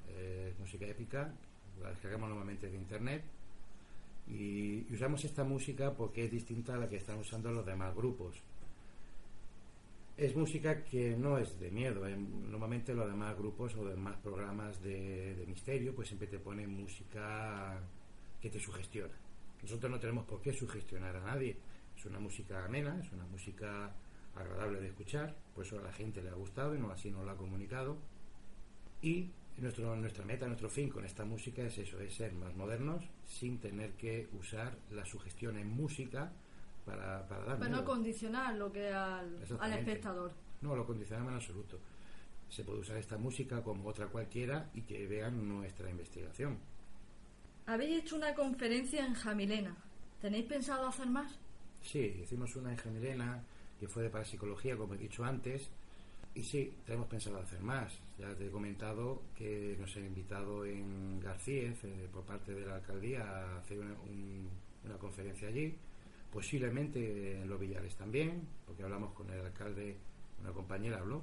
Eh, 0.07 0.53
música 0.57 0.85
épica, 0.87 1.33
la 1.81 1.89
descargamos 1.89 2.29
normalmente 2.29 2.69
de 2.69 2.77
internet. 2.77 3.21
Y, 4.29 4.85
usamos 4.93 5.25
esta 5.25 5.43
música 5.43 5.93
porque 5.93 6.23
es 6.23 6.31
distinta 6.31 6.75
a 6.75 6.77
la 6.77 6.87
que 6.87 6.95
están 6.95 7.17
usando 7.17 7.51
los 7.51 7.65
demás 7.65 7.93
grupos. 7.93 8.37
Es 10.15 10.33
música 10.37 10.85
que 10.85 11.17
no 11.17 11.37
es 11.37 11.59
de 11.59 11.69
miedo. 11.69 12.07
eh. 12.07 12.15
Normalmente 12.15 12.93
los 12.93 13.07
demás 13.07 13.37
grupos 13.37 13.75
o 13.75 13.83
demás 13.83 14.15
programas 14.23 14.81
de, 14.81 15.35
de 15.35 15.45
misterio 15.47 15.93
pues 15.93 16.07
siempre 16.07 16.29
te 16.29 16.39
ponen 16.39 16.69
música 16.69 17.77
que 18.41 18.49
te 18.49 18.57
sugestiona. 18.61 19.22
Nosotros 19.63 19.89
no 19.89 19.99
tenemos 19.99 20.25
por 20.25 20.41
qué 20.41 20.53
sugestionar 20.53 21.15
a 21.15 21.21
nadie. 21.21 21.57
Es 21.97 22.05
una 22.05 22.19
música 22.19 22.65
amena, 22.65 22.99
es 22.99 23.11
una 23.11 23.25
música 23.25 23.91
agradable 24.35 24.81
de 24.81 24.87
escuchar, 24.87 25.35
por 25.53 25.65
eso 25.65 25.79
a 25.79 25.81
la 25.81 25.91
gente 25.91 26.21
le 26.21 26.29
ha 26.29 26.33
gustado 26.33 26.75
y 26.75 26.79
no 26.79 26.91
así 26.91 27.09
nos 27.09 27.23
lo 27.23 27.31
ha 27.31 27.37
comunicado. 27.37 27.97
Y 29.01 29.29
nuestro, 29.57 29.95
nuestra 29.95 30.25
meta, 30.25 30.47
nuestro 30.47 30.69
fin 30.69 30.89
con 30.89 31.05
esta 31.05 31.23
música 31.25 31.61
es 31.61 31.77
eso, 31.77 31.99
es 31.99 32.13
ser 32.13 32.33
más 32.33 32.55
modernos 32.55 33.03
sin 33.25 33.59
tener 33.59 33.93
que 33.93 34.27
usar 34.33 34.77
la 34.91 35.05
sugestión 35.05 35.57
en 35.57 35.69
música 35.69 36.31
para, 36.85 37.27
para 37.27 37.45
dar 37.45 37.59
Para 37.59 37.71
no 37.71 37.85
condicionar 37.85 38.55
lo 38.55 38.71
que 38.71 38.89
al, 38.89 39.39
al 39.59 39.73
espectador. 39.73 40.33
No 40.61 40.75
lo 40.75 40.85
condicionamos 40.85 41.31
en 41.31 41.35
absoluto. 41.35 41.79
Se 42.49 42.63
puede 42.63 42.79
usar 42.79 42.97
esta 42.97 43.17
música 43.17 43.63
como 43.63 43.87
otra 43.87 44.07
cualquiera 44.07 44.69
y 44.73 44.81
que 44.81 45.07
vean 45.07 45.47
nuestra 45.47 45.89
investigación. 45.89 46.57
Habéis 47.65 48.03
hecho 48.03 48.15
una 48.15 48.33
conferencia 48.33 49.05
en 49.05 49.13
Jamilena. 49.13 49.75
¿Tenéis 50.21 50.45
pensado 50.45 50.87
hacer 50.87 51.07
más? 51.07 51.37
Sí, 51.81 52.21
hicimos 52.23 52.55
una 52.55 52.71
en 52.71 52.77
Gemilena 52.77 53.43
que 53.79 53.87
fue 53.87 54.03
de 54.03 54.09
parapsicología, 54.09 54.77
como 54.77 54.93
he 54.93 54.97
dicho 54.97 55.23
antes, 55.25 55.69
y 56.35 56.43
sí, 56.43 56.73
tenemos 56.85 57.07
pensado 57.07 57.37
hacer 57.39 57.59
más. 57.61 57.93
Ya 58.17 58.33
te 58.35 58.47
he 58.47 58.49
comentado 58.49 59.21
que 59.37 59.75
nos 59.79 59.95
han 59.97 60.05
invitado 60.05 60.65
en 60.65 61.19
Garcíez, 61.19 61.83
eh, 61.83 62.07
por 62.11 62.23
parte 62.23 62.53
de 62.53 62.65
la 62.65 62.75
alcaldía, 62.75 63.21
a 63.23 63.57
hacer 63.59 63.79
una, 63.79 63.93
un- 63.93 64.47
una 64.85 64.97
conferencia 64.97 65.47
allí. 65.49 65.75
Posiblemente 66.31 67.41
en 67.41 67.49
Los 67.49 67.59
Villares 67.59 67.95
también, 67.95 68.47
porque 68.65 68.83
hablamos 68.83 69.13
con 69.13 69.29
el 69.29 69.41
alcalde, 69.41 69.95
una 70.41 70.51
compañera 70.51 70.99
habló, 70.99 71.21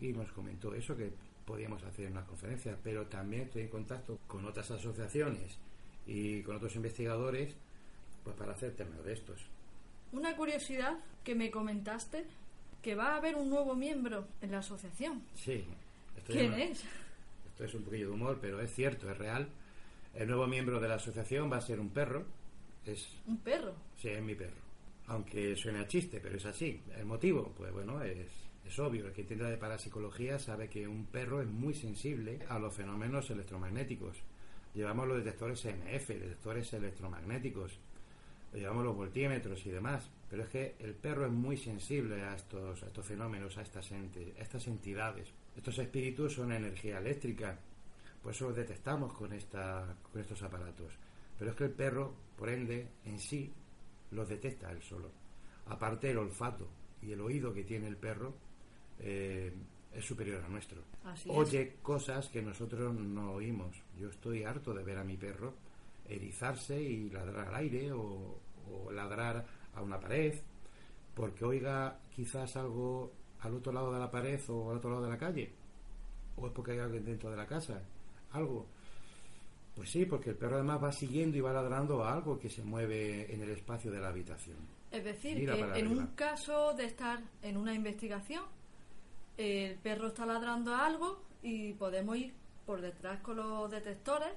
y 0.00 0.12
nos 0.12 0.30
comentó 0.32 0.74
eso, 0.74 0.94
que 0.96 1.10
podíamos 1.46 1.82
hacer 1.84 2.10
unas 2.10 2.24
conferencias, 2.26 2.76
pero 2.82 3.06
también 3.06 3.42
estoy 3.44 3.62
en 3.62 3.68
contacto 3.68 4.18
con 4.26 4.44
otras 4.44 4.70
asociaciones 4.70 5.56
y 6.06 6.42
con 6.42 6.56
otros 6.56 6.74
investigadores 6.76 7.54
pues 8.24 8.36
para 8.36 8.52
hacer 8.52 8.74
temas 8.74 9.02
de 9.04 9.12
estos. 9.12 9.40
Una 10.12 10.36
curiosidad 10.36 10.98
que 11.24 11.34
me 11.34 11.50
comentaste, 11.50 12.24
que 12.82 12.94
va 12.94 13.12
a 13.12 13.16
haber 13.16 13.36
un 13.36 13.48
nuevo 13.48 13.74
miembro 13.74 14.26
en 14.40 14.50
la 14.50 14.58
asociación. 14.58 15.22
Sí. 15.34 15.64
esto 16.16 16.32
¿Quién 16.32 16.52
es? 16.54 16.84
Esto 17.48 17.64
es 17.64 17.74
un 17.74 17.84
poquillo 17.84 18.08
de 18.08 18.12
humor, 18.14 18.38
pero 18.40 18.60
es 18.60 18.74
cierto, 18.74 19.10
es 19.10 19.16
real. 19.16 19.48
El 20.14 20.26
nuevo 20.28 20.46
miembro 20.46 20.80
de 20.80 20.88
la 20.88 20.94
asociación 20.96 21.50
va 21.50 21.58
a 21.58 21.60
ser 21.60 21.78
un 21.78 21.90
perro. 21.90 22.24
Es, 22.84 23.08
Un 23.26 23.38
perro. 23.38 23.74
sí, 23.96 24.08
es 24.08 24.22
mi 24.22 24.34
perro. 24.34 24.56
Aunque 25.08 25.54
suene 25.56 25.78
a 25.80 25.86
chiste, 25.86 26.20
pero 26.20 26.36
es 26.36 26.46
así. 26.46 26.80
¿El 26.96 27.04
motivo? 27.06 27.52
Pues 27.56 27.72
bueno, 27.72 28.02
es, 28.02 28.28
es 28.68 28.78
obvio. 28.78 29.06
El 29.06 29.12
que 29.12 29.22
entienda 29.22 29.48
de 29.48 29.56
parapsicología 29.56 30.38
sabe 30.38 30.68
que 30.68 30.86
un 30.88 31.06
perro 31.06 31.40
es 31.42 31.48
muy 31.48 31.74
sensible 31.74 32.40
a 32.48 32.58
los 32.58 32.74
fenómenos 32.74 33.30
electromagnéticos. 33.30 34.16
Llevamos 34.74 35.08
los 35.08 35.18
detectores 35.18 35.64
EMF, 35.64 36.08
detectores 36.08 36.72
electromagnéticos. 36.72 37.78
Llevamos 38.52 38.84
los 38.84 38.96
voltímetros 38.96 39.64
y 39.66 39.70
demás. 39.70 40.10
Pero 40.28 40.42
es 40.42 40.48
que 40.48 40.74
el 40.80 40.94
perro 40.94 41.26
es 41.26 41.32
muy 41.32 41.56
sensible 41.56 42.22
a 42.22 42.34
estos, 42.34 42.82
a 42.82 42.86
estos 42.86 43.06
fenómenos, 43.06 43.56
a 43.58 43.62
estas, 43.62 43.90
ente- 43.92 44.34
a 44.38 44.42
estas 44.42 44.66
entidades. 44.66 45.28
Estos 45.56 45.78
espíritus 45.78 46.34
son 46.34 46.52
energía 46.52 46.98
eléctrica. 46.98 47.58
Por 48.22 48.32
eso 48.32 48.46
los 48.48 48.56
detectamos 48.56 49.12
con, 49.12 49.28
con 49.30 50.20
estos 50.20 50.42
aparatos. 50.42 50.92
Pero 51.38 51.50
es 51.50 51.56
que 51.56 51.64
el 51.64 51.70
perro, 51.70 52.14
por 52.36 52.48
ende, 52.48 52.88
en 53.04 53.18
sí, 53.20 53.52
los 54.10 54.28
detecta 54.28 54.70
él 54.72 54.82
solo. 54.82 55.10
Aparte, 55.66 56.10
el 56.10 56.18
olfato 56.18 56.68
y 57.02 57.12
el 57.12 57.20
oído 57.20 57.52
que 57.54 57.62
tiene 57.64 57.86
el 57.86 57.96
perro 57.96 58.34
eh, 59.00 59.52
es 59.94 60.04
superior 60.04 60.42
al 60.44 60.50
nuestro. 60.52 60.82
Así 61.04 61.30
es. 61.30 61.36
Oye 61.36 61.76
cosas 61.82 62.28
que 62.28 62.42
nosotros 62.42 62.94
no 62.94 63.32
oímos. 63.32 63.76
Yo 63.98 64.08
estoy 64.10 64.44
harto 64.44 64.74
de 64.74 64.84
ver 64.84 64.98
a 64.98 65.04
mi 65.04 65.16
perro 65.16 65.54
erizarse 66.08 66.80
y 66.80 67.10
ladrar 67.10 67.48
al 67.48 67.54
aire 67.56 67.92
o, 67.92 68.38
o 68.70 68.92
ladrar 68.92 69.44
a 69.74 69.82
una 69.82 69.98
pared 69.98 70.34
porque 71.14 71.44
oiga 71.44 71.98
quizás 72.14 72.56
algo 72.56 73.12
al 73.40 73.54
otro 73.54 73.72
lado 73.72 73.92
de 73.92 73.98
la 73.98 74.10
pared 74.10 74.40
o 74.48 74.70
al 74.70 74.76
otro 74.76 74.90
lado 74.90 75.04
de 75.04 75.10
la 75.10 75.18
calle 75.18 75.50
o 76.36 76.46
es 76.46 76.52
porque 76.52 76.72
hay 76.72 76.78
alguien 76.78 77.04
dentro 77.04 77.30
de 77.30 77.36
la 77.36 77.46
casa 77.46 77.82
algo 78.32 78.66
pues 79.74 79.90
sí 79.90 80.06
porque 80.06 80.30
el 80.30 80.36
perro 80.36 80.56
además 80.56 80.82
va 80.82 80.92
siguiendo 80.92 81.36
y 81.36 81.40
va 81.40 81.52
ladrando 81.52 82.04
a 82.04 82.12
algo 82.14 82.38
que 82.38 82.48
se 82.50 82.62
mueve 82.62 83.32
en 83.34 83.42
el 83.42 83.50
espacio 83.50 83.90
de 83.90 83.98
la 84.00 84.08
habitación 84.08 84.56
Es 84.90 85.04
decir, 85.04 85.36
Mira 85.36 85.54
que 85.54 85.60
en 85.60 85.70
arriba. 85.70 85.90
un 85.90 86.06
caso 86.14 86.72
de 86.74 86.84
estar 86.86 87.20
en 87.42 87.56
una 87.56 87.74
investigación, 87.74 88.44
el 89.36 89.76
perro 89.76 90.08
está 90.08 90.24
ladrando 90.26 90.74
a 90.74 90.86
algo 90.86 91.22
y 91.42 91.72
podemos 91.74 92.16
ir 92.16 92.32
por 92.64 92.80
detrás 92.80 93.20
con 93.20 93.36
los 93.36 93.70
detectores 93.70 94.30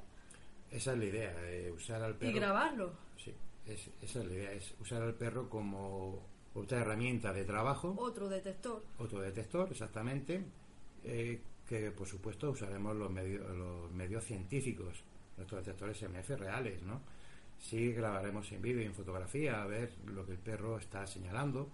esa 0.72 0.92
es 0.94 0.98
la 1.00 1.06
idea 1.06 1.34
eh, 1.50 1.72
usar 1.72 2.02
al 2.04 2.16
perro 2.16 2.32
y 2.32 2.34
grabarlo. 2.34 2.92
sí 3.18 3.34
es- 3.66 3.90
esa 4.02 4.20
es 4.20 4.26
la 4.26 4.34
idea 4.34 4.52
es 4.52 4.74
usar 4.80 5.02
al 5.02 5.14
perro 5.16 5.50
como 5.50 6.22
otra 6.54 6.80
herramienta 6.82 7.32
de 7.34 7.46
trabajo 7.46 7.96
Otro 7.98 8.28
detector. 8.30 8.84
otro 8.98 9.22
detector, 9.22 9.68
exactamente, 9.72 10.44
eh, 11.04 11.40
que 11.68 11.92
por 11.92 12.08
supuesto 12.08 12.50
usaremos 12.50 12.96
los 12.96 13.10
medios, 13.12 13.48
los 13.56 13.92
medios 13.92 14.26
científicos, 14.26 15.04
nuestros 15.38 15.64
detectores 15.66 16.02
MF 16.04 16.36
reales, 16.36 16.82
¿no? 16.84 17.02
Sí 17.60 17.92
grabaremos 17.94 18.52
en 18.52 18.62
vídeo 18.62 18.82
y 18.82 18.86
en 18.86 18.94
fotografía 18.96 19.62
a 19.62 19.68
ver 19.68 19.92
lo 20.08 20.26
que 20.26 20.32
el 20.34 20.38
perro 20.40 20.78
está 20.80 21.06
señalando, 21.06 21.70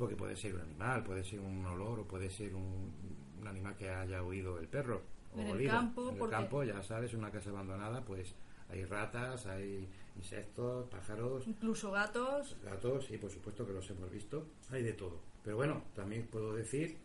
porque 0.00 0.16
puede 0.16 0.34
ser 0.34 0.54
un 0.56 0.62
animal, 0.62 1.04
puede 1.04 1.22
ser 1.22 1.38
un 1.40 1.64
olor 1.66 2.00
o 2.00 2.04
puede 2.08 2.28
ser 2.30 2.54
un, 2.54 2.90
un 3.40 3.46
animal 3.46 3.76
que 3.76 3.88
haya 3.90 4.22
oído 4.24 4.58
el 4.58 4.66
perro. 4.66 5.02
o 5.36 5.40
En 5.40 5.46
el 5.46 5.52
olido. 5.52 5.70
campo, 5.70 6.08
En 6.08 6.14
el 6.14 6.18
porque- 6.18 6.34
campo, 6.36 6.64
ya 6.64 6.82
sabes, 6.82 7.14
una 7.14 7.30
casa 7.30 7.50
abandonada, 7.50 8.04
pues 8.04 8.34
hay 8.70 8.84
ratas, 8.84 9.46
hay 9.46 9.88
insectos, 10.16 10.88
pájaros, 10.88 11.46
Incluso 11.46 11.90
gatos. 11.92 12.56
gatos 12.64 13.10
y 13.10 13.18
por 13.18 13.30
supuesto 13.30 13.66
que 13.66 13.72
los 13.72 13.88
hemos 13.90 14.10
visto 14.10 14.46
hay 14.70 14.82
de 14.82 14.92
todo 14.92 15.20
pero 15.42 15.56
bueno 15.56 15.84
también 15.94 16.26
puedo 16.26 16.54
decir 16.54 16.98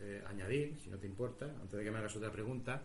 eh, 0.00 0.22
añadir 0.28 0.76
si 0.82 0.90
no 0.90 0.98
te 0.98 1.06
importa 1.06 1.46
antes 1.46 1.72
de 1.78 1.84
que 1.84 1.90
me 1.90 1.98
hagas 1.98 2.14
otra 2.16 2.30
pregunta 2.30 2.82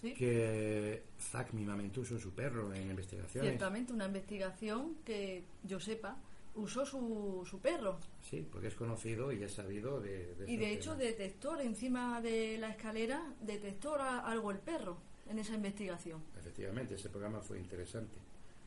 ¿sí? 0.00 0.12
que 0.14 1.02
Zack 1.18 1.52
Mimamentuso 1.54 2.18
su 2.18 2.32
perro 2.32 2.72
en 2.74 2.90
investigaciones 2.90 3.48
Ciertamente, 3.50 3.92
una 3.94 4.06
investigación 4.06 4.96
que 5.04 5.44
yo 5.64 5.80
sepa 5.80 6.16
usó 6.54 6.84
su, 6.84 7.46
su 7.48 7.60
perro. 7.60 7.98
sí 8.20 8.46
porque 8.50 8.68
es 8.68 8.74
conocido 8.74 9.32
y 9.32 9.42
es 9.42 9.52
sabido 9.54 10.00
de, 10.00 10.34
de 10.34 10.50
Y 10.50 10.56
de 10.56 10.72
hecho, 10.72 10.90
temas. 10.90 10.98
detector 10.98 11.60
encima 11.60 12.20
de 12.20 12.58
la 12.58 12.70
escalera, 12.70 13.34
detectó 13.40 13.94
algo 14.00 14.50
el 14.50 14.58
perro 14.58 14.98
en 15.28 15.38
esa 15.38 15.54
investigación. 15.54 16.22
efectivamente 16.38 16.94
ese 16.94 17.08
programa 17.08 17.40
fue 17.40 17.58
interesante 17.58 18.16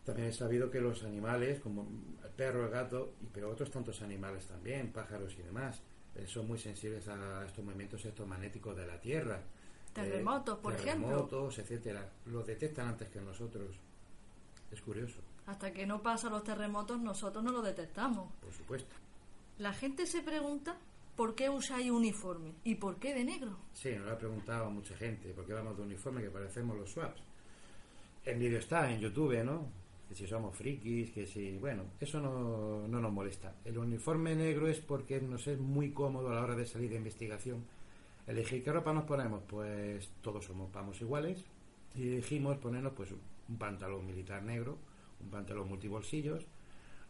también 0.05 0.27
he 0.29 0.33
sabido 0.33 0.69
que 0.69 0.81
los 0.81 1.03
animales 1.03 1.59
como 1.61 1.87
el 2.23 2.29
perro 2.31 2.65
el 2.65 2.71
gato 2.71 3.13
y 3.21 3.27
pero 3.27 3.49
otros 3.49 3.71
tantos 3.71 4.01
animales 4.01 4.45
también 4.47 4.91
pájaros 4.91 5.33
y 5.39 5.43
demás 5.43 5.81
eh, 6.15 6.25
son 6.27 6.47
muy 6.47 6.59
sensibles 6.59 7.07
a 7.07 7.45
estos 7.45 7.63
movimientos 7.63 8.03
electromagnéticos 8.03 8.75
de 8.75 8.85
la 8.87 8.99
tierra 8.99 9.41
Terremotos, 9.93 10.57
por 10.59 10.73
ejemplo. 10.73 11.07
terremotos, 11.07 11.59
etcétera, 11.59 12.09
los 12.25 12.47
detectan 12.47 12.87
antes 12.87 13.09
que 13.09 13.21
nosotros. 13.21 13.75
Es 14.71 14.81
curioso, 14.81 15.19
Hasta 15.45 15.73
que 15.73 15.85
no 15.85 16.01
pasan 16.01 16.31
los 16.31 16.43
terremotos, 16.43 16.99
nosotros 16.99 17.43
no 17.43 17.51
lo 17.51 17.61
detectamos. 17.61 18.31
por 18.41 18.53
supuesto. 18.53 18.95
La 19.57 19.73
gente 19.73 20.05
se 20.05 20.21
pregunta 20.21 20.77
por 21.15 21.35
qué 21.35 21.49
usáis 21.49 21.91
uniforme 21.91 22.53
y 22.63 22.75
por 22.75 22.97
qué 22.97 23.13
de 23.13 23.23
negro. 23.23 23.57
Sí, 23.73 23.91
nos 23.91 24.05
lo 24.07 24.13
ha 24.13 24.17
preguntado 24.17 24.69
mucha 24.71 24.95
gente, 24.95 25.29
¿por 25.33 25.45
qué 25.45 25.53
vamos 25.53 25.77
de 25.77 25.83
uniforme 25.83 26.21
que 26.21 26.29
parecemos 26.29 26.77
los 26.77 26.89
swaps? 26.89 27.21
El 28.25 28.39
vídeo 28.39 28.59
está 28.59 28.89
en 28.91 28.99
YouTube, 29.01 29.43
¿no? 29.43 29.67
Que 30.07 30.15
si 30.15 30.25
somos 30.25 30.55
frikis, 30.55 31.11
que 31.11 31.25
si... 31.25 31.57
Bueno, 31.57 31.83
eso 31.99 32.19
no, 32.19 32.87
no 32.87 32.99
nos 32.99 33.11
molesta. 33.11 33.55
El 33.65 33.77
uniforme 33.77 34.35
negro 34.35 34.67
es 34.67 34.79
porque 34.79 35.21
nos 35.21 35.45
es 35.47 35.59
muy 35.59 35.91
cómodo 35.91 36.29
a 36.29 36.35
la 36.35 36.41
hora 36.41 36.55
de 36.55 36.65
salir 36.65 36.89
de 36.89 36.97
investigación. 36.97 37.63
Elegir 38.25 38.63
qué 38.63 38.71
ropa 38.71 38.93
nos 38.93 39.03
ponemos, 39.03 39.43
pues 39.47 40.09
todos 40.21 40.45
somos 40.45 40.71
vamos 40.71 40.99
iguales 41.01 41.43
y 41.95 42.07
elegimos 42.13 42.57
ponernos 42.57 42.93
pues 42.93 43.11
un 43.11 43.57
pantalón 43.57 44.05
militar 44.05 44.41
negro, 44.41 44.77
un 45.23 45.29
pantalón 45.29 45.67
multibolsillos, 45.67 46.45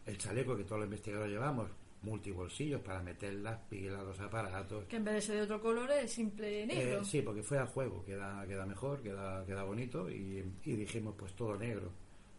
el 0.06 0.18
chaleco 0.18 0.56
que 0.56 0.64
todos 0.64 0.78
los 0.80 0.86
investigadores 0.86 1.32
llevamos, 1.32 1.70
multibolsillos 2.02 2.80
para 2.82 3.02
meter 3.02 3.32
las 3.34 3.58
pilas, 3.68 4.04
los 4.04 4.20
aparatos, 4.20 4.84
Que 4.84 4.96
en 4.96 5.04
vez 5.04 5.14
de 5.14 5.20
ser 5.22 5.36
de 5.36 5.42
otro 5.42 5.60
color 5.60 5.90
es 5.90 6.12
simple 6.12 6.66
negro. 6.66 7.00
eh, 7.00 7.04
sí, 7.04 7.22
porque 7.22 7.42
fue 7.42 7.58
a 7.58 7.66
juego, 7.66 8.04
queda, 8.04 8.46
queda 8.46 8.66
mejor, 8.66 9.00
queda, 9.02 9.44
queda 9.46 9.62
bonito 9.64 10.10
y, 10.10 10.44
y 10.64 10.72
dijimos 10.76 11.14
pues 11.18 11.32
todo 11.34 11.56
negro. 11.56 11.90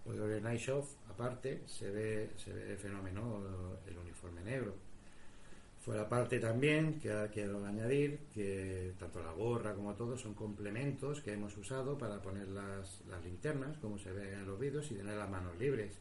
Pues 0.04 0.20
el 0.20 0.44
Night 0.44 0.60
Show, 0.62 0.86
aparte, 1.10 1.64
se 1.66 1.90
ve, 1.90 2.30
se 2.38 2.54
ve 2.54 2.78
fenómeno 2.78 3.42
el 3.88 3.98
uniforme 3.98 4.44
negro. 4.44 4.76
Fuera 5.86 6.10
parte 6.10 6.40
también, 6.40 7.00
que 7.00 7.30
quiero 7.32 7.64
añadir, 7.64 8.18
que 8.34 8.96
tanto 8.98 9.22
la 9.22 9.32
gorra 9.34 9.76
como 9.76 9.94
todo 9.94 10.18
son 10.18 10.34
complementos 10.34 11.22
que 11.22 11.34
hemos 11.34 11.56
usado 11.58 11.96
para 11.96 12.20
poner 12.24 12.48
las, 12.48 13.02
las 13.08 13.24
linternas, 13.24 13.78
como 13.78 14.00
se 14.00 14.12
ve 14.12 14.34
en 14.34 14.48
los 14.48 14.60
vídeos, 14.60 14.90
y 14.92 14.96
tener 14.96 15.16
las 15.16 15.30
manos 15.30 15.56
libres. 15.60 16.00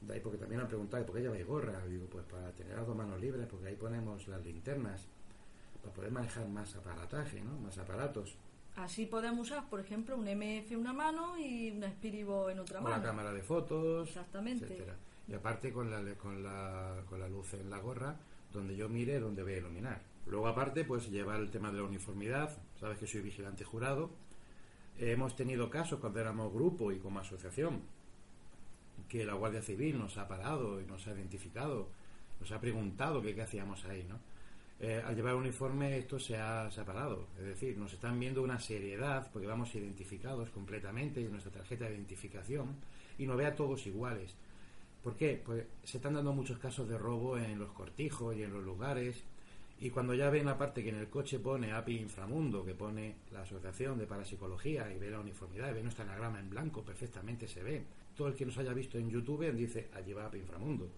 De 0.00 0.14
ahí 0.14 0.20
porque 0.20 0.38
también 0.38 0.62
han 0.62 0.68
preguntado, 0.68 1.04
¿por 1.04 1.14
qué 1.16 1.20
lleváis 1.20 1.46
gorra? 1.46 1.84
digo, 1.86 2.06
pues 2.06 2.24
para 2.24 2.50
tener 2.52 2.74
las 2.74 2.86
dos 2.86 2.96
manos 2.96 3.20
libres, 3.20 3.46
porque 3.50 3.66
ahí 3.68 3.76
ponemos 3.76 4.26
las 4.28 4.42
linternas, 4.42 5.06
para 5.82 5.92
poder 5.94 6.10
manejar 6.10 6.48
más 6.48 6.74
aparataje, 6.74 7.42
¿no? 7.42 7.52
Más 7.58 7.76
aparatos. 7.76 8.34
Así 8.76 9.04
podemos 9.04 9.50
usar, 9.50 9.68
por 9.68 9.80
ejemplo, 9.80 10.16
un 10.16 10.24
MF 10.24 10.72
en 10.72 10.78
una 10.78 10.94
mano 10.94 11.38
y 11.38 11.70
un 11.70 11.82
Spirivo 11.82 12.48
en 12.48 12.60
otra 12.60 12.80
con 12.80 12.84
mano. 12.90 12.96
la 12.96 13.02
cámara 13.10 13.32
de 13.34 13.42
fotos, 13.42 14.08
Exactamente. 14.08 14.64
etcétera. 14.64 14.96
Y 15.28 15.34
aparte 15.34 15.70
con 15.70 15.90
la, 15.90 16.02
con, 16.14 16.42
la, 16.42 17.02
con 17.10 17.20
la 17.20 17.28
luz 17.28 17.52
en 17.52 17.68
la 17.68 17.78
gorra, 17.78 18.16
donde 18.52 18.76
yo 18.76 18.88
mire, 18.88 19.20
donde 19.20 19.42
voy 19.42 19.54
a 19.54 19.58
iluminar. 19.58 20.02
Luego 20.26 20.48
aparte, 20.48 20.84
pues 20.84 21.10
llevar 21.10 21.40
el 21.40 21.50
tema 21.50 21.70
de 21.70 21.78
la 21.78 21.84
uniformidad, 21.84 22.56
sabes 22.80 22.98
que 22.98 23.06
soy 23.06 23.20
vigilante 23.20 23.64
jurado. 23.64 24.10
Hemos 24.98 25.36
tenido 25.36 25.70
casos 25.70 26.00
cuando 26.00 26.20
éramos 26.20 26.52
grupo 26.52 26.90
y 26.90 26.98
como 26.98 27.20
asociación, 27.20 27.82
que 29.08 29.24
la 29.24 29.34
Guardia 29.34 29.62
Civil 29.62 29.98
nos 29.98 30.16
ha 30.18 30.26
parado 30.26 30.80
y 30.80 30.86
nos 30.86 31.06
ha 31.06 31.12
identificado, 31.12 31.88
nos 32.40 32.50
ha 32.50 32.60
preguntado 32.60 33.22
qué, 33.22 33.34
qué 33.34 33.42
hacíamos 33.42 33.84
ahí, 33.84 34.04
¿no? 34.08 34.18
Eh, 34.78 35.02
al 35.02 35.16
llevar 35.16 35.36
uniforme 35.36 35.96
esto 35.96 36.18
se 36.18 36.36
ha, 36.36 36.70
se 36.70 36.82
ha 36.82 36.84
parado, 36.84 37.28
es 37.38 37.46
decir, 37.46 37.78
nos 37.78 37.94
están 37.94 38.20
viendo 38.20 38.42
una 38.42 38.60
seriedad 38.60 39.30
porque 39.32 39.48
vamos 39.48 39.74
identificados 39.74 40.50
completamente 40.50 41.20
en 41.20 41.30
nuestra 41.30 41.50
tarjeta 41.50 41.86
de 41.86 41.94
identificación 41.94 42.76
y 43.16 43.26
nos 43.26 43.38
ve 43.38 43.46
a 43.46 43.56
todos 43.56 43.86
iguales. 43.86 44.34
¿Por 45.06 45.14
qué? 45.14 45.40
Pues 45.46 45.64
se 45.84 45.98
están 45.98 46.14
dando 46.14 46.32
muchos 46.32 46.58
casos 46.58 46.88
de 46.88 46.98
robo 46.98 47.38
en 47.38 47.60
los 47.60 47.70
cortijos 47.70 48.34
y 48.34 48.42
en 48.42 48.52
los 48.52 48.64
lugares. 48.64 49.22
Y 49.78 49.88
cuando 49.90 50.14
ya 50.14 50.30
ven 50.30 50.46
la 50.46 50.58
parte 50.58 50.82
que 50.82 50.88
en 50.88 50.96
el 50.96 51.08
coche 51.08 51.38
pone 51.38 51.72
API 51.72 52.00
Inframundo, 52.00 52.64
que 52.64 52.74
pone 52.74 53.14
la 53.30 53.42
Asociación 53.42 53.98
de 53.98 54.06
Parapsicología 54.08 54.92
y 54.92 54.98
ve 54.98 55.08
la 55.08 55.20
uniformidad, 55.20 55.70
y 55.70 55.74
ve 55.74 55.82
nuestra 55.84 56.02
anagrama 56.02 56.40
en 56.40 56.50
blanco, 56.50 56.82
perfectamente 56.82 57.46
se 57.46 57.62
ve. 57.62 57.84
Todo 58.16 58.26
el 58.26 58.34
que 58.34 58.46
nos 58.46 58.58
haya 58.58 58.72
visto 58.72 58.98
en 58.98 59.08
YouTube 59.08 59.48
dice, 59.52 59.90
allí 59.94 60.12
va 60.12 60.26
API 60.26 60.38
Inframundo. 60.38 60.90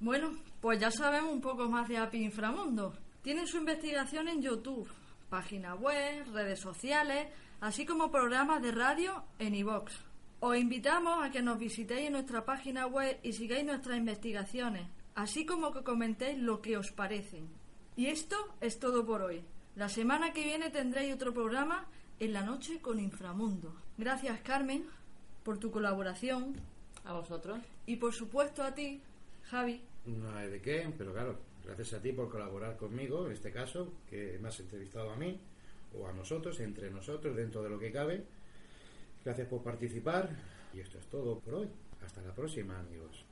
Bueno, 0.00 0.30
pues 0.58 0.80
ya 0.80 0.90
sabemos 0.90 1.30
un 1.30 1.42
poco 1.42 1.68
más 1.68 1.86
de 1.88 1.98
API 1.98 2.24
Inframundo. 2.24 2.94
Tienen 3.20 3.46
su 3.46 3.58
investigación 3.58 4.28
en 4.28 4.40
YouTube, 4.40 4.88
página 5.28 5.74
web, 5.74 6.24
redes 6.32 6.60
sociales, 6.60 7.28
así 7.60 7.84
como 7.84 8.10
programas 8.10 8.62
de 8.62 8.72
radio 8.72 9.24
en 9.38 9.56
iVox. 9.56 10.09
Os 10.40 10.56
invitamos 10.56 11.22
a 11.22 11.30
que 11.30 11.42
nos 11.42 11.58
visitéis 11.58 12.06
en 12.06 12.12
nuestra 12.14 12.44
página 12.44 12.86
web 12.86 13.18
y 13.22 13.32
sigáis 13.34 13.64
nuestras 13.64 13.98
investigaciones, 13.98 14.86
así 15.14 15.44
como 15.44 15.72
que 15.72 15.82
comentéis 15.82 16.38
lo 16.38 16.62
que 16.62 16.76
os 16.78 16.92
parecen. 16.92 17.48
Y 17.96 18.06
esto 18.06 18.36
es 18.60 18.78
todo 18.78 19.04
por 19.04 19.20
hoy. 19.22 19.42
La 19.76 19.88
semana 19.88 20.32
que 20.32 20.42
viene 20.44 20.70
tendréis 20.70 21.14
otro 21.14 21.34
programa 21.34 21.86
en 22.18 22.32
la 22.32 22.42
noche 22.42 22.80
con 22.80 22.98
Inframundo. 22.98 23.74
Gracias 23.98 24.40
Carmen 24.40 24.86
por 25.44 25.58
tu 25.58 25.70
colaboración 25.70 26.54
A 27.04 27.12
vosotros. 27.12 27.58
y 27.86 27.96
por 27.96 28.12
supuesto 28.14 28.62
a 28.62 28.74
ti, 28.74 29.00
Javi. 29.44 29.82
No 30.06 30.34
hay 30.36 30.48
de 30.48 30.60
qué, 30.62 30.90
pero 30.96 31.12
claro, 31.12 31.38
gracias 31.64 31.92
a 31.94 32.00
ti 32.02 32.12
por 32.12 32.30
colaborar 32.30 32.78
conmigo, 32.78 33.26
en 33.26 33.32
este 33.32 33.52
caso, 33.52 33.92
que 34.08 34.38
me 34.40 34.48
has 34.48 34.58
entrevistado 34.60 35.10
a 35.10 35.16
mí, 35.16 35.38
o 35.98 36.06
a 36.06 36.12
nosotros, 36.14 36.58
entre 36.60 36.90
nosotros, 36.90 37.36
dentro 37.36 37.62
de 37.62 37.68
lo 37.68 37.78
que 37.78 37.92
cabe. 37.92 38.24
Gracias 39.24 39.48
por 39.48 39.62
participar 39.62 40.30
y 40.74 40.80
esto 40.80 40.98
es 40.98 41.06
todo 41.06 41.38
por 41.40 41.54
hoy. 41.54 41.68
Hasta 42.04 42.22
la 42.22 42.34
próxima, 42.34 42.78
amigos. 42.78 43.24